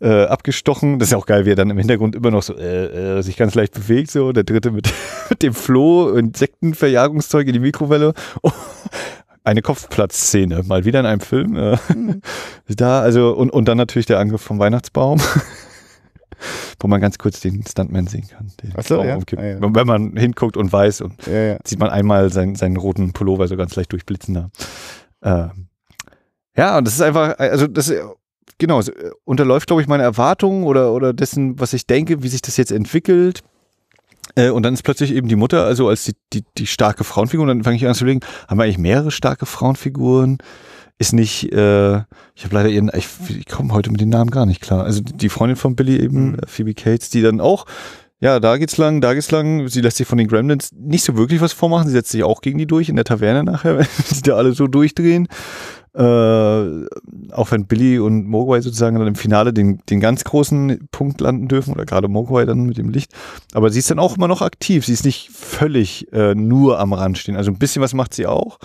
[0.00, 0.98] äh, abgestochen.
[0.98, 3.22] Das ist ja auch geil, wie er dann im Hintergrund immer noch so äh, äh,
[3.22, 4.32] sich ganz leicht bewegt, so.
[4.32, 4.92] Der dritte mit,
[5.30, 8.14] mit dem Floh, Insektenverjagungszeug in die Mikrowelle.
[8.42, 8.50] Oh,
[9.44, 11.56] eine Kopfplatzszene, mal wieder in einem Film.
[11.56, 11.76] Äh,
[12.68, 15.20] Da, also, und, und dann natürlich der Angriff vom Weihnachtsbaum.
[16.78, 18.50] Wo man ganz kurz den Stuntman sehen kann.
[18.62, 19.18] Den Ach so, ja.
[19.36, 19.58] Ah, ja.
[19.60, 23.56] Wenn man hinguckt und weiß und Ja, sieht man einmal seinen, seinen roten Pullover so
[23.56, 24.50] ganz leicht durchblitzen da.
[25.22, 25.68] Ähm,
[26.56, 28.02] ja, und das ist einfach, also das äh,
[28.58, 32.28] genau, es äh, unterläuft, glaube ich, meine Erwartungen oder, oder dessen, was ich denke, wie
[32.28, 33.42] sich das jetzt entwickelt.
[34.36, 37.42] Äh, und dann ist plötzlich eben die Mutter, also als die, die, die starke Frauenfigur,
[37.42, 40.38] und dann fange ich an zu überlegen, haben wir eigentlich mehrere starke Frauenfiguren?
[41.00, 41.96] Ist nicht, äh,
[42.34, 44.84] ich habe leider ihren, ich, ich komme heute mit den Namen gar nicht klar.
[44.84, 46.34] Also die, Freundin von Billy eben, Mhm.
[46.34, 47.64] äh, Phoebe Cates, die dann auch,
[48.20, 49.66] ja, da geht's lang, da geht's lang.
[49.68, 51.86] Sie lässt sich von den Gremlins nicht so wirklich was vormachen.
[51.88, 54.52] Sie setzt sich auch gegen die durch in der Taverne nachher, wenn die da alle
[54.52, 55.26] so durchdrehen.
[55.92, 56.02] Äh,
[57.32, 61.48] auch wenn Billy und Mogwai sozusagen dann im Finale den, den ganz großen Punkt landen
[61.48, 63.12] dürfen oder gerade Mogwai dann mit dem Licht.
[63.54, 64.84] Aber sie ist dann auch immer noch aktiv.
[64.86, 67.36] Sie ist nicht völlig äh, nur am Rand stehen.
[67.36, 68.58] Also ein bisschen was macht sie auch.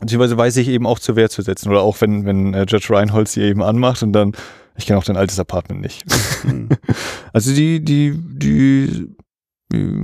[0.00, 1.70] Beziehungsweise weiß ich eben auch zur Wehr zu setzen.
[1.70, 4.32] Oder auch wenn, wenn äh, Judge Reinhold sie eben anmacht und dann,
[4.76, 6.04] ich kenne auch dein altes Apartment nicht.
[6.44, 6.68] Mhm.
[7.32, 9.14] Also die, die, die,
[9.72, 10.02] die,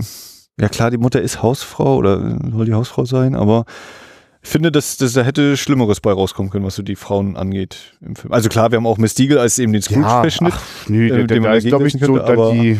[0.61, 3.65] ja klar, die Mutter ist Hausfrau oder soll die Hausfrau sein, aber
[4.47, 7.97] ich finde, dass, dass da hätte Schlimmeres bei rauskommen können, was so die Frauen angeht
[8.01, 8.33] im Film.
[8.33, 10.53] Also klar, wir haben auch Miss Deagle als eben den Scrooge-Verschnitt.
[10.55, 12.79] ach, nö, äh, der, man der ist, glaube ich, so, da die,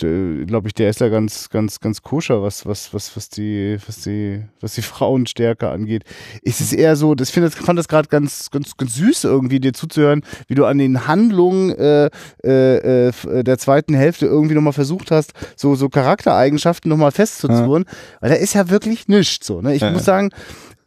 [0.00, 4.02] glaube ich, der ist ja ganz, ganz, ganz koscher, was, was, was, was die, was
[4.02, 6.04] die, was die Frauenstärke angeht.
[6.42, 9.72] Es ist eher so, das finde, fand das gerade ganz, ganz, ganz süß irgendwie, dir
[9.72, 12.10] zuzuhören, wie du an den Handlungen äh,
[12.44, 17.84] äh, äh, der zweiten Hälfte irgendwie nochmal versucht hast, so, so Charaktereigenschaften nochmal festzuzurren,
[18.20, 19.60] weil da ist ja wirklich nichts so.
[19.60, 19.74] Ne?
[19.74, 20.06] Ich Ja, muss ja.
[20.06, 20.30] sagen,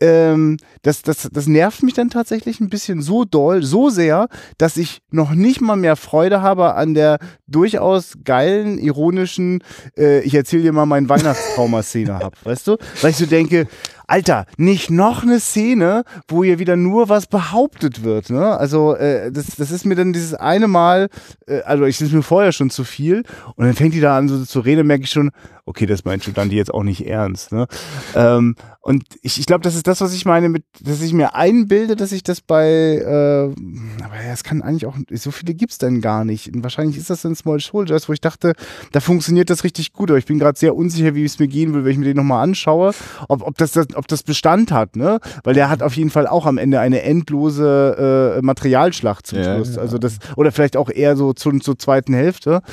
[0.01, 4.27] ähm, das, das, das nervt mich dann tatsächlich ein bisschen so doll, so sehr,
[4.57, 9.63] dass ich noch nicht mal mehr Freude habe an der durchaus geilen, ironischen,
[9.97, 12.77] äh, ich erzähle dir mal meinen Weihnachtstrauma-Szene hab, weißt du?
[13.01, 13.67] Weil ich so denke,
[14.11, 18.29] Alter, nicht noch eine Szene, wo hier wieder nur was behauptet wird.
[18.29, 18.45] Ne?
[18.57, 21.07] Also äh, das, das ist mir dann dieses eine Mal,
[21.47, 23.23] äh, also ich ist mir vorher schon zu viel
[23.55, 25.31] und dann fängt die da an so zu reden, merke ich schon,
[25.65, 27.53] okay, das meint die jetzt auch nicht ernst.
[27.53, 27.67] Ne?
[28.13, 31.35] Ähm, und ich, ich glaube, das ist das, was ich meine, mit, dass ich mir
[31.35, 35.77] einbilde, dass ich das bei, äh, aber ja, es kann eigentlich auch, so viele gibt's
[35.77, 36.51] denn gar nicht.
[36.51, 38.53] Und wahrscheinlich ist das in Small Soldiers, wo ich dachte,
[38.91, 41.75] da funktioniert das richtig gut, aber ich bin gerade sehr unsicher, wie es mir gehen
[41.75, 42.93] will, wenn ich mir den nochmal anschaue,
[43.27, 45.19] ob, ob, das, ob das Bestand hat, ne?
[45.43, 49.55] Weil der hat auf jeden Fall auch am Ende eine endlose äh, Materialschlacht zum Ja,
[49.55, 49.77] Schluss.
[49.77, 52.63] Also das, oder vielleicht auch eher so zur, zur zweiten Hälfte.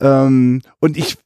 [0.00, 1.16] Ähm, und ich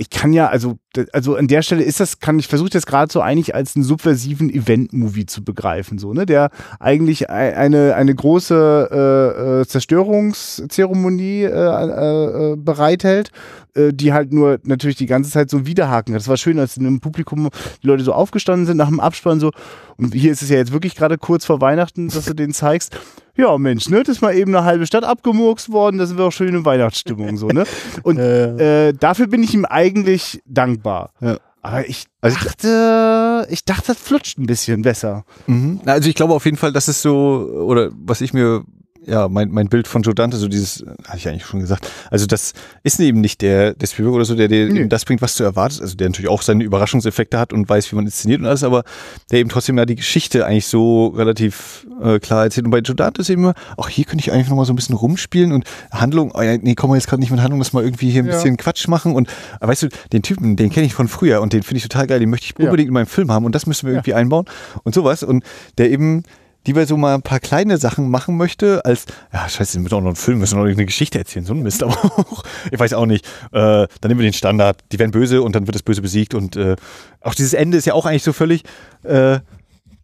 [0.00, 0.78] ich kann ja, also,
[1.12, 3.84] also an der Stelle ist das, kann ich versuche das gerade so eigentlich als einen
[3.84, 11.42] subversiven Event-Movie zu begreifen, so, ne, der eigentlich ei- eine, eine große äh, äh, Zerstörungszeremonie
[11.42, 13.32] äh, äh, äh, bereithält,
[13.74, 16.20] äh, die halt nur natürlich die ganze Zeit so Widerhaken hat.
[16.20, 17.48] Das war schön, als in einem Publikum
[17.82, 19.50] die Leute so aufgestanden sind nach dem Abspann so,
[19.96, 22.96] und hier ist es ja jetzt wirklich gerade kurz vor Weihnachten, dass du den zeigst.
[23.38, 26.24] Ja, Mensch, ne, das ist mal eben eine halbe Stadt abgemurkst worden, da sind wir
[26.24, 27.64] auch schön in Weihnachtsstimmung, so, ne?
[28.02, 31.12] Und äh, dafür bin ich ihm eigentlich dankbar.
[31.20, 31.38] Ja.
[31.62, 35.24] Aber ich Also dachte, ich dachte, das flutscht ein bisschen besser.
[35.46, 35.80] Mhm.
[35.86, 38.64] Also ich glaube auf jeden Fall, dass es so, oder was ich mir,
[39.08, 41.90] ja, mein, mein Bild von Joe Dante, so dieses, äh, hatte ich eigentlich schon gesagt,
[42.10, 42.52] also das
[42.82, 44.86] ist eben nicht der, der Spielberg oder so, der dir Nee.
[44.88, 47.96] das bringt, was du erwartest, also der natürlich auch seine Überraschungseffekte hat und weiß, wie
[47.96, 48.84] man inszeniert und alles, aber
[49.30, 52.66] der eben trotzdem ja die Geschichte eigentlich so relativ äh, klar erzählt.
[52.66, 54.76] Und bei Joe Dante ist eben immer, auch hier könnte ich eigentlich nochmal so ein
[54.76, 57.72] bisschen rumspielen und Handlung, oh ja, nee, kommen wir jetzt gerade nicht mit Handlung, lass
[57.72, 58.32] mal irgendwie hier ein Ja.
[58.32, 59.28] bisschen Quatsch machen und
[59.60, 62.06] äh, weißt du, den Typen, den kenne ich von früher und den finde ich total
[62.06, 62.66] geil, den möchte ich Ja.
[62.66, 63.98] unbedingt in meinem Film haben und das müssen wir Ja.
[63.98, 64.44] irgendwie einbauen
[64.84, 65.44] und sowas und
[65.78, 66.22] der eben
[66.68, 70.00] lieber so mal ein paar kleine Sachen machen möchte, als, ja, scheiße, wir müssen auch
[70.00, 72.78] noch einen Film, müssen auch noch eine Geschichte erzählen, so ein Mist, aber auch, ich
[72.78, 75.74] weiß auch nicht, äh, dann nehmen wir den Standard, die werden böse und dann wird
[75.74, 76.76] das Böse besiegt und äh,
[77.20, 78.62] auch dieses Ende ist ja auch eigentlich so völlig,
[79.02, 79.40] äh,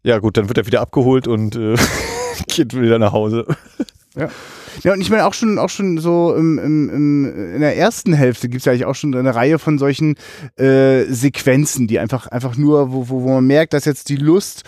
[0.03, 1.77] ja gut, dann wird er wieder abgeholt und äh,
[2.49, 3.47] geht wieder nach Hause.
[4.17, 4.29] Ja.
[4.83, 8.13] Ja, und ich meine auch schon, auch schon so im, im, im, in der ersten
[8.13, 10.17] Hälfte gibt es ja eigentlich auch schon eine Reihe von solchen
[10.57, 14.63] äh, Sequenzen, die einfach, einfach nur, wo, wo, wo man merkt, dass jetzt die Lust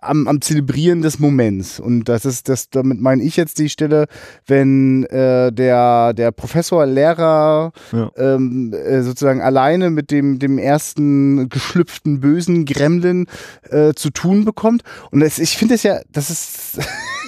[0.00, 1.80] am, am Zelebrieren des Moments.
[1.80, 4.06] Und das ist, das, damit meine ich jetzt die Stelle,
[4.46, 8.10] wenn äh, der, der Professor, Lehrer Ja.
[8.16, 13.26] ähm, äh, sozusagen alleine mit dem, dem ersten geschlüpften bösen Gremlin
[13.68, 14.82] äh, zu tun bekommt.
[15.10, 16.78] Und das, ich finde es ja, das ist.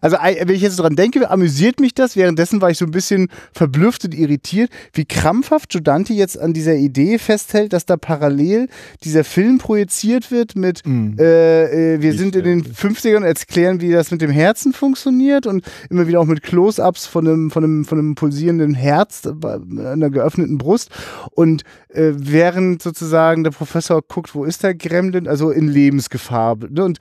[0.00, 2.16] Also wenn ich jetzt dran denke, amüsiert mich das.
[2.16, 6.74] Währenddessen war ich so ein bisschen verblüfft und irritiert, wie krampfhaft Giudanti jetzt an dieser
[6.74, 8.68] Idee festhält, dass da parallel
[9.04, 11.16] dieser Film projiziert wird mit Mhm.
[11.18, 14.30] äh, äh, wir Ich, sind in äh, den 50ern und erklären, wie das mit dem
[14.30, 18.74] Herzen funktioniert und immer wieder auch mit Close-ups von einem, von, einem, von einem pulsierenden
[18.74, 20.90] Herz bei einer geöffneten Brust.
[21.32, 26.56] Und äh, während sozusagen der Professor guckt, wo ist der Gremlin, also in Lebensgefahr.
[26.68, 26.84] Ne?
[26.84, 26.98] Und,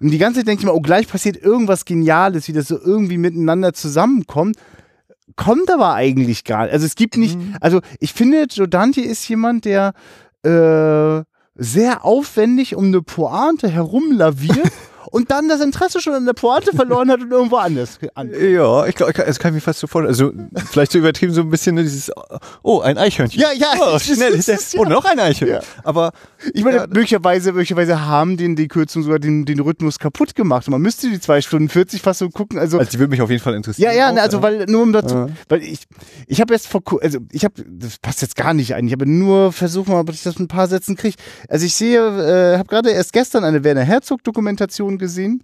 [0.00, 2.78] und die ganze Zeit denke ich mir, oh, gleich passiert irgendwas Geniales, wie das so
[2.78, 4.56] irgendwie miteinander zusammenkommt.
[5.36, 6.72] Kommt aber eigentlich gar nicht.
[6.72, 9.92] Also es gibt nicht, also ich finde, Joe Dante ist jemand, der
[10.42, 11.22] äh,
[11.54, 14.72] sehr aufwendig um eine Pointe herumlaviert
[15.10, 18.30] und dann das Interesse schon an der Pointe verloren hat und irgendwo anders an.
[18.38, 20.08] Ja, ich glaube, das kann ich mir fast so vorstellen.
[20.54, 22.10] Also, vielleicht so übertrieben so ein bisschen ne, dieses,
[22.62, 23.40] oh, ein Eichhörnchen.
[23.40, 25.62] Ja, ja, Oh, das ist- schnell, das ist- oh, noch ein Eichhörnchen.
[25.62, 25.84] Ja.
[25.84, 26.12] Aber,
[26.54, 30.66] Ich meine, Ja, möglicherweise, möglicherweise haben den die Kürzung sogar den, den Rhythmus kaputt gemacht.
[30.68, 32.58] Und man müsste die 2 Stunden 40 fast so gucken.
[32.58, 33.90] Also, also die würde mich auf jeden Fall interessieren.
[33.92, 35.26] ja, ja, auch, ne, also weil nur um dazu, Ja.
[35.48, 35.80] weil ich,
[36.26, 38.86] ich habe erst vor, also ich habe, das passt jetzt gar nicht ein.
[38.86, 41.16] Ich habe nur versucht mal, ob ich das mit ein paar Sätzen kriege.
[41.48, 45.42] Also ich sehe, äh, habe gerade erst gestern eine Werner Herzog Dokumentation gesehen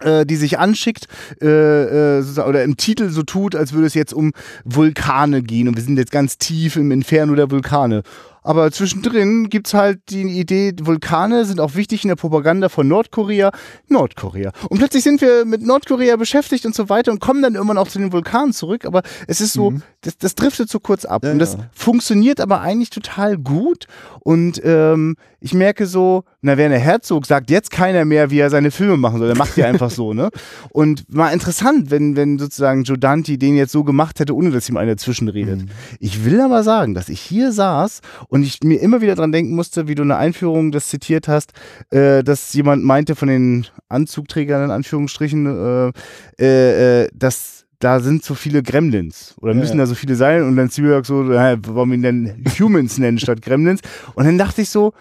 [0.00, 1.08] äh, die sich anschickt
[1.40, 4.32] äh, äh, oder im Titel so tut, als würde es jetzt um
[4.64, 8.02] Vulkane gehen und wir sind jetzt ganz tief im Inferno der Vulkane.
[8.46, 13.50] Aber zwischendrin gibt's halt die Idee, Vulkane sind auch wichtig in der Propaganda von Nordkorea.
[13.88, 14.52] Nordkorea.
[14.68, 17.88] Und plötzlich sind wir mit Nordkorea beschäftigt und so weiter und kommen dann irgendwann auch
[17.88, 18.84] zu den Vulkanen zurück.
[18.84, 21.24] Aber es ist so, das, das driftet so kurz ab.
[21.24, 21.70] Ja, und das ja.
[21.72, 23.88] funktioniert aber eigentlich total gut.
[24.20, 28.70] Und ähm, ich merke so, na, Werner Herzog sagt jetzt keiner mehr, wie er seine
[28.70, 29.28] Filme machen soll.
[29.28, 30.30] Er macht die einfach so, ne?
[30.70, 34.68] Und mal interessant, wenn, wenn sozusagen Joe Dante den jetzt so gemacht hätte, ohne dass
[34.68, 35.62] ihm einer zwischenredet.
[35.62, 35.68] Mhm.
[35.98, 39.56] Ich will aber sagen, dass ich hier saß und ich mir immer wieder dran denken
[39.56, 41.52] musste, wie du in der Einführung das zitiert hast,
[41.90, 45.92] äh, dass jemand meinte von den Anzugträgern in Anführungsstrichen,
[46.38, 49.82] äh, äh, äh, dass da sind so viele Gremlins oder Ja, müssen ja.
[49.82, 53.42] da so viele sein und dann Spielberg so, äh, warum ihn denn Humans nennen statt
[53.42, 53.80] Gremlins
[54.14, 54.92] und dann dachte ich so,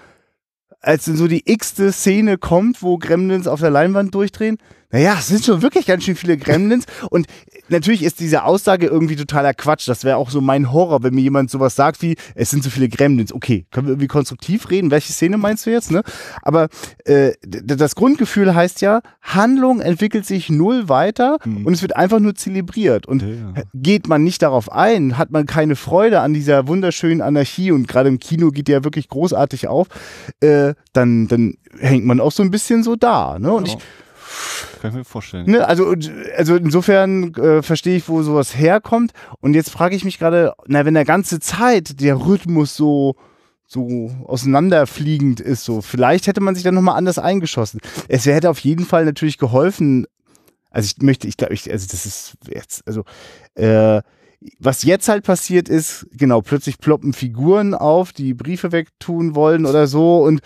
[0.86, 4.58] als dann so die x-te Szene kommt, wo Gremlins auf der Leinwand durchdrehen,
[4.92, 6.86] naja, es sind schon wirklich ganz schön viele Gremlins.
[7.10, 7.28] Und
[7.70, 9.88] natürlich ist diese Aussage irgendwie totaler Quatsch.
[9.88, 12.70] Das wäre auch so mein Horror, wenn mir jemand sowas sagt wie, es sind so
[12.70, 13.34] viele Gremlins.
[13.34, 14.92] Okay, können wir irgendwie konstruktiv reden?
[14.92, 15.92] Welche Szene meinst du jetzt?
[15.92, 16.04] Ne?
[16.42, 16.68] Aber
[17.06, 21.66] äh, das Grundgefühl heißt ja, Handlung entwickelt sich null weiter mhm.
[21.66, 23.06] und es wird einfach nur zelebriert.
[23.06, 23.64] Und ja.
[23.74, 28.10] geht man nicht darauf ein, hat man keine Freude an dieser wunderschönen Anarchie und gerade
[28.10, 29.88] im Kino geht die ja wirklich großartig auf,
[30.40, 33.40] äh, dann, dann hängt man auch so ein bisschen so da.
[33.40, 33.52] Ne?
[33.52, 33.76] Und ja.
[33.76, 33.84] ich
[34.82, 35.50] kann ich mir vorstellen.
[35.50, 35.94] Ne, also,
[36.38, 39.12] also insofern äh, verstehe ich, wo sowas herkommt.
[39.40, 43.16] Und jetzt frage ich mich gerade, na, wenn der ganze Zeit der Rhythmus so
[43.68, 47.80] so auseinanderfliegend ist, so vielleicht hätte man sich dann nochmal anders eingeschossen.
[48.08, 50.06] Es hätte auf jeden Fall natürlich geholfen.
[50.70, 53.04] Also ich möchte, ich glaube, ich, also das ist jetzt, also
[53.56, 54.02] äh,
[54.60, 59.88] was jetzt halt passiert ist, genau, plötzlich ploppen Figuren auf, die Briefe wegtun wollen oder
[59.88, 60.42] so und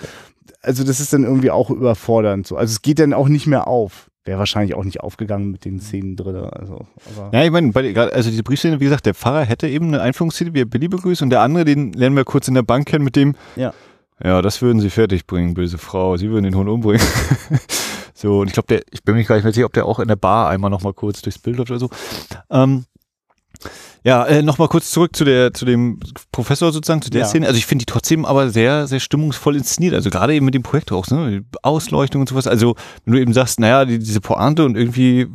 [0.61, 2.57] also das ist dann irgendwie auch überfordernd so.
[2.57, 4.09] Also es geht dann auch nicht mehr auf.
[4.25, 6.35] Wäre wahrscheinlich auch nicht aufgegangen mit den Szenen drin.
[6.35, 6.85] Also,
[7.31, 7.73] ja, ich meine,
[8.13, 11.21] also diese Briefszene, wie gesagt, der Pfarrer hätte eben eine Einführungsszene, wie er Billy begrüßt
[11.21, 13.73] und der andere, den lernen wir kurz in der Bank kennen mit dem, ja,
[14.21, 17.01] ja das würden sie fertig bringen, böse Frau, sie würden den Hund umbringen.
[18.13, 19.99] so, und ich glaube, der, ich bin mir gar nicht mehr sicher, ob der auch
[19.99, 21.89] in der Bar einmal nochmal kurz durchs Bild läuft oder so.
[22.51, 22.85] Ähm,
[24.03, 25.99] ja, äh, nochmal kurz zurück zu der, zu dem
[26.31, 27.27] Professor sozusagen, zu der ja.
[27.27, 27.47] Szene.
[27.47, 29.93] Also ich finde die trotzdem aber sehr, sehr stimmungsvoll inszeniert.
[29.93, 31.43] Also gerade eben mit dem Projekt auch, ne?
[31.63, 32.47] Ausleuchtung und sowas.
[32.47, 35.27] Also wenn du eben sagst, naja, die, diese Pointe und irgendwie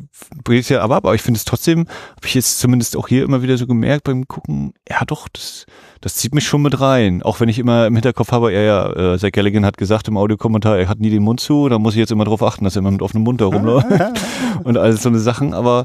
[0.43, 3.25] bringt ja aber ab, aber ich finde es trotzdem, habe ich jetzt zumindest auch hier
[3.25, 5.67] immer wieder so gemerkt beim Gucken, ja doch, das,
[6.01, 7.23] das zieht mich schon mit rein.
[7.23, 10.17] Auch wenn ich immer im Hinterkopf habe, ja, ja, äh, Zach Galligan hat gesagt im
[10.17, 12.77] Audiokommentar, er hat nie den Mund zu, da muss ich jetzt immer drauf achten, dass
[12.77, 13.87] er immer mit offenem Mund da rumläuft
[14.65, 15.85] und alles so eine Sachen, aber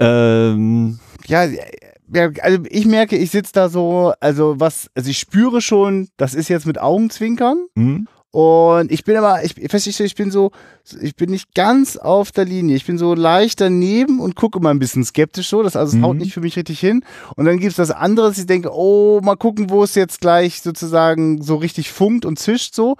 [0.00, 1.46] ähm, ja,
[2.12, 6.34] ja, also ich merke, ich sitze da so, also was, also ich spüre schon, das
[6.34, 7.66] ist jetzt mit Augenzwinkern.
[7.74, 8.08] Mhm.
[8.32, 10.52] Und ich bin aber, ich, ich, ich bin so,
[11.00, 12.76] ich bin nicht ganz auf der Linie.
[12.76, 15.64] Ich bin so leicht daneben und gucke immer ein bisschen skeptisch so.
[15.64, 16.04] Das also es mhm.
[16.04, 17.04] haut nicht für mich richtig hin.
[17.34, 20.20] Und dann gibt es das andere, dass ich denke, oh, mal gucken, wo es jetzt
[20.20, 22.96] gleich sozusagen so richtig funkt und zischt so.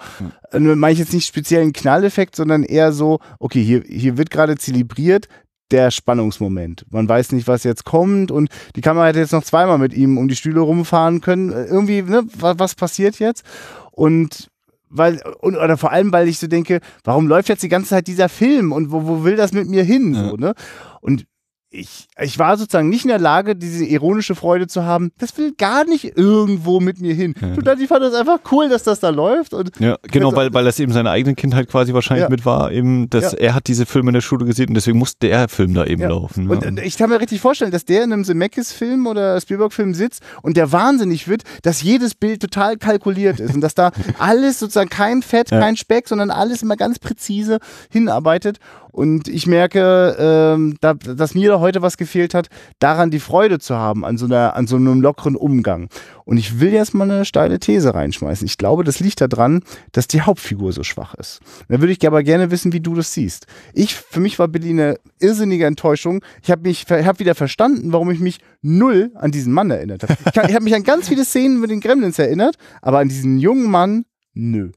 [0.52, 0.78] Mhm.
[0.78, 4.56] Meine ich jetzt nicht speziell einen Knalleffekt, sondern eher so, okay, hier, hier wird gerade
[4.56, 5.28] zelebriert,
[5.70, 6.86] der Spannungsmoment.
[6.90, 10.18] Man weiß nicht, was jetzt kommt und die Kamera hätte jetzt noch zweimal mit ihm
[10.18, 11.52] um die Stühle rumfahren können.
[11.52, 13.44] Äh, irgendwie, ne, was, was passiert jetzt?
[13.92, 14.50] Und
[14.90, 18.08] weil, und, oder vor allem, weil ich so denke, warum läuft jetzt die ganze Zeit
[18.08, 20.14] dieser Film und wo, wo will das mit mir hin?
[20.14, 20.28] Ja.
[20.30, 20.54] So, ne?
[21.00, 21.26] Und
[21.72, 25.12] ich, ich war sozusagen nicht in der Lage, diese ironische Freude zu haben.
[25.18, 27.34] Das will gar nicht irgendwo mit mir hin.
[27.40, 27.72] Ja.
[27.74, 29.54] Ich fand das einfach cool, dass das da läuft.
[29.54, 32.28] Und ja, genau, weil, weil das eben seine eigene Kindheit quasi wahrscheinlich ja.
[32.28, 33.38] mit war, eben, dass ja.
[33.38, 36.02] er hat diese Filme in der Schule gesehen und deswegen musste der Film da eben
[36.02, 36.50] laufen.
[36.50, 40.24] Und, und ich kann mir richtig vorstellen, dass der in einem Zemeckis-Film oder Spielberg-Film sitzt
[40.42, 44.90] und der wahnsinnig wird, dass jedes Bild total kalkuliert ist und dass da alles sozusagen
[44.90, 47.58] kein Fett, kein Speck, sondern alles immer ganz präzise
[47.90, 48.58] hinarbeitet.
[48.92, 52.48] Und ich merke, ähm, da, dass mir heute was gefehlt hat,
[52.78, 55.88] daran die Freude zu haben, an so, einer, an so einem lockeren Umgang.
[56.24, 58.46] Und ich will jetzt mal eine steile These reinschmeißen.
[58.46, 61.40] Ich glaube, das liegt daran, dass die Hauptfigur so schwach ist.
[61.68, 63.46] Da würde ich aber gerne wissen, wie du das siehst.
[63.74, 66.22] Ich, für mich war Billy eine irrsinnige Enttäuschung.
[66.42, 70.16] Ich habe mich, habe wieder verstanden, warum ich mich null an diesen Mann erinnert habe.
[70.20, 73.38] Ich, ich habe mich an ganz viele Szenen mit den Gremlins erinnert, aber an diesen
[73.38, 74.04] jungen Mann,
[74.34, 74.70] nö.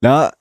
[0.00, 0.32] Na,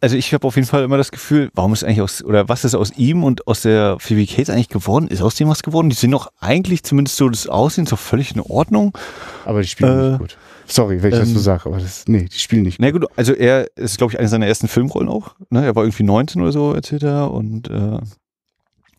[0.00, 2.64] also ich habe auf jeden Fall immer das Gefühl, warum ist eigentlich aus, oder was
[2.64, 5.08] ist aus ihm und aus der Phoebe Cates eigentlich geworden?
[5.08, 5.90] Ist aus dem was geworden?
[5.90, 8.96] Die sind doch eigentlich zumindest so das Aussehen so völlig in Ordnung.
[9.44, 10.38] Aber die spielen äh, nicht gut.
[10.66, 12.84] Sorry, wenn ich ähm, das so sage, aber das, nee, die spielen nicht gut.
[12.84, 15.34] Na gut, also er ist, glaube ich, eine seiner ersten Filmrollen auch.
[15.50, 15.64] Ne?
[15.64, 17.98] Er war irgendwie 19 oder so, erzählt er, und äh,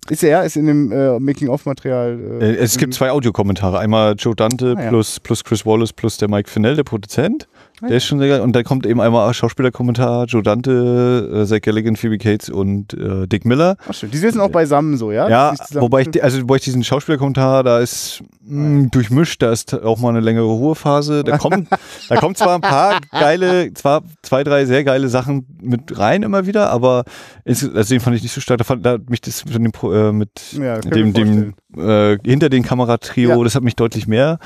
[0.10, 2.40] ist er, ist in dem äh, Making-of-Material.
[2.42, 3.80] Äh, es gibt zwei Audiokommentare.
[3.80, 4.90] Einmal Joe Dante ah, ja.
[4.90, 7.48] plus, plus Chris Wallace plus der Mike Fennell, der Produzent.
[7.82, 8.42] Der ist schon sehr geil.
[8.42, 13.28] Und dann kommt eben einmal Schauspielerkommentar, Joe Dante, äh, Zach Galligan, Phoebe Cates und äh,
[13.28, 13.78] Dick Miller.
[13.88, 14.10] Ach schön.
[14.10, 15.30] Die sitzen auch beisammen so, ja?
[15.30, 19.74] Ja, wobei ich, also wobei ich diesen Schauspielerkommentar, da ist mh, mm, durchmischt, da ist
[19.76, 21.24] auch mal eine längere Ruhephase.
[21.24, 21.68] Da kommt,
[22.10, 26.48] da kommt zwar ein paar geile, zwar zwei, drei sehr geile Sachen mit rein immer
[26.48, 27.04] wieder, aber
[27.46, 28.58] also den fand ich nicht so stark.
[28.58, 32.50] Da, fand, da hat mich das von dem, äh, mit ja, dem, dem äh, hinter
[32.50, 33.44] den Kameratrio, ja.
[33.44, 34.40] das hat mich deutlich mehr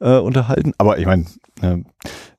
[0.00, 0.72] äh, unterhalten.
[0.78, 1.26] Aber ich meine,
[1.60, 1.78] äh,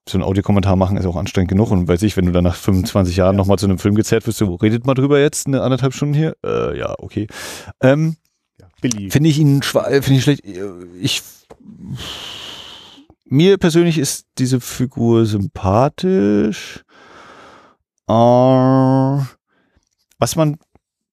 [0.07, 2.55] so ein Audiokommentar machen ist auch anstrengend genug und weiß ich, wenn du dann nach
[2.55, 3.37] 25 Jahren ja.
[3.37, 6.35] nochmal zu einem Film gezerrt wirst, so redet mal drüber jetzt eine anderthalb Stunden hier.
[6.43, 7.27] Äh, ja, okay.
[7.81, 8.15] Ähm,
[8.81, 10.43] finde ich ihn finde ich schlecht.
[10.99, 11.21] Ich
[13.25, 16.83] mir persönlich ist diese Figur sympathisch.
[18.07, 20.57] Äh, was man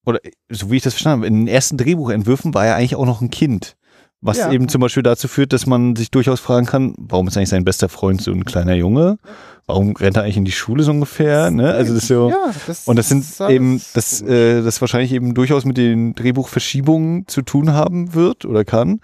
[0.05, 3.05] oder so wie ich das verstanden habe, in den ersten Drehbuchentwürfen war er eigentlich auch
[3.05, 3.77] noch ein Kind
[4.21, 4.51] Was Ja.
[4.51, 7.65] eben zum Beispiel dazu führt, dass man sich durchaus fragen kann, warum ist eigentlich sein
[7.65, 9.19] bester Freund so ein kleiner Junge?
[9.67, 11.51] Warum rennt er eigentlich in die Schule so ungefähr?
[11.51, 11.73] Ne?
[11.73, 12.31] Also das ist so.
[12.31, 17.29] Ja, das Und das sind eben, das, äh, das wahrscheinlich eben durchaus mit den Drehbuchverschiebungen
[17.29, 19.01] zu tun haben wird oder kann.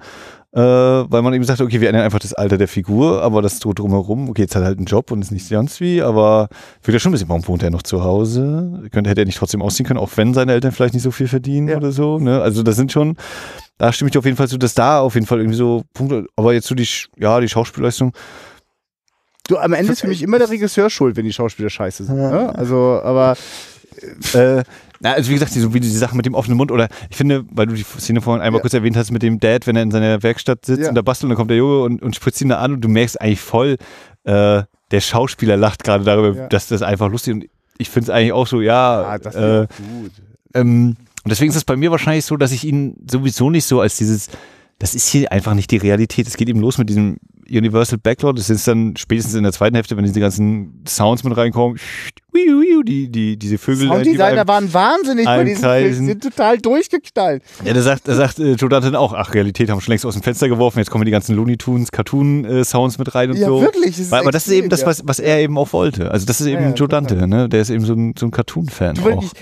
[0.54, 3.58] Äh, weil man eben sagt, okay, wir ändern einfach das Alter der Figur, aber das
[3.58, 6.48] so drumherum, okay, jetzt hat er halt einen Job und ist nicht sonst wie, aber
[6.82, 8.82] würde ja schon ein bisschen, warum wohnt er noch zu Hause?
[8.92, 11.26] Könnte, hätte er nicht trotzdem ausziehen können, auch wenn seine Eltern vielleicht nicht so viel
[11.26, 11.76] verdienen Ja.
[11.78, 12.40] oder so, ne?
[12.40, 13.16] Also das sind schon,
[13.78, 15.82] da stimme ich dir auf jeden Fall zu, dass da auf jeden Fall irgendwie so
[15.92, 16.86] Punkte, aber jetzt so die,
[17.18, 18.12] ja, die Schauspielleistung,
[19.46, 22.16] Du, am Ende ist für mich immer der Regisseur schuld, wenn die Schauspieler scheiße sind.
[22.16, 22.54] Ne?
[22.54, 23.36] Also, aber
[24.34, 24.62] Äh,
[25.00, 27.16] na, also wie gesagt, die, so wie die Sache mit dem offenen Mund oder ich
[27.16, 28.62] finde, weil du die Szene vorhin einmal Ja.
[28.62, 30.88] kurz erwähnt hast mit dem Dad, wenn er in seiner Werkstatt sitzt Ja.
[30.88, 32.80] und da bastelt und dann kommt der Junge und, und spritzt ihn da an und
[32.80, 33.76] du merkst eigentlich voll,
[34.24, 36.46] äh, der Schauspieler lacht gerade darüber, Ja.
[36.48, 37.44] dass das einfach lustig und
[37.78, 39.66] ich finde es eigentlich auch so, ja, ah, das äh,
[40.00, 40.12] gut.
[40.54, 43.80] ähm, und deswegen ist es bei mir wahrscheinlich so, dass ich ihn sowieso nicht so
[43.80, 44.28] als dieses,
[44.78, 46.26] das ist hier einfach nicht die Realität.
[46.26, 47.16] Es geht eben los mit diesem
[47.50, 48.38] Universal Backlot.
[48.38, 51.78] Das ist dann spätestens in der zweiten Hälfte, wenn diese ganzen Sounds mit reinkommen,
[52.86, 53.82] die, die, diese Vögel.
[53.82, 55.70] die Sounddesigner bei- waren wahnsinnig bei diesem Film.
[55.72, 56.00] einkreisen.
[56.06, 57.42] Die sind total durchgeknallt.
[57.64, 60.04] ja, da sagt, da sagt äh, Joe Dante auch, ach, Realität haben wir schon längst
[60.04, 63.46] aus dem Fenster geworfen, jetzt kommen die ganzen Looney Tunes, Cartoon-Sounds mit rein und Ja,
[63.46, 63.60] so.
[63.62, 63.96] wirklich.
[63.96, 66.10] das aber das ist eben das, was, was er eben auch wollte.
[66.10, 66.88] Also das ist eben Ja, ja, Joe.
[66.88, 67.48] Dante, ne?
[67.48, 68.96] Der ist eben so ein, so ein Cartoon-Fan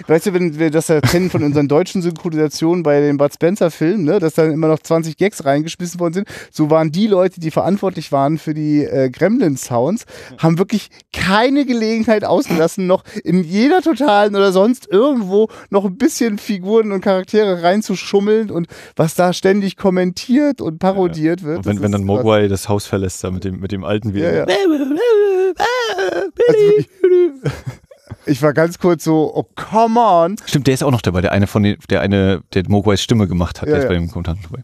[0.07, 4.05] weißt du, wenn wir das ja kennen von unseren deutschen Synchronisationen bei den Bud Spencer-Filmen,
[4.05, 7.51] ne, dass dann immer noch 20 Gags reingeschmissen worden sind, so waren die Leute, die
[7.51, 10.05] verantwortlich waren für die äh, Gremlin-Sounds,
[10.39, 16.39] haben wirklich keine Gelegenheit ausgelassen, noch in jeder totalen oder sonst irgendwo noch ein bisschen
[16.39, 18.67] Figuren und Charaktere reinzuschummeln und
[18.97, 21.59] was da ständig kommentiert und parodiert wird.
[21.59, 24.15] Und wenn, das wenn dann Mogwai das Haus verlässt, da mit dem, mit dem alten
[24.15, 24.33] wieder.
[24.33, 24.57] Ja, ja.
[26.49, 26.63] Also
[28.27, 30.37] Ich war ganz kurz so, oh, come on.
[30.47, 33.27] Stimmt, der ist auch noch dabei, der eine von den, der eine, der Mogwais Stimme
[33.27, 33.89] gemacht hat, Ja, der ist ja.
[33.91, 34.63] bei dem Kommentar dabei.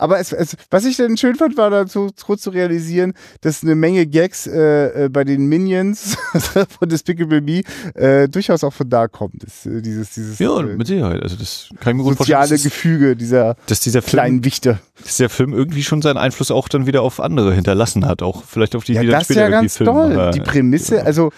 [0.00, 3.74] Aber es, es, was ich dann schön fand, war dazu kurz zu realisieren, dass eine
[3.74, 6.16] Menge Gags äh, äh, bei den Minions
[6.78, 7.62] von Despicable Me
[7.94, 9.42] äh, durchaus auch von da kommt.
[9.44, 11.22] Das, äh, dieses dieses Ja, äh, mit Sicherheit.
[11.22, 14.44] Also das kann ich mir gut soziale vorstellen, dass, Gefüge dieser dass dieser Film, kleinen
[14.44, 14.78] Wichte.
[15.04, 18.42] dass der Film irgendwie schon seinen Einfluss auch dann wieder auf andere hinterlassen hat, auch
[18.44, 20.14] vielleicht auf die, Ja, die dann das ist später ja irgendwie ganz Filme toll.
[20.16, 20.32] machen.
[20.32, 21.02] Die Prämisse, Ja.
[21.02, 21.30] also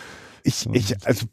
[0.44, 1.26] ich, ich, also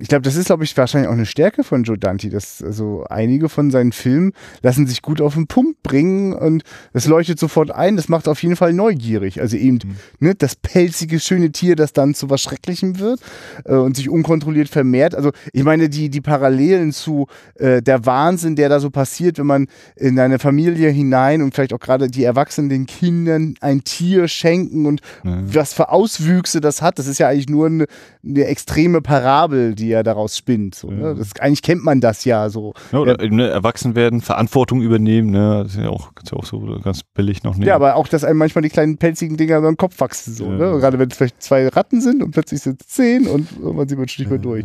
[0.00, 3.04] ich glaube, das ist, glaube ich, wahrscheinlich auch eine Stärke von Joe Dante, dass also
[3.08, 6.62] einige von seinen Filmen lassen sich gut auf den Punkt bringen und
[6.92, 7.96] das leuchtet sofort ein.
[7.96, 9.40] Das macht auf jeden Fall neugierig.
[9.40, 9.96] Also eben Mhm.
[10.20, 13.20] ne, das pelzige, schöne Tier, das dann zu was Schrecklichem wird
[13.64, 15.14] äh, und sich unkontrolliert vermehrt.
[15.14, 17.26] Also ich meine, die, die Parallelen zu
[17.56, 19.66] äh, der Wahnsinn, der da so passiert, wenn man
[19.96, 24.86] in eine Familie hinein und vielleicht auch gerade die Erwachsenen den Kindern ein Tier schenken
[24.86, 25.38] und Ja.
[25.54, 26.98] was für Auswüchse das hat.
[26.98, 27.86] Das ist ja eigentlich nur eine,
[28.24, 30.74] eine extreme Parabel, die er daraus spinnt.
[30.74, 31.14] So, ne?
[31.14, 32.74] das, eigentlich kennt man das ja so.
[32.92, 36.36] Ja, oder eben, ne, erwachsen werden, Verantwortung übernehmen, ne, das ist ja auch, kannst du
[36.36, 37.66] auch so ganz billig noch nehmen.
[37.66, 40.34] Ja, aber auch, dass einem manchmal die kleinen pelzigen Dinger über den Kopf wachsen.
[40.34, 40.50] So, Ja.
[40.72, 40.78] ne?
[40.80, 43.98] Gerade wenn es vielleicht zwei Ratten sind und plötzlich sind es zehn und man sieht
[43.98, 44.64] man schon nicht mehr durch.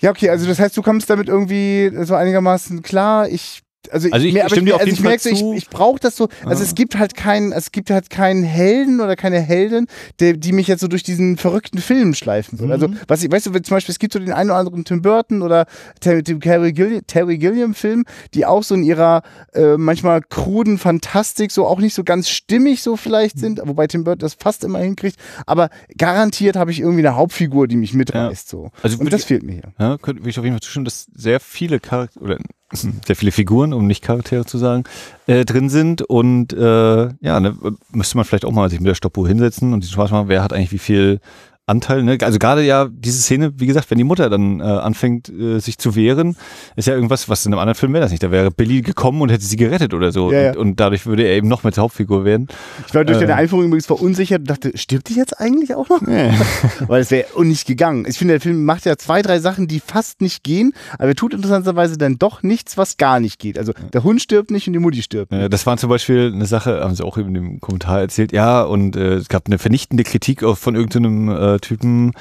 [0.00, 3.28] Ja, okay, also das heißt, du kommst damit irgendwie so einigermaßen klar.
[3.28, 6.16] Ich also, Also ich stimme dir auf also ich merke so, ich, ich brauche das
[6.16, 6.28] so.
[6.44, 6.66] Also Ah.
[6.66, 9.86] es gibt halt keinen, es gibt halt keinen Helden oder keine Heldin,
[10.20, 12.72] der, die mich jetzt so durch diesen verrückten Film schleifen würde.
[12.72, 12.98] Also Mhm.
[13.08, 15.42] was ich, weißt du, zum Beispiel es gibt so den einen oder anderen Tim Burton
[15.42, 15.66] oder
[16.00, 18.04] Terry, Terry, Gilliam, Terry Gilliam Film,
[18.34, 19.22] die auch so in ihrer
[19.52, 24.04] äh, manchmal kruden Fantastik so auch nicht so ganz stimmig so vielleicht sind, wobei Tim
[24.04, 25.16] Burton das fast immer hinkriegt.
[25.46, 28.70] Aber garantiert habe ich irgendwie eine Hauptfigur, die mich mitreißt so.
[28.82, 29.72] Also Und das ich- fehlt mir hier.
[29.78, 32.38] Ja, könnte würde ich auf jeden Fall zustimmen, dass sehr viele Charaktere oder
[33.06, 34.84] sehr viele Figuren, um nicht Charaktere zu sagen,
[35.26, 36.02] äh, drin sind.
[36.02, 37.56] Und äh, ja, ne,
[37.90, 40.42] müsste man vielleicht auch mal sich mit der Stoppuhr hinsetzen und sich Spaß machen, wer
[40.42, 41.20] hat eigentlich wie viel
[41.66, 42.18] Anteil, ne?
[42.20, 45.78] Also gerade ja diese Szene, wie gesagt, wenn die Mutter dann äh, anfängt, äh, sich
[45.78, 46.36] zu wehren,
[46.76, 48.22] ist ja irgendwas, was in einem anderen Film wäre das nicht.
[48.22, 50.30] Da wäre Billy gekommen und hätte sie gerettet oder so.
[50.30, 50.50] Ja, ja.
[50.50, 52.48] Und, und dadurch würde er eben noch mehr zur Hauptfigur werden.
[52.86, 53.20] Ich war durch Äh.
[53.22, 56.02] deine Einführung übrigens verunsichert und dachte, stirbt die jetzt eigentlich auch noch?
[56.86, 58.04] Weil es wäre nicht gegangen.
[58.08, 61.14] Ich finde, der Film macht ja zwei, drei Sachen, die fast nicht gehen, aber er
[61.14, 63.58] tut interessanterweise dann doch nichts, was gar nicht geht.
[63.58, 65.32] Also der Hund stirbt nicht und die Mutti stirbt.
[65.32, 68.62] Äh, Das war zum Beispiel eine Sache, haben sie auch in dem Kommentar erzählt, ja,
[68.62, 72.12] und äh, es gab eine vernichtende Kritik von irgendeinem äh, Typen,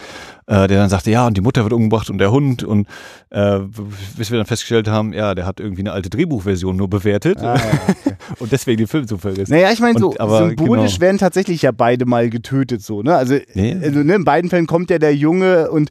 [0.47, 2.87] äh, der dann sagte, ja, und die Mutter wird umgebracht und der Hund und
[3.29, 3.59] äh,
[4.17, 7.55] bis wir dann festgestellt haben, ja, der hat irgendwie eine alte Drehbuchversion nur bewertet Ah,
[7.55, 8.15] ja, okay.
[8.39, 9.51] und deswegen den Film so verrissen.
[9.51, 11.01] Naja, ich meine, so aber symbolisch genau.
[11.01, 13.15] werden tatsächlich ja beide mal getötet, so, ne?
[13.15, 13.75] Also, Ja.
[13.81, 15.89] also ne, in beiden Fällen kommt ja der Junge und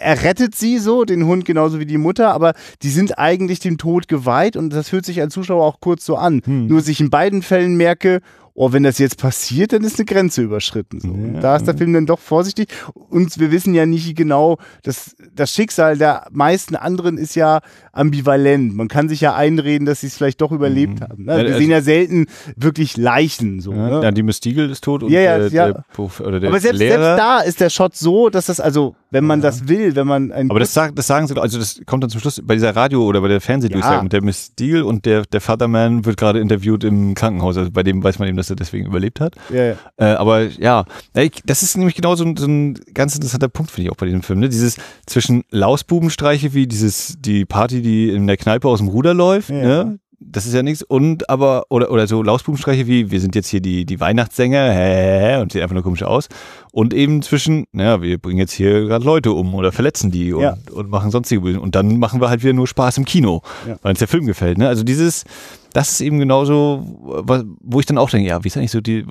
[0.00, 3.78] er rettet sie so, den Hund genauso wie die Mutter, aber die sind eigentlich dem
[3.78, 6.40] Tod geweiht und das fühlt sich als Zuschauer auch kurz so an.
[6.44, 6.66] Hm.
[6.66, 8.20] Nur dass ich in beiden Fällen merke,
[8.54, 11.00] oh, wenn das jetzt passiert, dann ist eine Grenze überschritten.
[11.00, 11.08] So.
[11.08, 11.40] Ja.
[11.40, 12.68] da ist der Film dann doch vorsichtig.
[13.08, 17.60] Und wir wissen ja nicht genau, dass das Schicksal der meisten anderen ist ja
[17.92, 18.74] ambivalent.
[18.74, 21.24] Man kann sich ja einreden, dass sie es vielleicht doch überlebt haben.
[21.24, 21.32] Ne?
[21.32, 22.26] Ja, Wir also- sehen ja selten
[22.56, 23.60] wirklich Leichen.
[23.60, 24.04] So, Ja, ne?
[24.04, 25.72] ja, die Mystigel ist tot und Ja, ja, der, ja.
[25.72, 27.02] der, Prof- oder der Aber selbst, Lehrer.
[27.16, 30.32] selbst da ist der Shot so, dass das also, wenn man das will, wenn man
[30.32, 32.74] ein aber das, sagt, das sagen sie also das kommt dann zum Schluss bei dieser
[32.74, 36.40] Radio- oder bei der Fernsehdurchsage mit der Miss Deal und der, der Fatherman wird gerade
[36.40, 37.56] interviewt im Krankenhaus.
[37.56, 39.34] Also bei dem weiß man eben, dass er deswegen überlebt hat.
[39.52, 39.74] ja, ja.
[39.96, 40.84] Äh, aber ja,
[41.46, 44.06] das ist nämlich genau so ein, so ein ganz interessanter Punkt, finde ich auch bei
[44.06, 44.40] diesem Film.
[44.40, 44.48] Ne?
[44.48, 44.76] Dieses
[45.06, 49.56] zwischen Lausbubenstreiche wie dieses, die Party, die in der Kneipe aus dem Ruder läuft, Ja.
[49.84, 49.98] ne?
[50.24, 50.84] Das ist ja nichts.
[50.84, 55.38] Und aber, oder, oder so Lausbubenstreiche wie, wir sind jetzt hier die, die Weihnachtssänger, hä,
[55.42, 56.28] und sieht einfach nur komisch aus.
[56.70, 60.42] Und eben zwischen, naja, wir bringen jetzt hier gerade Leute um oder verletzen die und,
[60.42, 60.56] Ja.
[60.72, 61.60] und machen sonstige Bösen.
[61.60, 63.76] Und dann machen wir halt wieder nur Spaß im Kino, Ja.
[63.82, 64.58] weil uns der Film gefällt.
[64.58, 64.68] Ne?
[64.68, 65.24] Also dieses,
[65.72, 66.84] das ist eben genauso,
[67.60, 69.04] wo ich dann auch denke, ja, wie ist eigentlich so die,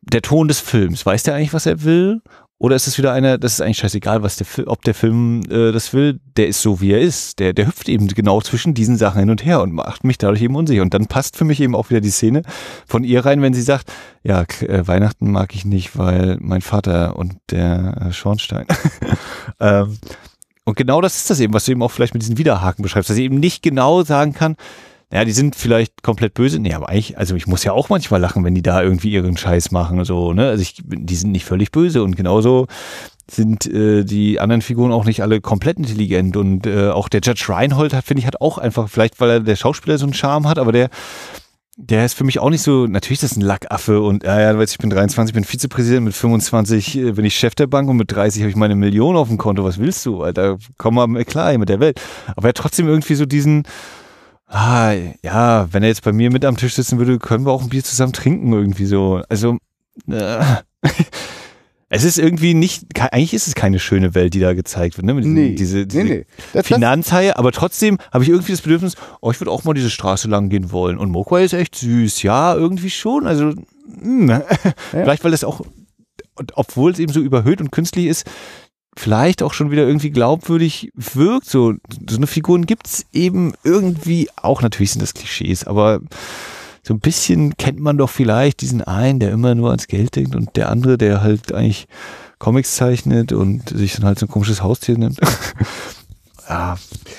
[0.00, 2.22] der Ton des Films, weiß der eigentlich, was er will?
[2.58, 5.72] Oder ist es wieder einer, das ist eigentlich scheißegal, was der, ob der Film äh,
[5.72, 7.40] das will, der ist so, wie er ist.
[7.40, 10.40] Der, der hüpft eben genau zwischen diesen Sachen hin und her und macht mich dadurch
[10.40, 10.82] eben unsicher.
[10.82, 12.42] Und dann passt für mich eben auch wieder die Szene
[12.86, 13.92] von ihr rein, wenn sie sagt,
[14.22, 18.66] ja, äh, Weihnachten mag ich nicht, weil mein Vater und der äh, Schornstein.
[19.60, 19.98] ähm,
[20.64, 23.10] und genau das ist das eben, was du eben auch vielleicht mit diesen Widerhaken beschreibst,
[23.10, 24.56] dass sie eben nicht genau sagen kann,
[25.12, 26.58] ja, die sind vielleicht komplett böse.
[26.58, 29.36] Nee, aber eigentlich, also ich muss ja auch manchmal lachen, wenn die da irgendwie ihren
[29.36, 30.48] Scheiß machen so, ne?
[30.48, 32.66] Also ich, die sind nicht völlig böse und genauso
[33.30, 37.46] sind äh, die anderen Figuren auch nicht alle komplett intelligent und äh, auch der Judge
[37.48, 40.48] Reinhold hat, finde ich, hat auch einfach, vielleicht weil er der Schauspieler so einen Charme
[40.48, 40.90] hat, aber der
[41.76, 44.56] der ist für mich auch nicht so, natürlich ist das ein Lackaffe und ja, ja,
[44.56, 47.96] weißt, ich bin 23, bin Vizepräsident, mit 25 äh, bin ich Chef der Bank und
[47.96, 49.64] mit 30 habe ich meine Million auf dem Konto.
[49.64, 50.58] Was willst du, Alter?
[50.78, 52.00] Komm mal klar hier mit der Welt.
[52.36, 53.64] Aber er hat trotzdem irgendwie so diesen,
[54.46, 54.92] ah,
[55.22, 57.68] ja, wenn er jetzt bei mir mit am Tisch sitzen würde, können wir auch ein
[57.68, 59.22] Bier zusammen trinken irgendwie so.
[59.28, 59.58] Also,
[60.08, 60.44] äh,
[61.88, 65.14] es ist irgendwie nicht, eigentlich ist es keine schöne Welt, die da gezeigt wird, ne?
[65.14, 66.26] Mit diesen, Nee, diese, diese nee, nee.
[66.36, 69.74] Das, das, Finanzhaie, aber trotzdem habe ich irgendwie das Bedürfnis, oh, ich würde auch mal
[69.74, 70.98] diese Straße lang gehen wollen.
[70.98, 73.26] Und Mogwai ist echt süß, ja, irgendwie schon.
[73.26, 73.52] Also,
[74.00, 74.42] mh.
[74.90, 75.60] vielleicht weil es auch,
[76.54, 78.26] obwohl es eben so überhöht und künstlich ist,
[78.96, 81.46] vielleicht auch schon wieder irgendwie glaubwürdig wirkt.
[81.46, 81.74] So,
[82.08, 86.00] so eine Figuren gibt's eben irgendwie auch, natürlich sind das Klischees, aber
[86.82, 90.36] so ein bisschen kennt man doch vielleicht diesen einen, der immer nur ans Geld denkt
[90.36, 91.86] und der andere, der halt eigentlich
[92.38, 95.18] Comics zeichnet und sich dann halt so ein komisches Haustier nimmt.
[96.48, 96.76] ja,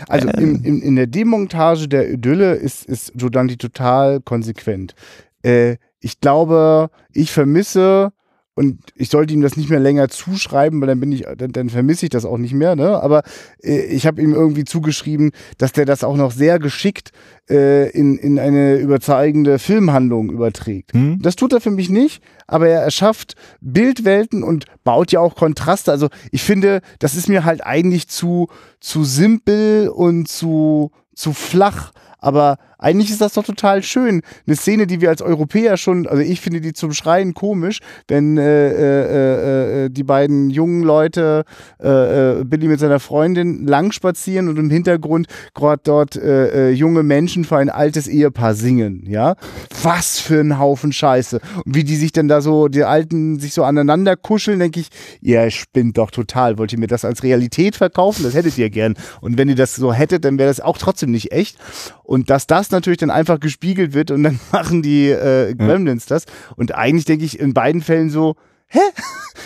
[0.07, 0.55] Also Ähm.
[0.57, 4.93] in, in, in der Demontage der Idylle ist, ist Giordani total konsequent.
[5.41, 8.11] Äh, ich glaube, ich vermisse,
[8.56, 11.70] und ich sollte ihm das nicht mehr länger zuschreiben, weil dann bin ich, dann, dann
[11.70, 13.01] vermisse ich das auch nicht mehr, ne?
[13.01, 13.24] Aber
[13.62, 17.12] äh, ich habe ihm irgendwie zugeschrieben, dass der das auch noch sehr geschickt
[17.49, 20.93] äh, in, in eine überzeugende Filmhandlung überträgt.
[20.93, 21.20] Hm?
[21.22, 25.91] Das tut er für mich nicht, aber er erschafft Bildwelten und baut ja auch Kontraste.
[25.91, 28.47] Also ich finde, das ist mir halt eigentlich zu,
[28.80, 31.91] zu simpel und zu, zu flach.
[32.20, 34.21] Aber eigentlich ist das doch total schön.
[34.45, 38.38] Eine Szene, die wir als Europäer schon, also ich finde die zum Schreien komisch, wenn
[38.38, 41.45] äh, äh, äh, die beiden jungen Leute,
[41.82, 46.71] äh, äh, Billy mit seiner Freundin, lang spazieren und im Hintergrund gerade dort äh, äh,
[46.71, 49.03] junge Menschen für ein altes Ehepaar singen.
[49.07, 49.36] Ja,
[49.84, 51.39] was für ein Haufen Scheiße.
[51.65, 54.89] Und wie die sich dann da so, die Alten sich so aneinander kuscheln, denke ich,
[55.21, 56.57] ihr spinnt doch total.
[56.57, 58.23] Wollt ihr mir das als Realität verkaufen?
[58.23, 58.95] Das hättet ihr gern.
[59.21, 61.57] Und wenn ihr das so hättet, dann wäre das auch trotzdem nicht echt.
[62.03, 66.26] Und dass das natürlich dann einfach gespiegelt wird und dann machen die äh, Gremlins das.
[66.55, 68.36] Und eigentlich denke ich in beiden Fällen so,
[68.68, 68.80] hä?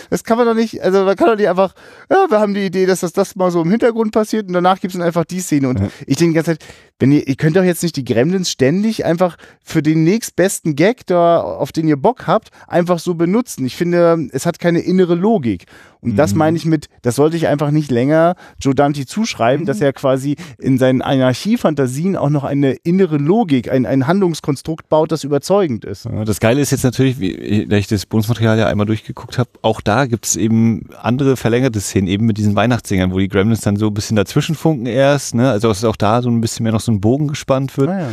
[0.08, 1.72] Das kann man doch nicht, also man kann doch nicht einfach,
[2.10, 4.80] ja, wir haben die Idee, dass das, das mal so im Hintergrund passiert und danach
[4.80, 5.68] gibt es dann einfach die Szene.
[5.68, 6.64] Und ich denke die ganze Zeit,
[7.00, 11.06] wenn ihr, ihr könnt doch jetzt nicht die Gremlins ständig einfach für den nächstbesten Gag,
[11.06, 13.64] da, auf den ihr Bock habt, einfach so benutzen.
[13.64, 15.66] Ich finde, es hat keine innere Logik.
[16.02, 19.80] Und das meine ich mit, das sollte ich einfach nicht länger Joe Dante zuschreiben, dass
[19.82, 25.24] er quasi in seinen Anarchiefantasien auch noch eine innere Logik, ein, ein Handlungskonstrukt baut, das
[25.24, 26.06] überzeugend ist.
[26.06, 29.50] Ja, Das Geile ist jetzt natürlich, wie da ich das Bonusmaterial ja einmal durchgeguckt habe,
[29.62, 33.60] auch da gibt es eben andere verlängerte Szenen, eben mit diesen Weihnachtssingern, wo die Gremlins
[33.60, 35.50] dann so ein bisschen dazwischen funken erst, ne?
[35.50, 37.88] Also dass auch da so ein bisschen mehr noch so ein Bogen gespannt wird.
[37.90, 38.08] Naja.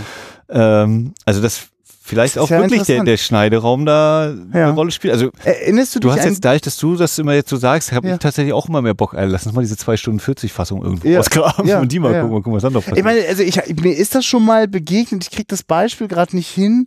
[0.50, 1.68] Ähm, also dass
[2.02, 4.68] vielleicht Das auch ja wirklich der, der Schneideraum da Ja.
[4.68, 5.14] eine Rolle spielt.
[5.14, 7.58] Also Erinnerst du du dich hast an jetzt, dadurch, dass du das immer jetzt so
[7.58, 8.14] sagst, habe Ja.
[8.14, 10.84] ich tatsächlich auch immer mehr Bock, ey, lass uns mal diese 2 Stunden 40 Fassung
[10.84, 11.20] irgendwo Ja.
[11.20, 11.82] ausgraben Ja.
[11.82, 12.22] und die mal Ja.
[12.22, 12.98] gucken, mal gucken, was dann noch passiert.
[13.00, 16.34] Ich meine, also ich, mir ist das schon mal begegnet, ich krieg das Beispiel gerade
[16.34, 16.86] nicht hin,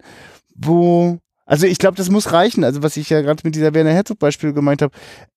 [0.55, 3.91] wo, also ich glaube, das muss reichen, also was ich ja gerade mit dieser Werner
[3.93, 4.95] Herzog Beispiel gemeint habe,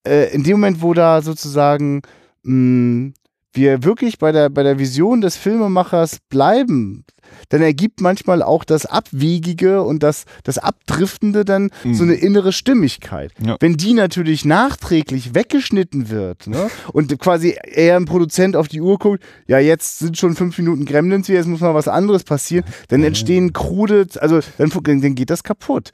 [0.08, 2.04] äh, in dem Moment, wo da sozusagen
[2.43, 3.12] mh,
[3.54, 7.06] wir wirklich bei der, bei der Vision des Filmemachers bleiben,
[7.49, 11.93] dann ergibt manchmal auch das Abwegige und das, das Abdriftende dann Mhm.
[11.93, 13.32] so eine innere Stimmigkeit.
[13.43, 13.58] Ja.
[13.60, 18.97] Wenn die natürlich nachträglich weggeschnitten wird ne, und quasi eher ein Produzent auf die Uhr
[18.97, 22.66] guckt, ja, jetzt sind schon fünf Minuten Gremlins hier, jetzt muss mal was anderes passieren,
[22.89, 25.91] dann entstehen krude, also dann, dann geht das kaputt.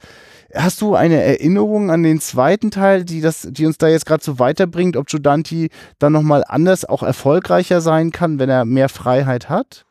[0.54, 4.22] Hast du eine Erinnerung an den zweiten Teil, die, das, die uns da jetzt gerade
[4.24, 9.48] so weiterbringt, ob Giudanti dann nochmal anders, auch erfolgreicher sein kann, wenn er mehr Freiheit
[9.48, 9.84] hat?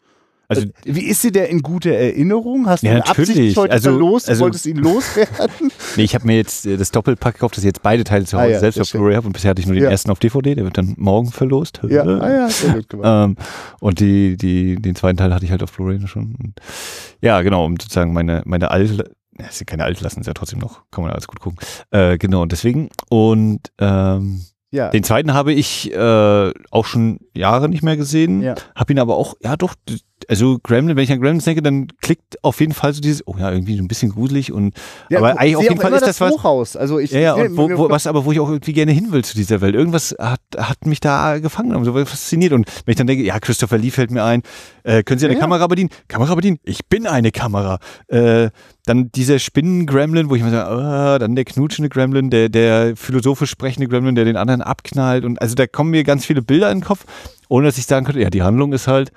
[0.51, 2.67] Also Wie ist dir der in guter Erinnerung?
[2.67, 3.55] Hast du Ja, natürlich.
[3.55, 4.27] heute Also- verlost?
[4.29, 5.71] also- wolltest ihn loswerden?
[5.95, 8.35] Nee, ich habe mir jetzt äh, das Doppelpack gekauft, dass ich jetzt beide Teile zu
[8.35, 8.91] Ah Hause ja, selbst auf.
[8.91, 9.91] Blu-ray habe und bisher hatte ich nur den Ja.
[9.91, 11.81] ersten auf DVD, der wird dann morgen verlost.
[11.87, 13.07] ja, ah ja, sehr gut gemacht.
[13.29, 13.35] Ähm,
[13.79, 16.35] und die, die, den zweiten Teil hatte ich halt auf Blu-ray schon.
[16.41, 16.53] Und
[17.21, 20.83] ja, genau, um sozusagen meine, meine alte, ja, sind keine Altlassen, ist ja trotzdem noch,
[20.91, 21.59] kann man alles gut gucken.
[21.91, 22.89] Äh, genau, und deswegen.
[23.09, 28.41] Und ähm, Ja, den zweiten habe ich äh, auch schon Jahre nicht mehr gesehen.
[28.41, 28.55] Ja.
[28.75, 29.75] Hab ihn aber auch, ja doch,
[30.29, 33.35] also Gremlin, wenn ich an Gremlins denke, dann klickt auf jeden Fall so dieses, oh
[33.39, 34.75] ja, irgendwie so ein bisschen gruselig und
[35.09, 36.33] ja, aber ich eigentlich auf jeden auch Fall immer ist das was.
[36.33, 36.75] Hochhaus.
[36.75, 39.11] Also ich, Ja, ja, und wo, wo, was aber, wo ich auch irgendwie gerne hin
[39.11, 39.73] will zu dieser Welt.
[39.73, 42.53] Irgendwas hat, hat mich da gefangen und so fasziniert.
[42.53, 44.43] Und wenn ich dann denke, ja, Christopher Lee fällt mir ein,
[44.83, 45.41] äh, können Sie eine Ja.
[45.41, 45.89] Kamera bedienen?
[46.07, 46.59] Kamera bedienen?
[46.63, 47.79] Ich bin eine Kamera.
[48.07, 48.51] Äh,
[48.85, 53.49] dann dieser Spinnen-Gremlin, wo ich mir sage, ah, dann der knutschende Gremlin, der, der philosophisch
[53.49, 55.25] sprechende Gremlin, der den anderen abknallt.
[55.25, 57.05] Und also da kommen mir ganz viele Bilder in den Kopf,
[57.47, 59.11] ohne dass ich sagen könnte, ja, die Handlung ist halt,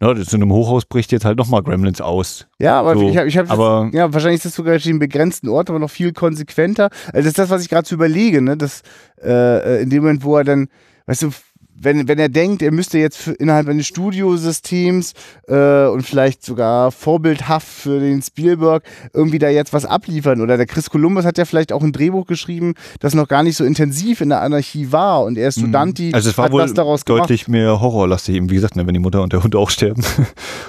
[0.00, 2.46] na, das in einem Hochhaus bricht jetzt halt nochmal Gremlins aus.
[2.58, 5.48] Ja, aber So, ich habe, ich hab aber- ja, wahrscheinlich ist das sogar in begrenzten
[5.48, 6.90] Ort, aber noch viel konsequenter.
[7.06, 8.56] Also das ist das, was ich gerade so überlege, ne?
[8.56, 8.82] Das,
[9.22, 10.68] äh, in dem Moment, wo er dann,
[11.06, 11.30] weißt du,
[11.78, 15.12] wenn, wenn er denkt, er müsste jetzt für, innerhalb eines Studiosystems
[15.48, 20.40] äh, und vielleicht sogar vorbildhaft für den Spielberg irgendwie da jetzt was abliefern.
[20.40, 23.56] Oder der Chris Columbus hat ja vielleicht auch ein Drehbuch geschrieben, das noch gar nicht
[23.56, 25.24] so intensiv in der Anarchie war.
[25.24, 27.22] Und er ist Studanti, Also es war hat wohl was daraus gemacht.
[27.24, 30.02] deutlich mehr horrorlastig, eben wie gesagt, ne, wenn die Mutter und der Hund auch sterben.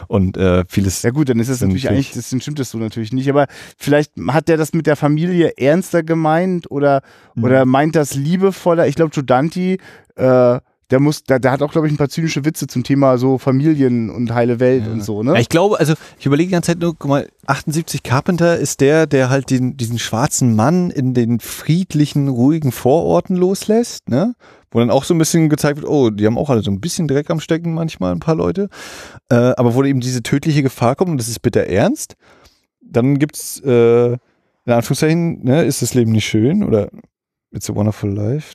[0.07, 1.03] und äh, vieles.
[1.03, 3.47] Ja gut, dann ist es natürlich eigentlich, das stimmt das so natürlich nicht, aber
[3.77, 7.01] vielleicht hat der das mit der Familie ernster gemeint oder,
[7.35, 7.43] Mhm.
[7.43, 8.87] oder meint das liebevoller.
[8.87, 9.77] Ich glaube, Giudanti,
[10.15, 10.59] äh,
[10.89, 13.37] der muss, der, der hat auch, glaube ich, ein paar zynische Witze zum Thema so
[13.37, 15.33] Familien und heile Welt und so, ne?
[15.33, 18.79] Ja, ich glaube, also ich überlege die ganze Zeit nur, guck mal, 78 Carpenter ist
[18.79, 24.35] der, der halt den, diesen schwarzen Mann in den friedlichen, ruhigen Vororten loslässt, ne?
[24.71, 26.81] Wo dann auch so ein bisschen gezeigt wird, oh, die haben auch alle so ein
[26.81, 28.69] bisschen Dreck am Stecken manchmal, ein paar Leute.
[29.29, 32.15] Äh, aber wo eben diese tödliche Gefahr kommt, und das ist bitter ernst,
[32.81, 36.89] dann gibt's, äh, in Anführungszeichen, ne, ist das Leben nicht schön oder
[37.51, 38.53] It's a Wonderful Life.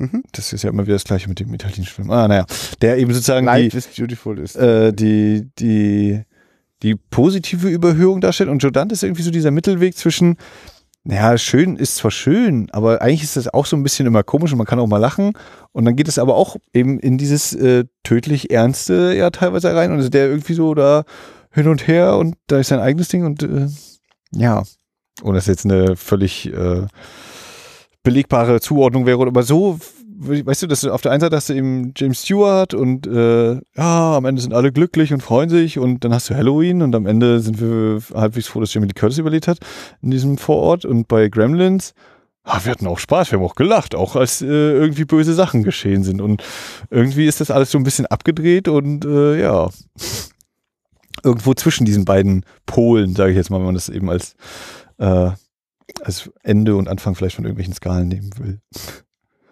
[0.00, 0.22] Mhm.
[0.32, 2.10] Das ist ja immer wieder das gleiche mit dem italienischen Film.
[2.10, 2.46] Ah, naja.
[2.80, 4.56] Der eben sozusagen die, Life is beautiful ist.
[4.56, 6.22] äh, die, die,
[6.82, 8.48] die positive Überhöhung darstellt.
[8.48, 10.38] Und Joe Dante ist irgendwie so dieser Mittelweg zwischen,
[11.04, 14.52] naja, schön ist zwar schön, aber eigentlich ist das auch so ein bisschen immer komisch
[14.52, 15.34] und man kann auch mal lachen.
[15.72, 19.92] Und dann geht es aber auch eben in dieses äh, tödlich Ernste ja teilweise rein.
[19.92, 21.04] Und ist der irgendwie so da
[21.52, 23.68] hin und her und da ist sein eigenes Ding und äh,
[24.32, 24.62] ja.
[25.22, 26.86] Und das jetzt eine völlig äh,
[28.02, 29.78] belegbare Zuordnung wäre, aber so
[30.22, 33.54] weißt du, dass du auf der einen Seite hast du eben James Stewart und äh,
[33.54, 36.94] ja, am Ende sind alle glücklich und freuen sich und dann hast du Halloween und
[36.94, 39.58] am Ende sind wir halbwegs froh, dass Jamie Lee Curtis überlebt hat
[40.02, 41.94] in diesem Vorort und bei Gremlins
[42.44, 45.62] ah, wir hatten auch Spaß, wir haben auch gelacht, auch als äh, irgendwie böse Sachen
[45.62, 46.42] geschehen sind und
[46.90, 49.70] irgendwie ist das alles so ein bisschen abgedreht und äh, ja,
[51.22, 54.34] irgendwo zwischen diesen beiden Polen, sage ich jetzt mal, wenn man das eben als
[54.98, 55.30] äh,
[56.04, 58.60] als Ende und Anfang vielleicht von irgendwelchen Skalen nehmen will.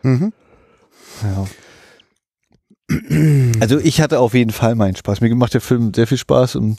[0.03, 0.33] Mhm.
[1.23, 1.47] Ja.
[3.61, 5.21] Also ich hatte auf jeden Fall meinen Spaß.
[5.21, 6.79] Mir macht der Film sehr viel Spaß und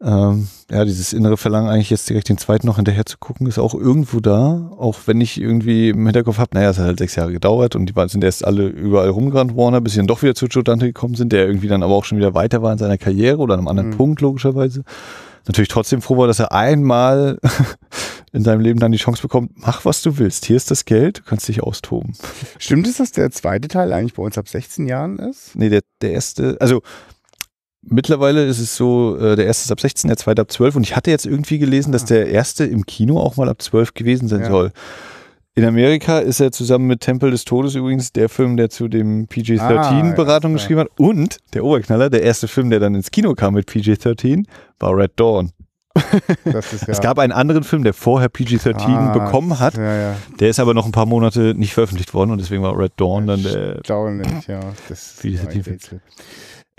[0.00, 3.58] ähm, ja, dieses innere Verlangen eigentlich jetzt direkt den zweiten noch hinterher zu gucken, ist
[3.58, 4.70] auch irgendwo da.
[4.78, 7.86] Auch wenn ich irgendwie im Hinterkopf habe, naja, es hat halt sechs Jahre gedauert und
[7.86, 10.62] die waren- sind erst alle überall rumgerannt, Warner, bis sie dann doch wieder zu Joe
[10.62, 13.38] Dante gekommen sind, der irgendwie dann aber auch schon wieder weiter war in seiner Karriere
[13.38, 13.96] oder an einem anderen Mhm.
[13.96, 14.82] Punkt, logischerweise.
[15.46, 17.38] Natürlich trotzdem froh war, dass er einmal
[18.34, 20.44] in seinem Leben dann die Chance bekommt, mach was du willst.
[20.44, 22.14] Hier ist das Geld, du kannst dich austoben.
[22.58, 25.54] Stimmt es, dass der zweite Teil eigentlich bei uns ab 16 Jahren ist?
[25.54, 26.82] Nee, der, der erste, also
[27.82, 30.82] mittlerweile ist es so, äh, der erste ist ab 16, der zweite ab 12 und
[30.82, 34.28] ich hatte jetzt irgendwie gelesen, dass der erste im Kino auch mal ab 12 gewesen
[34.28, 34.48] sein Ja.
[34.50, 34.72] soll.
[35.56, 39.28] In Amerika ist er zusammen mit Tempel des Todes übrigens der Film, der zu dem
[39.28, 40.88] PG-13-Beratung Ah, geschrieben hat.
[40.98, 44.46] Und der Oberknaller, der erste Film, der dann ins Kino kam mit PG-13,
[44.80, 45.52] war Red Dawn.
[46.44, 49.76] Ja Es gab einen anderen Film, der vorher PG-13 Ah, bekommen hat.
[49.76, 50.16] Ja, ja.
[50.40, 53.26] Der ist aber noch ein paar Monate nicht veröffentlicht worden und deswegen war Red Dawn
[53.26, 54.60] dann der Erstaunlich, ja.
[54.88, 56.00] Das Wie ist ist ein die- Rätsel.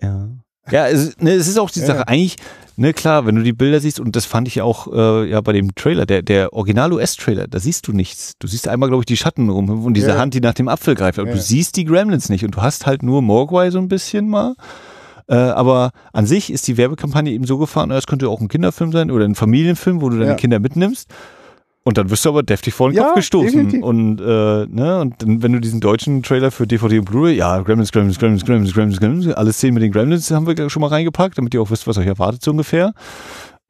[0.02, 0.28] Ja.
[0.72, 1.80] Ja, es, ne, es ist auch die.
[1.80, 2.38] Sache, eigentlich,
[2.76, 5.54] ne, klar, wenn du die Bilder siehst, und das fand ich auch äh, ja bei
[5.54, 8.34] dem Trailer, der, der Original-US-Trailer, da siehst du nichts.
[8.40, 10.18] Du siehst einmal, glaube ich, die Schatten rum und diese.
[10.18, 12.88] Hand, die nach dem Apfel greift, aber du siehst die Gremlins nicht und du hast
[12.88, 14.56] halt nur Mogwai so ein bisschen mal.
[15.28, 18.92] Äh, aber an sich ist die Werbekampagne eben so gefahren, das könnte auch ein Kinderfilm
[18.92, 20.36] sein oder ein Familienfilm, wo du deine Ja.
[20.38, 21.10] Kinder mitnimmst.
[21.88, 23.46] Und dann wirst du aber deftig vor den Ja, Kopf gestoßen.
[23.52, 23.84] definitiv.
[23.84, 27.60] Und, äh, ne, und dann, wenn du diesen deutschen Trailer für DVD und Blu-ray, ja,
[27.62, 30.88] Gremlins, Gremlins, Gremlins, Gremlins, Gremlins, Gremlins, alle Szenen mit den Gremlins haben wir schon mal
[30.88, 32.94] reingepackt, damit ihr auch wisst, was euch erwartet so ungefähr.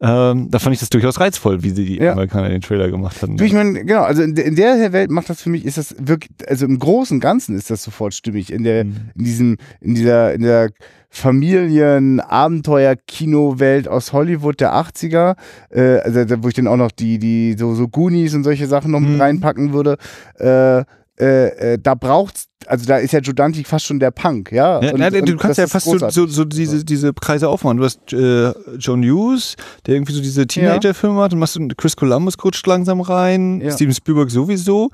[0.02, 2.12] Ähm, da fand ich das durchaus reizvoll, wie sie die Ja.
[2.12, 3.38] Amerikaner den Trailer gemacht haben.
[3.38, 5.78] Du, ich meine, genau, also in, der- in der Welt macht das für mich, ist
[5.78, 8.52] das wirklich, also im Großen und Ganzen ist das sofort stimmig.
[8.52, 8.96] In der, Mhm.
[9.18, 10.70] in diesem, in dieser, in der
[11.10, 15.36] Familien-Abenteuer-Kino-Welt aus Hollywood der 80er,
[15.70, 18.92] äh, also wo ich dann auch noch die, die, so, so Goonies und solche Sachen
[18.92, 19.22] noch mit Mhm.
[19.22, 19.98] reinpacken würde,
[20.40, 20.84] äh,
[21.20, 24.82] äh, äh, da braucht's, also da ist ja Jodanti fast schon der Punk, ja.
[24.82, 27.78] Ja, Und- du und kannst ja fast so, so, so diese, diese Kreise aufmachen.
[27.78, 29.56] Du hast äh, John Hughes,
[29.86, 33.72] der irgendwie so diese Teenager-Filme hat, dann machst du Chris Columbus rutscht langsam rein, Ja.
[33.72, 34.90] Steven Spielberg sowieso.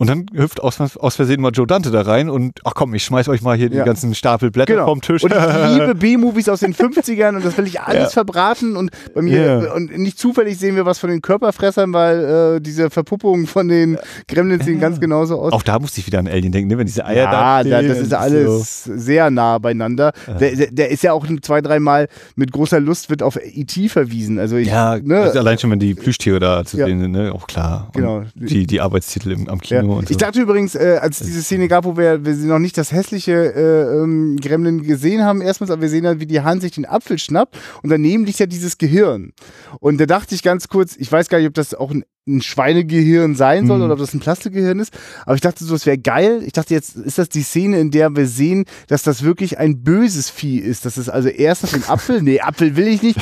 [0.00, 3.02] Und dann hüpft aus, aus Versehen mal Joe Dante da rein und ach komm, ich
[3.02, 3.82] schmeiß euch mal hier Ja.
[3.82, 4.86] den ganzen Stapel Blätter Genau.
[4.86, 5.24] vom Tisch.
[5.24, 5.38] Und ich
[5.76, 8.08] liebe B-Movies aus den 50ern und das will ich alles Ja.
[8.10, 9.72] verbraten und bei mir Ja.
[9.72, 13.98] und nicht zufällig sehen wir was von den Körperfressern, weil äh, diese Verpuppung von den
[14.28, 15.52] Gremlins sehen ganz genauso aus.
[15.52, 16.78] Auch da musste ich wieder an Alien denken, ne?
[16.78, 18.16] wenn diese Eier ja, da stehen das ist so.
[18.16, 20.12] alles sehr nah beieinander.
[20.38, 23.88] Der, der, der ist ja auch zwei, dreimal mit großer Lust wird auf E.T.
[23.88, 24.38] verwiesen.
[24.38, 26.86] Also ich, Ja, ne, also allein schon, wenn die Plüschtiere da zu Ja.
[26.86, 27.32] sehen sind, ne?
[27.34, 27.86] auch klar.
[27.88, 28.22] Und Genau.
[28.36, 29.87] Die, die Arbeitstitel im, am Ja.
[29.88, 30.12] Kino und so.
[30.12, 32.92] Ich dachte übrigens, äh, als es diese Szene gab, wo wir, wir noch nicht das
[32.92, 36.72] hässliche äh, ähm, Gremlin gesehen haben, erstmals, aber wir sehen dann, wie die Hand sich
[36.72, 39.32] den Apfel schnappt und daneben liegt ja dieses Gehirn.
[39.80, 42.42] Und da dachte ich ganz kurz, ich weiß gar nicht, ob das auch ein, ein
[42.42, 43.84] Schweinegehirn sein soll Mhm.
[43.84, 44.92] oder ob das ein Plastikgehirn ist,
[45.24, 46.42] aber ich dachte so, es wäre geil.
[46.44, 49.82] Ich dachte jetzt, ist das die Szene, in der wir sehen, dass das wirklich ein
[49.82, 50.84] böses Vieh ist.
[50.84, 53.18] Das ist also erst nach dem Apfel, nee, Apfel will ich nicht.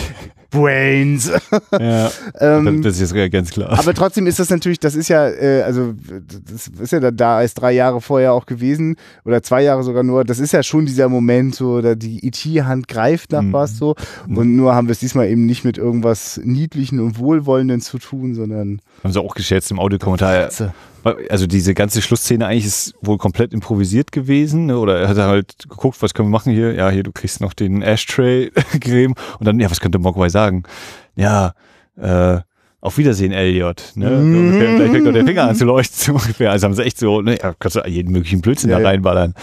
[0.61, 1.31] Brains.
[1.73, 3.79] ja, ähm, das ist jetzt ganz klar.
[3.79, 5.95] aber trotzdem ist das natürlich, das ist ja, äh, also
[6.47, 10.03] das ist ja da, da als drei Jahre vorher auch gewesen oder zwei Jahre sogar
[10.03, 10.25] nur.
[10.25, 13.53] Das ist ja schon dieser Moment, so da die IT-Hand greift nach Mhm.
[13.53, 13.95] was so
[14.29, 18.35] und nur haben wir es diesmal eben nicht mit irgendwas Niedlichen und Wohlwollenden zu tun,
[18.35, 20.51] sondern Haben sie auch geschätzt im Audiokommentar.
[21.31, 24.67] Also diese ganze Schlussszene eigentlich ist wohl komplett improvisiert gewesen.
[24.67, 24.77] Ne?
[24.77, 26.73] Oder er hat halt geguckt, was können wir machen hier?
[26.73, 29.15] Ja, hier, du kriegst noch den Ashtray-Creme.
[29.39, 30.65] Und dann, ja, was könnte Mogwai sagen?
[31.15, 31.55] Ja,
[31.97, 32.41] äh,
[32.81, 33.93] auf Wiedersehen, Elliot.
[33.95, 34.11] Ne?
[34.11, 34.37] Mhm.
[34.37, 36.51] ungefähr, Gleich fängt doch der Finger an zu leuchten, so ungefähr.
[36.51, 38.89] Also haben sie echt so, ne, ja, kannst du jeden möglichen Blödsinn Ja, da ja.
[38.89, 39.35] reinballern.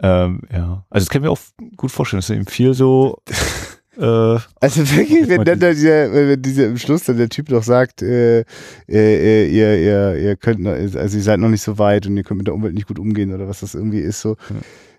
[0.00, 0.84] Ähm, ja.
[0.88, 1.38] Also das kann ich mir auch
[1.76, 3.18] gut vorstellen, dass eben viel so
[3.96, 7.62] äh, Also wirklich, wenn dann da dieser, wenn dieser im Schluss dann der Typ doch
[7.62, 8.44] sagt, äh, äh,
[8.88, 12.22] äh, ihr, ihr, ihr könnt, noch, also ihr seid noch nicht so weit und ihr
[12.24, 14.36] könnt mit der Umwelt nicht gut umgehen oder was das irgendwie ist, so.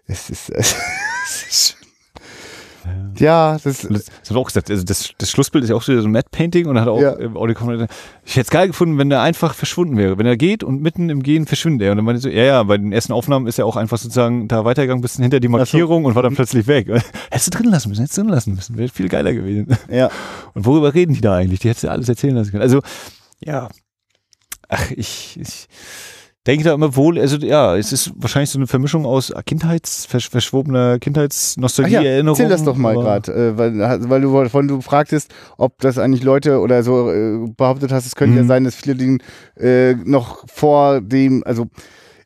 [0.06, 0.76] Es ist, es
[1.50, 1.78] ist
[3.18, 4.70] ja, das, Das, das haben wir auch gesagt.
[4.70, 7.14] Also das, das Schlussbild ist ja auch so ein Matte Painting und hat auch Ja.
[7.14, 7.88] im Audiokommentar
[8.26, 10.18] ich hätte es geil gefunden, wenn er einfach verschwunden wäre.
[10.18, 11.92] Wenn er geht und mitten im Gehen verschwindet er.
[11.92, 13.98] Und dann meinte ich so, ja, ja, bei den ersten Aufnahmen ist er auch einfach
[13.98, 16.88] sozusagen da weitergegangen, bis hinter die Markierung und war dann plötzlich weg.
[17.32, 18.78] Hättest du drin lassen müssen, hättest du drin lassen müssen.
[18.78, 19.78] Wäre viel geiler gewesen.
[19.90, 20.10] ja.
[20.54, 21.60] Und worüber reden die da eigentlich?
[21.62, 22.64] Die hättest du alles erzählen lassen können.
[22.64, 22.82] Also,
[23.44, 23.70] ja.
[24.70, 25.68] Ach, ich, ich
[26.46, 30.30] denke da immer wohl, also ja, es ist wahrscheinlich so eine Vermischung aus Kindheits, versch
[30.30, 32.38] verschwobener Kindheitsnostalgie, ja, Erinnerung.
[32.38, 36.24] erzähl das doch mal gerade, äh, weil, weil du von du fragtest, ob das eigentlich
[36.24, 38.48] Leute oder so äh, behauptet hast, es könnte ja Mhm.
[38.48, 39.20] sein, dass viele den
[39.58, 41.68] äh, noch vor dem, also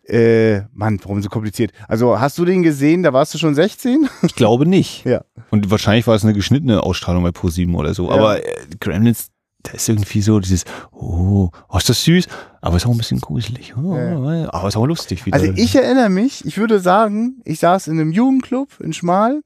[0.09, 1.71] äh, Mann, warum so kompliziert?
[1.89, 4.07] Also hast du den gesehen, da warst du schon 16?
[4.23, 5.03] Ich glaube nicht.
[5.05, 5.21] Ja.
[5.51, 8.07] Und wahrscheinlich war es eine geschnittene Ausstrahlung bei ProSieben oder so.
[8.09, 8.15] Ja.
[8.15, 8.49] Aber äh,
[8.79, 9.27] Gremlins,
[9.67, 10.63] da ist irgendwie so dieses,
[10.93, 12.27] oh, oh, ist das süß,
[12.61, 13.75] aber ist auch ein bisschen gruselig.
[13.77, 14.53] Oh, Ja.
[14.53, 15.35] Aber ist auch lustig wieder.
[15.37, 19.41] Also ich erinnere mich, ich würde sagen, ich saß in einem Jugendclub in Schmal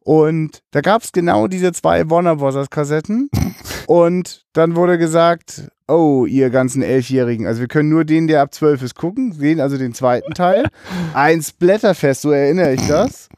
[0.00, 2.70] und da gab es genau diese zwei Warner Bros.
[2.70, 3.28] Kassetten
[3.88, 8.54] und dann wurde gesagt, oh, ihr ganzen Elfjährigen, also wir können nur den, der ab
[8.54, 10.66] zwölf ist, gucken, sehen also den zweiten Teil.
[11.14, 13.28] Eins Blätterfest, so erinnere ich das.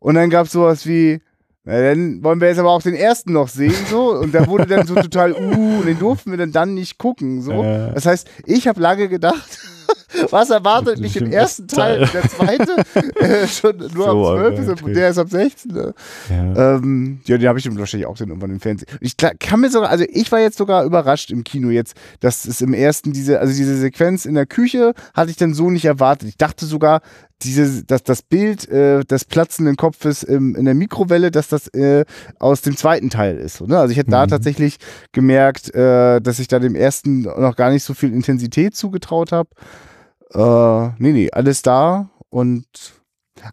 [0.00, 1.20] Und dann gab es sowas wie,
[1.64, 4.14] na, dann wollen wir jetzt aber auch den ersten noch sehen, so.
[4.14, 7.62] Und da wurde dann so total, uh, den durften wir dann, dann nicht gucken, so.
[7.62, 7.90] Ja.
[7.90, 9.58] Das heißt, ich habe lange gedacht,
[10.30, 12.08] was erwartet mich im ersten Teil?
[12.14, 12.76] Der zweite
[13.20, 14.92] äh, schon nur So, ab 12 ist okay.
[14.94, 15.72] der ist ab 16.
[15.72, 15.94] Ne?
[16.30, 16.76] ja.
[16.76, 18.88] Ähm, ja, den habe ich dann wahrscheinlich auch dann irgendwann im Fernsehen.
[19.02, 22.62] Ich kann mir sogar, also ich war jetzt sogar überrascht im Kino jetzt, dass es
[22.62, 26.28] im ersten diese, also diese Sequenz in der Küche hatte ich dann so nicht erwartet.
[26.28, 27.02] Ich dachte sogar,
[27.42, 32.04] diese, dass das Bild äh, des platzenden Kopfes im, in der Mikrowelle, dass das äh,
[32.38, 33.56] aus dem zweiten Teil ist.
[33.56, 33.78] So, ne?
[33.78, 34.30] Also ich hätte da Mhm.
[34.30, 34.76] tatsächlich
[35.12, 39.48] gemerkt, äh, dass ich da dem ersten noch gar nicht so viel Intensität zugetraut habe.
[40.32, 42.64] Äh, nee, nee, alles da und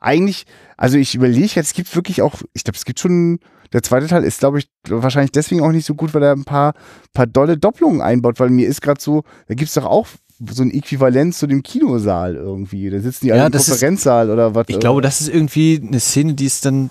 [0.02, 3.40] eigentlich, also ich überlege jetzt, es gibt wirklich auch, ich glaube, es gibt schon,
[3.74, 6.44] der zweite Teil ist, glaube ich, wahrscheinlich deswegen auch nicht so gut, weil er ein
[6.44, 6.74] paar,
[7.14, 10.08] paar dolle Doppelungen einbaut, weil mir ist gerade so, da gibt es doch auch
[10.52, 12.90] so ein Äquivalent zu dem Kinosaal irgendwie.
[12.90, 14.66] Da sitzen die alle Ja, im das ist- Konferenzsaal oder was.
[14.68, 16.90] Ich glaube, das ist irgendwie eine Szene, die ist dann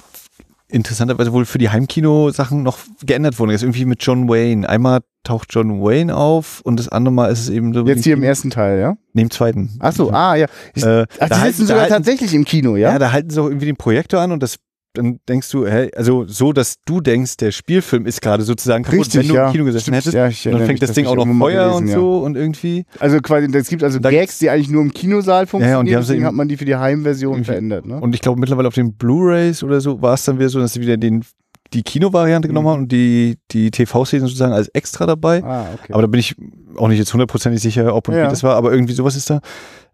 [0.68, 3.50] interessanterweise wohl für die Heimkino-Sachen noch geändert worden.
[3.50, 4.68] Das ist irgendwie mit John Wayne.
[4.68, 7.86] Einmal taucht John Wayne auf und das andere Mal ist es eben so.
[7.86, 8.96] Jetzt hier im ersten Teil, ja?
[9.12, 9.70] Nee, im zweiten.
[9.78, 10.46] Ach so, ah, ja.
[10.74, 12.90] Ich, Äh, ach, die halten- sitzen da sogar halten- tatsächlich im Kino, Ja?
[12.92, 12.98] ja?
[12.98, 14.56] da halten sie auch irgendwie den Projektor an und das
[14.96, 19.00] dann denkst du, hey, also so, dass du denkst, der Spielfilm ist gerade sozusagen kaputt,
[19.00, 19.46] Richtig, wenn du ja.
[19.46, 20.14] im Kino gesessen hättest.
[20.14, 21.94] ja, dann fängt das Ding auch noch Feuer gelesen, und ja.
[21.94, 22.84] so und irgendwie.
[22.98, 25.94] Also quasi, es gibt also Da Gags, die eigentlich nur im Kinosaal funktionieren, und die
[25.94, 28.00] haben deswegen hat man die für die Heimversion verändert, ne?
[28.00, 30.72] Und ich glaube mittlerweile auf den Blu-Rays oder so war es dann wieder so, dass
[30.72, 31.24] sie wieder den,
[31.72, 32.70] die Kino-Variante genommen Mhm.
[32.70, 35.42] haben und die, die TV-Szenen sozusagen als extra dabei.
[35.44, 35.92] ah, okay.
[35.92, 36.34] Aber da bin ich
[36.76, 38.26] auch nicht jetzt hundertprozentig sicher, ob und Ja.
[38.26, 39.40] wie das war, aber irgendwie sowas ist da.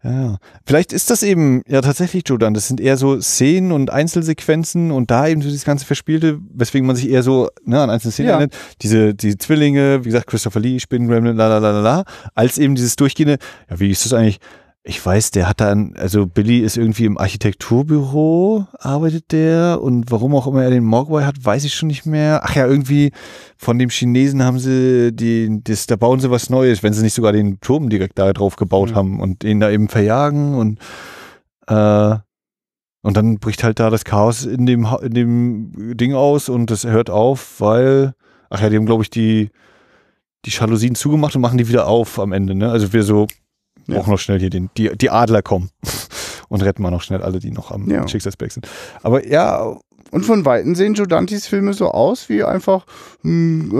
[0.03, 0.35] Ja.
[0.65, 5.09] Vielleicht ist das eben, ja tatsächlich, Jordan, das sind eher so Szenen und Einzelsequenzen und
[5.09, 8.27] da eben so dieses ganze Verspielte, weswegen man sich eher so ne, an einzelne Szenen
[8.29, 8.35] Ja.
[8.35, 8.53] erinnert.
[8.81, 12.03] Diese, die Zwillinge, wie gesagt, Christopher Lee, Spinnen, Gremlin, la la la la la,
[12.35, 13.37] als eben dieses durchgehende,
[13.69, 14.39] ja, wie ist das eigentlich?
[14.85, 20.35] Ich weiß, der hat dann, also Billy ist irgendwie im Architekturbüro, arbeitet der und warum
[20.35, 22.41] auch immer er den Mogwai hat, weiß ich schon nicht mehr.
[22.43, 23.11] Ach ja, irgendwie
[23.55, 27.13] von dem Chinesen haben sie die, das, da bauen sie was Neues, wenn sie nicht
[27.13, 28.95] sogar den Turm direkt da drauf gebaut Mhm.
[28.95, 30.79] haben und den da eben verjagen und
[31.67, 32.17] äh,
[33.05, 36.85] und dann bricht halt da das Chaos in dem, in dem Ding aus und das
[36.85, 38.13] hört auf, weil,
[38.49, 39.49] ach ja, die haben, glaube ich, die,
[40.45, 42.69] die Jalousien zugemacht und machen die wieder auf am Ende, ne?
[42.71, 43.27] Also wir so,
[43.87, 43.99] Ja.
[43.99, 45.69] auch noch schnell hier den, die, die Adler kommen
[46.49, 48.07] und retten wir noch schnell alle, die noch am Ja.
[48.07, 48.67] Schicksalsberg sind.
[49.01, 49.75] Aber ja,
[50.11, 52.85] Und von Weitem sehen Joe Dantes Filme so aus wie einfach
[53.23, 53.75] ein äh,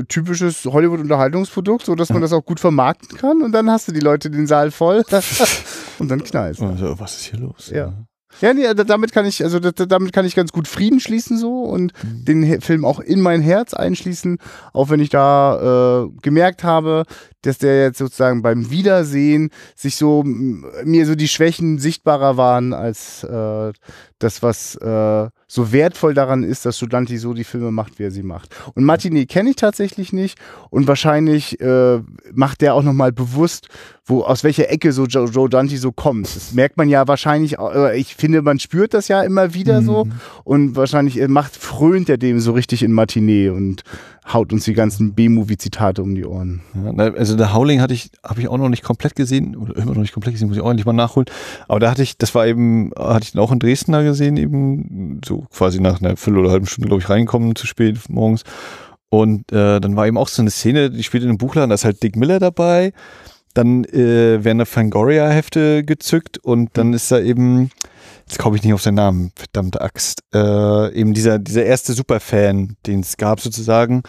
[0.00, 3.92] äh, typisches Hollywood-Unterhaltungsprodukt, so dass man das auch gut vermarkten kann und dann hast du
[3.92, 5.02] die Leute den Saal voll
[5.98, 7.70] und dann knallt also, was ist hier los?
[7.74, 7.94] Ja.
[8.40, 11.00] Ja, nee, da- damit kann ich, also da- da- damit kann ich ganz gut Frieden
[11.00, 12.24] schließen so und Mhm.
[12.24, 14.38] den Film auch in mein Herz einschließen,
[14.72, 17.04] auch wenn ich da äh, gemerkt habe,
[17.42, 23.24] dass der jetzt sozusagen beim Wiedersehen sich so mir so die Schwächen sichtbarer waren als
[23.24, 23.72] äh,
[24.20, 28.12] das, was äh, so wertvoll daran ist, dass Studanti so die Filme macht, wie er
[28.12, 28.54] sie macht.
[28.74, 30.38] Und Martinet kenne ich tatsächlich nicht
[30.70, 32.00] und wahrscheinlich äh,
[32.32, 33.66] macht der auch nochmal bewusst,
[34.04, 36.36] wo aus welcher Ecke so Joe, Joe Dante so kommt.
[36.36, 40.06] Das merkt man ja wahrscheinlich, äh, ich finde, man spürt das ja immer wieder so
[40.44, 43.82] und wahrscheinlich äh, macht frönt er dem so richtig in Matinee und
[44.32, 46.62] haut uns die ganzen B-Movie-Zitate um die Ohren.
[46.74, 49.94] Ja, also der Howling hatte ich, habe ich auch noch nicht komplett gesehen, oder immer
[49.94, 51.26] noch nicht komplett gesehen, muss ich auch endlich mal nachholen.
[51.68, 54.36] Aber da hatte ich, das war eben, hatte ich den auch in Dresden da gesehen,
[54.36, 58.42] eben so quasi nach einer Viertel oder halben Stunde, glaube ich, reingekommen, zu spät morgens.
[59.08, 61.74] Und äh, dann war eben auch so eine Szene, die spielt in einem Buchladen, da
[61.74, 62.92] ist halt Dick Miller dabei.
[63.54, 67.70] Dann äh, werden da Fangoria-Hefte gezückt und dann ist da eben,
[68.26, 72.76] jetzt komme ich nicht auf seinen Namen, verdammte Axt, äh, eben dieser, dieser erste Superfan,
[72.86, 74.02] den es gab sozusagen,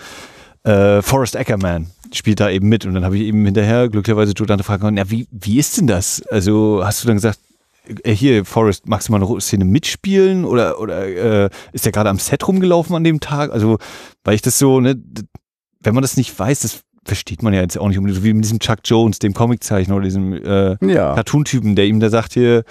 [0.64, 4.82] äh, Forrest Ackerman spielt da eben mit und dann habe ich eben hinterher glücklicherweise fragen
[4.82, 6.22] können, ja, wie, wie ist denn das?
[6.30, 7.40] Also hast du dann gesagt,
[8.04, 11.06] äh, hier, Forrest, magst du mal eine Szene mitspielen oder, oder
[11.46, 13.52] äh, ist der gerade am Set rumgelaufen an dem Tag?
[13.52, 13.78] Also,
[14.24, 15.02] weil ich das so, ne,
[15.80, 18.34] wenn man das nicht weiß, das versteht man ja jetzt auch nicht unbedingt, so wie
[18.34, 21.16] mit diesem Chuck Jones, dem Comiczeichner oder diesem äh, Ja.
[21.16, 22.64] Cartoon-Typen, der ihm da sagt hier,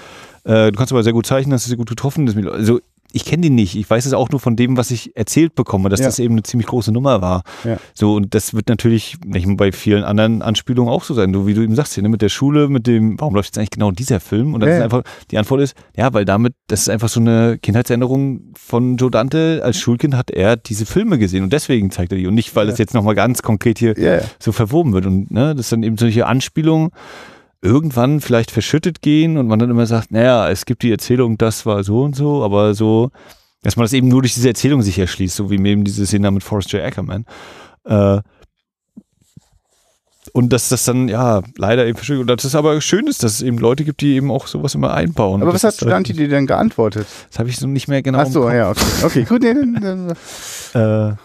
[0.45, 2.28] äh, du kannst aber sehr gut zeichnen, hast du sehr gut getroffen.
[2.49, 2.81] Also
[3.12, 3.76] ich kenne den nicht.
[3.76, 6.06] Ich weiß es auch nur von dem, was ich erzählt bekomme, dass Ja.
[6.06, 7.42] das eben eine ziemlich große Nummer war.
[7.64, 7.78] Ja.
[7.94, 11.54] So, und das wird natürlich nicht bei vielen anderen Anspielungen auch so sein, so wie
[11.54, 13.90] du eben sagst hier, ne, mit der Schule, mit dem, warum läuft jetzt eigentlich genau
[13.90, 14.54] dieser Film?
[14.54, 17.20] Und dann Ja, ist einfach, die Antwort ist, ja, weil damit, das ist einfach so
[17.20, 19.61] eine Kindheitserinnerung von Joe Dante.
[19.64, 22.26] Als Schulkind hat er diese Filme gesehen und deswegen zeigt er die.
[22.26, 25.06] Und nicht, weil das jetzt nochmal ganz konkret hier so verwoben wird.
[25.06, 26.90] Und ne, das dann eben solche Anspielungen
[27.62, 31.66] irgendwann vielleicht verschüttet gehen und man dann immer sagt, naja, es gibt die Erzählung, das
[31.66, 33.11] war so und so, aber so,
[33.62, 36.30] dass man das eben nur durch diese Erzählung sich erschließt, so wie eben diese Szene
[36.30, 36.82] mit Forrest J.
[36.82, 37.26] Ackerman.
[37.84, 38.20] Äh,
[40.32, 42.20] und dass das dann, ja, leider eben verschüttet.
[42.22, 44.74] Und dass es aber schön ist, dass es eben Leute gibt, die eben auch sowas
[44.74, 45.42] immer einbauen.
[45.42, 47.06] Aber was hat ist halt- dir denn geantwortet?
[47.30, 48.20] Das habe ich so nicht mehr genau.
[48.20, 48.84] Ach so, ja, okay.
[49.02, 50.11] Okay, gut, nee, dann, dann,
[50.74, 51.16] Äh,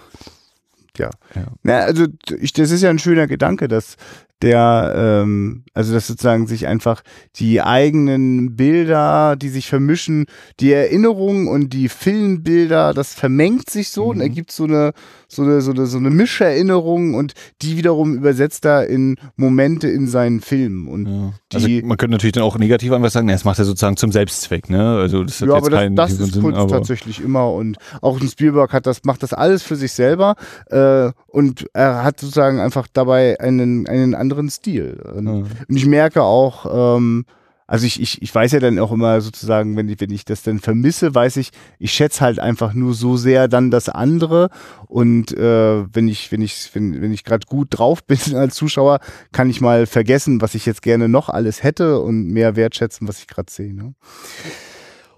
[0.97, 1.09] Ja.
[1.35, 1.45] Ja.
[1.63, 2.05] Na, also
[2.39, 3.95] ich, das ist ja ein schöner Gedanke, dass
[4.41, 7.01] der, ähm, also dass sozusagen sich einfach
[7.37, 10.25] die eigenen Bilder, die sich vermischen,
[10.59, 14.21] die Erinnerungen und die Filmbilder, das vermengt sich so und Mhm.
[14.21, 14.91] ergibt so eine,
[15.35, 20.07] so eine, so eine, so eine Mischerinnerung und die wiederum übersetzt er in Momente in
[20.07, 21.33] seinen Filmen und ja.
[21.53, 24.69] Also man könnte natürlich dann auch negativ einfach sagen, das macht er sozusagen zum Selbstzweck,
[24.69, 24.97] ne?
[24.97, 27.51] Also das hat ja, jetzt aber das, keinen das tieferen ist Sinn, Kunst tatsächlich immer
[27.51, 30.35] und auch ein Spielberg hat das, macht das alles für sich selber
[30.67, 35.01] äh, und er hat sozusagen einfach dabei einen, einen anderen Stil.
[35.15, 35.31] Und, Ja.
[35.33, 37.25] und ich merke auch, ähm,
[37.67, 40.43] also ich, ich, ich weiß ja dann auch immer sozusagen, wenn ich, wenn ich das
[40.43, 44.49] dann vermisse, weiß ich, ich schätze halt einfach nur so sehr dann das andere.
[44.87, 48.99] Und äh, wenn ich, wenn ich, wenn, wenn ich gerade gut drauf bin als Zuschauer,
[49.31, 53.19] kann ich mal vergessen, was ich jetzt gerne noch alles hätte und mehr wertschätzen, was
[53.19, 53.73] ich gerade sehe.
[53.73, 53.95] Ne?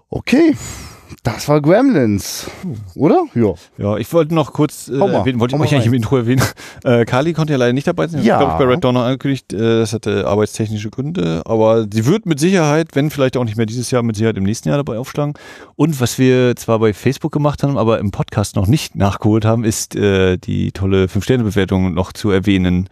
[0.08, 0.54] Okay.
[1.22, 2.50] Das war Gremlins,
[2.94, 3.24] oder?
[3.34, 3.54] Ja.
[3.78, 6.42] Ja, ich wollte noch kurz äh, erwähnen, wollte ich euch eigentlich im Intro erwähnen.
[6.84, 8.22] Äh, Kali konnte ja leider nicht dabei sein.
[8.22, 8.40] Ja.
[8.40, 12.24] Ich glaube, bei Red Dawn noch angekündigt, äh, das hatte arbeitstechnische Gründe, aber sie wird
[12.24, 14.96] mit Sicherheit, wenn vielleicht auch nicht mehr dieses Jahr, mit Sicherheit im nächsten Jahr dabei
[14.96, 15.34] aufschlagen.
[15.74, 19.64] Und was wir zwar bei Facebook gemacht haben, aber im Podcast noch nicht nachgeholt haben,
[19.64, 22.88] ist äh, die tolle Fünf-Sterne-Bewertung noch zu erwähnen.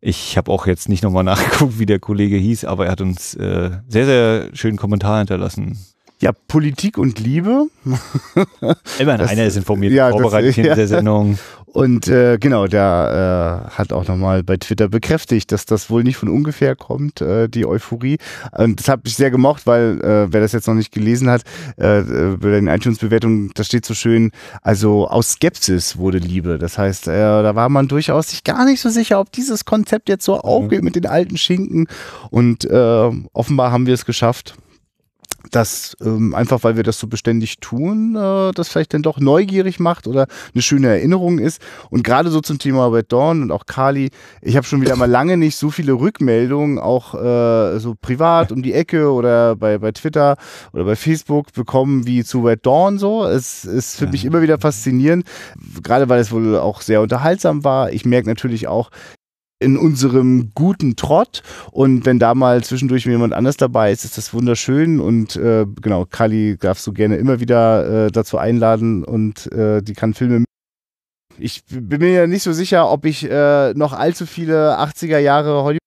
[0.00, 3.34] Ich habe auch jetzt nicht nochmal nachgeguckt, wie der Kollege hieß, aber er hat uns
[3.34, 5.78] äh, sehr, sehr schönen Kommentar hinterlassen.
[6.22, 7.68] Ja, Politik und Liebe.
[8.98, 10.74] Immer einer ist informiert, ja, vorbereitet in ja.
[10.74, 11.38] der Sendung.
[11.64, 16.16] Und äh, genau, der äh, hat auch nochmal bei Twitter bekräftigt, dass das wohl nicht
[16.16, 18.18] von ungefähr kommt, äh, die Euphorie.
[18.52, 21.42] Und das habe ich sehr gemocht, weil äh, wer das jetzt noch nicht gelesen hat,
[21.76, 24.32] äh, bei den iTunes-Bewertungen, da steht so schön,
[24.62, 26.58] also aus Skepsis wurde Liebe.
[26.58, 30.08] Das heißt, äh, da war man durchaus sich gar nicht so sicher, ob dieses Konzept
[30.08, 30.84] jetzt so aufgeht mhm.
[30.84, 31.86] mit den alten Schinken.
[32.30, 34.54] Und äh, offenbar haben wir es geschafft
[35.50, 39.80] das ähm, einfach, weil wir das so beständig tun, äh, das vielleicht dann doch neugierig
[39.80, 41.60] macht oder eine schöne Erinnerung ist.
[41.90, 44.10] Und gerade so zum Thema Red Dawn und auch Kali,
[44.42, 48.62] ich habe schon wieder mal lange nicht so viele Rückmeldungen, auch äh, so privat um
[48.62, 50.36] die Ecke oder bei, bei Twitter
[50.72, 53.24] oder bei Facebook bekommen wie zu Red Dawn so.
[53.24, 55.24] Es ist für mich immer wieder faszinierend,
[55.82, 57.92] gerade weil es wohl auch sehr unterhaltsam war.
[57.92, 58.90] Ich merke natürlich auch,
[59.60, 61.42] in unserem guten Trott.
[61.70, 64.98] Und wenn da mal zwischendurch jemand anders dabei ist, ist das wunderschön.
[65.00, 69.92] Und äh, genau, Kali darfst du gerne immer wieder äh, dazu einladen und äh, die
[69.92, 70.44] kann Filme.
[71.38, 75.62] Ich bin mir ja nicht so sicher, ob ich äh, noch allzu viele 80er Jahre
[75.62, 75.80] Hollywood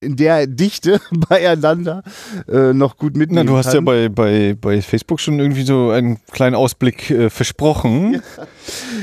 [0.00, 2.02] in der Dichte beieinander
[2.48, 3.74] äh, noch gut mitnehmen Na, du hast kann.
[3.74, 8.22] ja bei, bei, bei Facebook schon irgendwie so einen kleinen Ausblick äh, versprochen.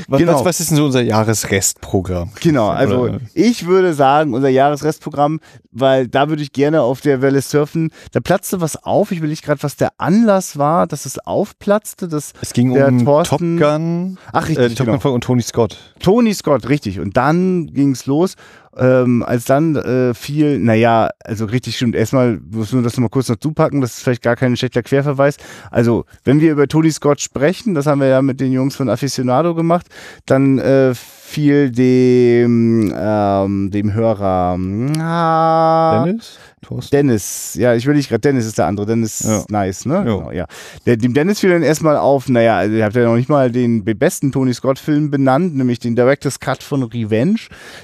[0.08, 0.34] Was, genau.
[0.34, 2.30] was, was, ist denn so unser Jahresrestprogramm?
[2.40, 3.20] Genau, also Oder?
[3.34, 5.40] ich würde sagen, unser Jahresrestprogramm,
[5.72, 7.90] weil da würde ich gerne auf der Welle surfen.
[8.12, 9.10] Da platzte was auf.
[9.10, 12.06] Ich will nicht gerade, was der Anlass war, dass es aufplatzte.
[12.06, 15.14] Dass es ging um Thorsten, Top Gun, Ach, richtig, äh, Top Gun genau.
[15.14, 15.76] und Tony Scott.
[15.98, 17.00] Tony Scott, richtig.
[17.00, 18.36] Und dann ging es los
[18.78, 21.94] ähm, als dann äh, viel, naja, also richtig stimmt.
[21.94, 25.36] Erstmal muss nur das nochmal kurz noch zupacken, das ist vielleicht gar kein schlechter Querverweis.
[25.70, 28.88] Also, wenn wir über Tony Scott sprechen, das haben wir ja mit den Jungs von
[28.88, 29.86] Aficionado gemacht,
[30.26, 34.58] dann äh, fiel dem, ähm, dem Hörer
[35.00, 36.38] ah, Dennis?
[36.62, 36.96] Thorsten?
[36.96, 39.44] Dennis, ja, ich will nicht gerade, Dennis ist der andere, Dennis ja.
[39.48, 40.02] nice, ne?
[40.04, 40.46] Genau, ja.
[40.86, 43.50] Der, dem Dennis fiel dann erstmal auf, naja, also ihr habt ja noch nicht mal
[43.50, 47.40] den besten Tony Scott-Film benannt, nämlich den Director's Cut von Revenge.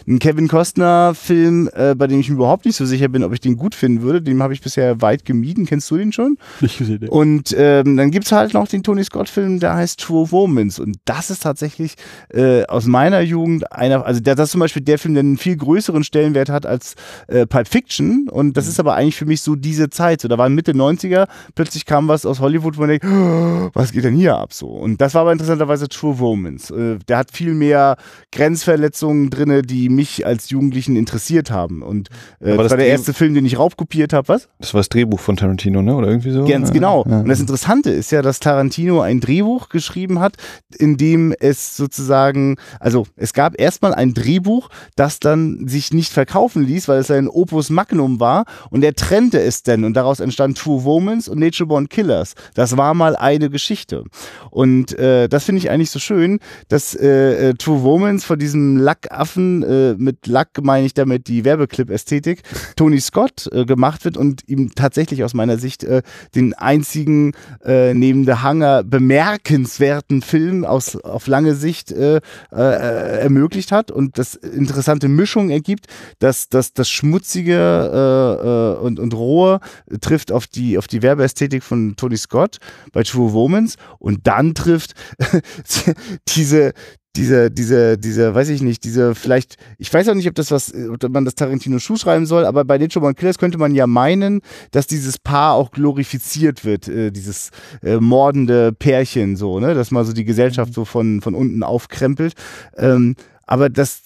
[0.08, 3.40] Ein Kevin Costner-Film, äh, bei dem ich mir überhaupt nicht so sicher bin, ob ich
[3.40, 4.22] den gut finden würde.
[4.22, 5.66] Den habe ich bisher weit gemieden.
[5.66, 6.38] Kennst du den schon?
[6.60, 7.00] Nicht gesehen.
[7.02, 7.08] Ja.
[7.10, 10.78] Und ähm, dann gibt's halt noch den Tony Scott-Film, der heißt True Womans.
[10.78, 11.94] Und das ist tatsächlich
[12.32, 15.36] äh, aus meiner Jugend einer, also der, das ist zum Beispiel der Film, der einen
[15.36, 16.94] viel größeren Stellenwert hat als
[17.28, 18.28] äh, Pulp Fiction.
[18.30, 20.20] Und das ist aber eigentlich für mich so diese Zeit.
[20.20, 23.92] So, da war Mitte 90er, plötzlich kam was aus Hollywood, wo man denkt, oh, was
[23.92, 24.68] geht denn hier ab so?
[24.68, 26.70] Und das war aber interessanterweise True Romance.
[26.70, 27.96] Äh, der hat viel mehr
[28.32, 31.82] Grenzverletzungen drin, die mich als Jugendlichen interessiert haben.
[31.82, 32.08] Und
[32.40, 34.48] äh, das war der erste Film, den ich raubkopiert habe, was?
[34.58, 35.94] Das war das Drehbuch von Tarantino, ne?
[35.94, 36.44] Oder irgendwie so?
[36.44, 37.04] Ganz genau.
[37.08, 37.20] Ja.
[37.20, 40.36] Und das Interessante ist ja, dass Tarantino ein Drehbuch geschrieben hat,
[40.76, 46.64] in dem es sozusagen, also es gab erstmal ein Drehbuch, das dann sich nicht verkaufen
[46.64, 50.58] ließ, weil es ein Opus Magnum war und er trennte es denn und daraus entstand
[50.58, 52.34] True Womans und Nature Born Killers.
[52.54, 54.04] Das war mal eine Geschichte.
[54.50, 58.76] Und äh, das finde ich eigentlich so schön, dass äh, äh True Womans von diesem
[58.76, 62.42] Lackaffen, äh, mit Lack meine ich damit die Werbeclip-Ästhetik,
[62.76, 66.02] Tony Scott äh, gemacht wird und ihm tatsächlich aus meiner Sicht äh,
[66.34, 67.32] den einzigen
[67.64, 72.20] äh, neben der Hanger bemerkenswerten Film aus, auf lange Sicht äh,
[72.50, 75.86] äh, ermöglicht hat und das interessante Mischung ergibt,
[76.18, 79.60] dass, dass das schmutzige äh, äh, und, und rohe
[80.00, 82.58] trifft auf die, auf die Werbeästhetik von Tony Scott
[82.92, 84.94] bei True Womans und dann trifft
[86.28, 86.72] diese,
[87.16, 90.72] diese, diese, diese, weiß ich nicht, diese vielleicht, ich weiß auch nicht, ob das was,
[90.74, 93.86] ob man das Tarantino Schuh schreiben soll, aber bei Nature Born Killers könnte man ja
[93.86, 94.40] meinen,
[94.70, 97.50] dass dieses Paar auch glorifiziert wird, äh, dieses
[97.82, 102.34] äh, mordende Pärchen so, ne, dass mal so die Gesellschaft so von, von unten aufkrempelt.
[102.76, 103.14] Ähm,
[103.46, 104.02] aber dass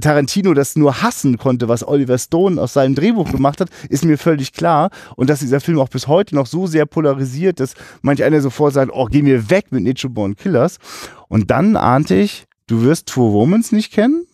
[0.00, 4.18] Tarantino das nur hassen konnte, was Oliver Stone aus seinem Drehbuch gemacht hat, ist mir
[4.18, 4.90] völlig klar.
[5.16, 8.74] Und dass dieser Film auch bis heute noch so sehr polarisiert, dass manch einer sofort
[8.74, 10.78] sagt, oh, geh mir weg mit Nature Born Killers.
[11.28, 14.26] Und dann ahnte ich, du wirst True Womans nicht kennen.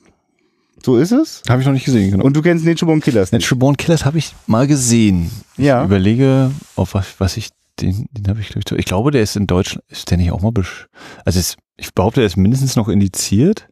[0.82, 1.42] So ist es.
[1.48, 2.24] Habe ich noch nicht gesehen, genau.
[2.24, 3.32] Und du kennst Nature Born Killers.
[3.32, 3.42] nicht.
[3.42, 5.30] Natural Born Killers habe ich mal gesehen.
[5.56, 5.80] Ja.
[5.80, 7.50] Ich überlege, auf was, was ich,
[7.80, 10.32] den, den habe ich, glaube ich, ich glaube, der ist in Deutschland, ist der nicht
[10.32, 10.88] auch mal, besch
[11.24, 13.68] also es, ich behaupte, der ist mindestens noch indiziert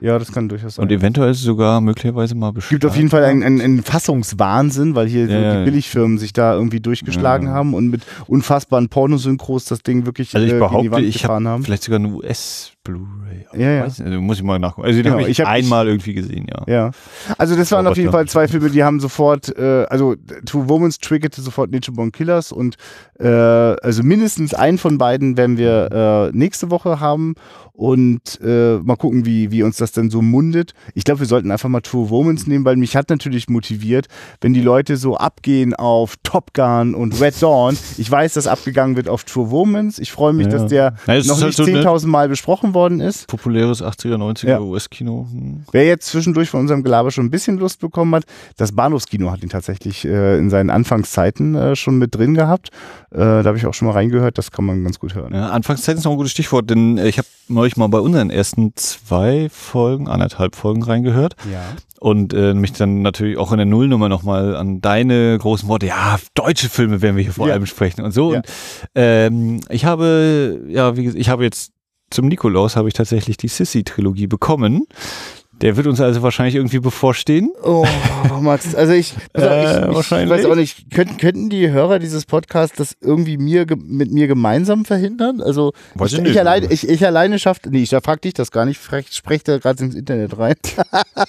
[0.00, 0.82] Ja, das kann durchaus sein.
[0.84, 2.80] und eventuell sogar möglicherweise mal Es beschrieben.
[2.80, 6.54] gibt auf jeden Fall einen, einen, einen Fassungswahnsinn, weil hier Ja, die Billigfirmen sich da
[6.54, 7.54] irgendwie durchgeschlagen Ja.
[7.54, 11.44] haben und mit unfassbaren Pornosynchros das Ding wirklich Also ich äh, behaupte, Wand ich gefahren
[11.46, 11.64] habe haben.
[11.64, 12.16] vielleicht sogar eine
[12.88, 13.46] US-Blu-ray.
[13.60, 13.84] Ja, ja.
[13.84, 14.86] Weiß Also muss ich mal nachgucken.
[14.86, 16.62] Also den Genau, habe ich, ich hab- einmal irgendwie gesehen, ja.
[16.72, 16.90] Ja.
[17.38, 18.10] Also das waren auf jeden.
[18.10, 20.16] Fall zwei Filme, die haben sofort, äh, also
[20.46, 22.76] Two Womans triggerte sofort Nature Born Killers und
[23.18, 27.34] äh, also mindestens einen von beiden werden wir äh, nächste Woche haben
[27.72, 30.72] und äh, mal gucken, wie, wie uns das dann so mundet.
[30.94, 34.06] Ich glaube, wir sollten einfach mal Two Womans nehmen, weil mich hat natürlich motiviert,
[34.40, 37.76] wenn die Leute so abgehen auf Top Gun und Red Dawn.
[37.96, 39.98] Ich weiß, dass abgegangen wird auf Two Womans.
[39.98, 40.52] Ich freue mich, Ja.
[40.52, 43.26] dass der Na, noch halt nicht so eine- 10.000 Mal besprochen worden ist.
[43.26, 44.60] Populäres 80er, 90er Ja.
[44.60, 45.26] US-Kino.
[45.30, 45.64] Hm.
[45.72, 48.24] Wer jetzt zwischendurch von unserem Gelaber schon ein bisschen Lust bekommen hat,
[48.56, 52.68] das Bahnhofskino hat ihn tatsächlich äh, in seinen Anfangszeiten äh, schon mit drin gehabt.
[53.10, 55.34] Äh, da habe ich auch schon mal reingehört, das kann man ganz gut hören.
[55.34, 58.30] Ja, Anfangszeit ist noch ein gutes Stichwort, denn äh, ich habe neulich mal bei unseren
[58.30, 61.60] ersten zwei Folgen, anderthalb Folgen reingehört Ja.
[61.98, 66.18] und äh, mich dann natürlich auch in der Nullnummer nochmal an deine großen Worte, ja,
[66.34, 67.54] deutsche Filme werden wir hier vor Ja.
[67.54, 68.32] allem sprechen und so.
[68.32, 68.38] Ja.
[68.38, 68.46] Und,
[68.94, 71.72] ähm, ich habe, ja, wie gesagt, ich habe jetzt
[72.10, 74.86] zum Nikolaus habe ich tatsächlich die Sissy-Trilogie bekommen.
[75.62, 77.50] Der wird uns also wahrscheinlich irgendwie bevorstehen.
[77.62, 77.84] Oh,
[78.40, 80.30] Max, also ich, also Äh, ich, ich, wahrscheinlich.
[80.30, 84.86] weiß auch nicht, könnten, könnten die Hörer dieses Podcasts das irgendwie mir, mit mir gemeinsam
[84.86, 85.42] verhindern?
[85.42, 86.38] Also Weiß ich, ich ich, nicht.
[86.40, 89.44] alleine, ich, ich alleine schafft, nee, ich da frag dich das gar nicht, frech- sprech
[89.44, 90.54] da gerade ins Internet rein.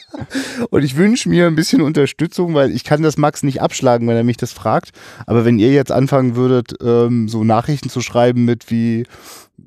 [0.70, 4.16] Und ich wünsche mir ein bisschen Unterstützung, weil ich kann das Max nicht abschlagen, wenn
[4.16, 4.92] er mich das fragt.
[5.26, 9.06] Aber wenn ihr jetzt anfangen würdet, ähm, so Nachrichten zu schreiben mit wie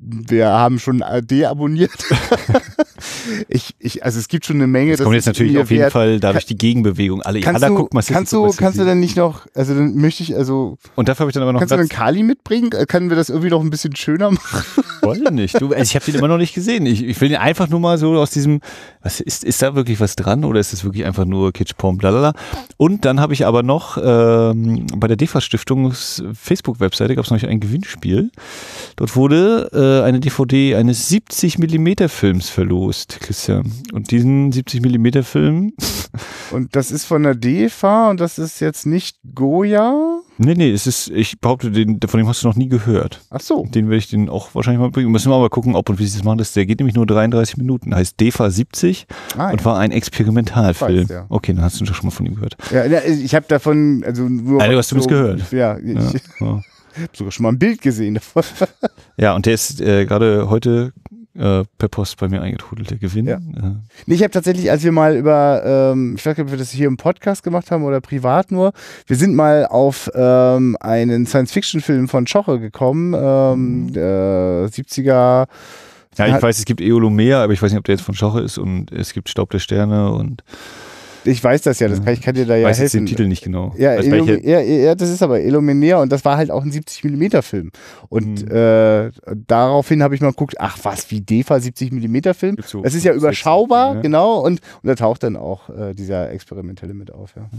[0.07, 1.91] wir haben schon deabonniert.
[3.47, 4.91] ich, ich, also es gibt schon eine Menge.
[4.91, 5.93] Das kommt jetzt natürlich auf jeden wert.
[5.93, 7.21] Fall dadurch die Gegenbewegung.
[7.21, 9.73] Alle, ja, Kannst da du, guck mal, kannst du, kannst du denn nicht noch, also
[9.73, 11.91] dann möchte ich, also, Und dafür habe ich dann aber noch kannst du Platz.
[11.91, 12.71] einen Kali mitbringen?
[12.71, 14.63] Äh, Können wir das irgendwie noch ein bisschen schöner machen?
[15.13, 15.61] Ich nicht.
[15.61, 16.87] Du, also ich habe den immer noch nicht gesehen.
[16.87, 18.61] Ich, ich will den einfach nur mal so aus diesem,
[19.03, 22.33] was ist, ist da wirklich was dran oder ist es wirklich einfach nur Kitschpom, blalala.
[22.77, 27.41] Und dann habe ich aber noch ähm, bei der DEFA Stiftungs Facebook-Webseite gab es noch
[27.43, 28.31] ein Gewinnspiel.
[28.95, 33.71] Dort wurde äh, eine DVD eines 70 Millimeter Films verlost, Christian.
[33.93, 35.73] Und diesen 70 Millimeter Film,
[36.51, 40.21] Und das ist von der DEFA und das ist jetzt nicht Goya?
[40.37, 43.21] nee, nee, es ist, ich behaupte, den, von dem hast du noch nie gehört.
[43.29, 43.65] Ach so.
[43.65, 45.11] Den werde ich den auch wahrscheinlich mal bringen.
[45.11, 46.37] Müssen wir mal gucken, ob und wie sie das machen.
[46.37, 47.95] Das, der geht nämlich nur 33 Minuten.
[47.95, 49.07] Heißt DEFA 70
[49.37, 49.65] Ah, und ja.
[49.65, 51.03] war ein Experimentalfilm.
[51.03, 51.25] Weiß, ja.
[51.29, 52.57] Okay, dann hast du doch schon mal von ihm gehört.
[52.71, 54.59] ja, ich habe davon, also nur.
[54.63, 55.51] Du hast zumindest gehört.
[55.51, 55.95] Ja, ich
[56.39, 56.61] Ja,
[57.01, 57.17] habe ja.
[57.17, 58.43] sogar schon mal ein Bild gesehen davon.
[59.17, 60.93] ja und der ist äh, gerade heute
[61.37, 63.27] äh, per Post bei mir eingetrudelt, der Gewinn.
[63.27, 63.35] Ja.
[63.35, 66.57] Äh, Nee, ich habe tatsächlich, als wir mal über, ähm, ich weiß nicht, ob wir
[66.57, 68.71] das hier im Podcast gemacht haben oder privat nur,
[69.07, 75.47] wir sind mal auf ähm, einen Science-Fiction-Film von Schoche gekommen, ähm, äh, 70er.
[76.17, 78.41] ja, ich weiß, es gibt Eolomea, aber ich weiß nicht, ob der jetzt von Schoche
[78.41, 80.43] ist und es gibt Staub der Sterne und
[81.27, 83.05] Ich weiß das ja, das kann, ich kann dir da ich ja weiß jetzt helfen.
[83.05, 83.73] den Titel nicht genau.
[83.77, 87.71] Ja, ja, ja, das ist aber Elomenea und das war halt auch ein 70mm Film.
[88.09, 88.51] Und Mhm.
[88.55, 89.11] äh,
[89.47, 92.57] daraufhin habe ich mal geguckt, ach was, wie DEFA 70mm Film?
[92.65, 94.01] So Das ist ja 60, überschaubar, ja.
[94.01, 94.39] genau.
[94.39, 97.33] Und, und da taucht dann auch äh, dieser Experimentelle mit auf.
[97.35, 97.49] Ja,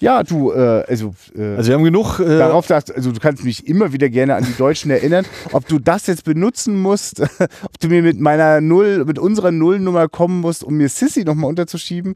[0.00, 2.20] ja du, äh, also, äh, also wir haben genug.
[2.20, 5.66] Äh, darauf dacht, also du kannst mich immer wieder gerne an die Deutschen erinnern, ob
[5.68, 7.20] du das jetzt benutzen musst,
[7.62, 11.50] ob du mir mit meiner Null, mit unserer Nullnummer kommen musst, um mir Sissy nochmal
[11.50, 12.14] unterzuschieben.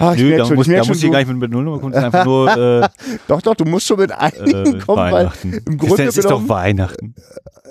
[0.00, 1.78] Ah, ich nö, da schon, muss, da muss ich du- gar nicht mit, mit Nullnummer
[1.78, 2.48] kommen, ist einfach nur
[2.82, 2.88] äh,
[3.28, 5.52] Doch, doch, du musst schon mit einigen äh, kommen, weil Weihnachten.
[5.52, 7.14] im Ist, Grunde es ist doch genommen- Weihnachten.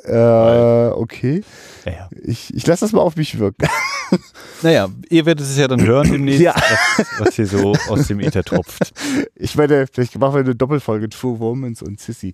[0.05, 1.43] Äh, okay.
[1.85, 2.09] Ja, ja.
[2.23, 3.67] Ich, ich lasse das mal auf mich wirken.
[4.61, 6.53] Naja, ihr werdet es ja dann hören demnächst, Ja.
[6.55, 8.91] was, was hier so aus dem Äther tropft.
[9.35, 12.33] Ich meine, vielleicht machen wir eine Doppelfolge True Womans und Sissy.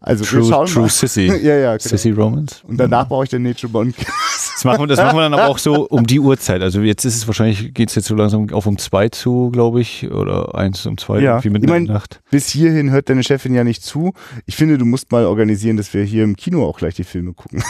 [0.00, 0.88] Also True, True mal.
[0.88, 1.26] Sissy.
[1.42, 1.88] Ja, ja, genau.
[1.88, 2.62] Sissy Romans.
[2.66, 3.94] Und danach brauche ich den Nature Bond.
[3.98, 6.62] Das machen, wir, das machen wir dann aber auch so um die Uhrzeit.
[6.62, 9.80] Also jetzt ist es wahrscheinlich, geht es jetzt so langsam auf um zwei zu, glaube
[9.82, 11.40] ich, oder eins um zwei, Ja.
[11.44, 12.20] irgendwie der Nacht.
[12.30, 14.14] Bis hierhin hört deine Chefin ja nicht zu.
[14.46, 17.34] Ich finde, du musst mal organisieren, dass wir hier im Kino auch gleich die Filme
[17.34, 17.62] gucken.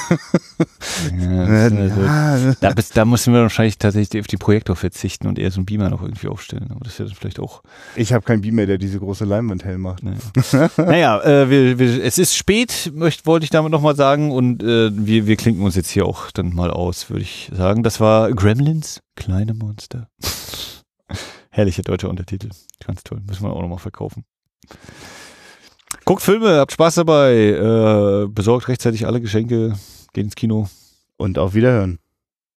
[1.18, 5.50] Ja, also, Ja, da, da müssen wir wahrscheinlich tatsächlich auf die Projektor verzichten und eher
[5.50, 6.68] so einen Beamer noch irgendwie aufstellen.
[6.70, 7.62] Aber das wäre dann vielleicht auch.
[7.96, 10.02] ich habe keinen Beamer, der diese große Leinwand hell macht.
[10.02, 14.30] Naja, naja äh, wir, wir, es ist spät, möcht, wollte ich damit nochmal sagen.
[14.30, 17.82] Und äh, wir, wir klinken uns jetzt hier auch dann mal aus, würde ich sagen.
[17.82, 20.08] Das war Gremlins, kleine Monster.
[21.50, 22.50] Herrlicher deutscher Untertitel.
[22.84, 23.20] Ganz toll.
[23.26, 24.24] Müssen wir auch nochmal verkaufen.
[26.04, 29.74] Guckt Filme, habt Spaß dabei, äh, besorgt rechtzeitig alle Geschenke,
[30.12, 30.68] geht ins Kino.
[31.18, 31.98] Und auf Wiederhören.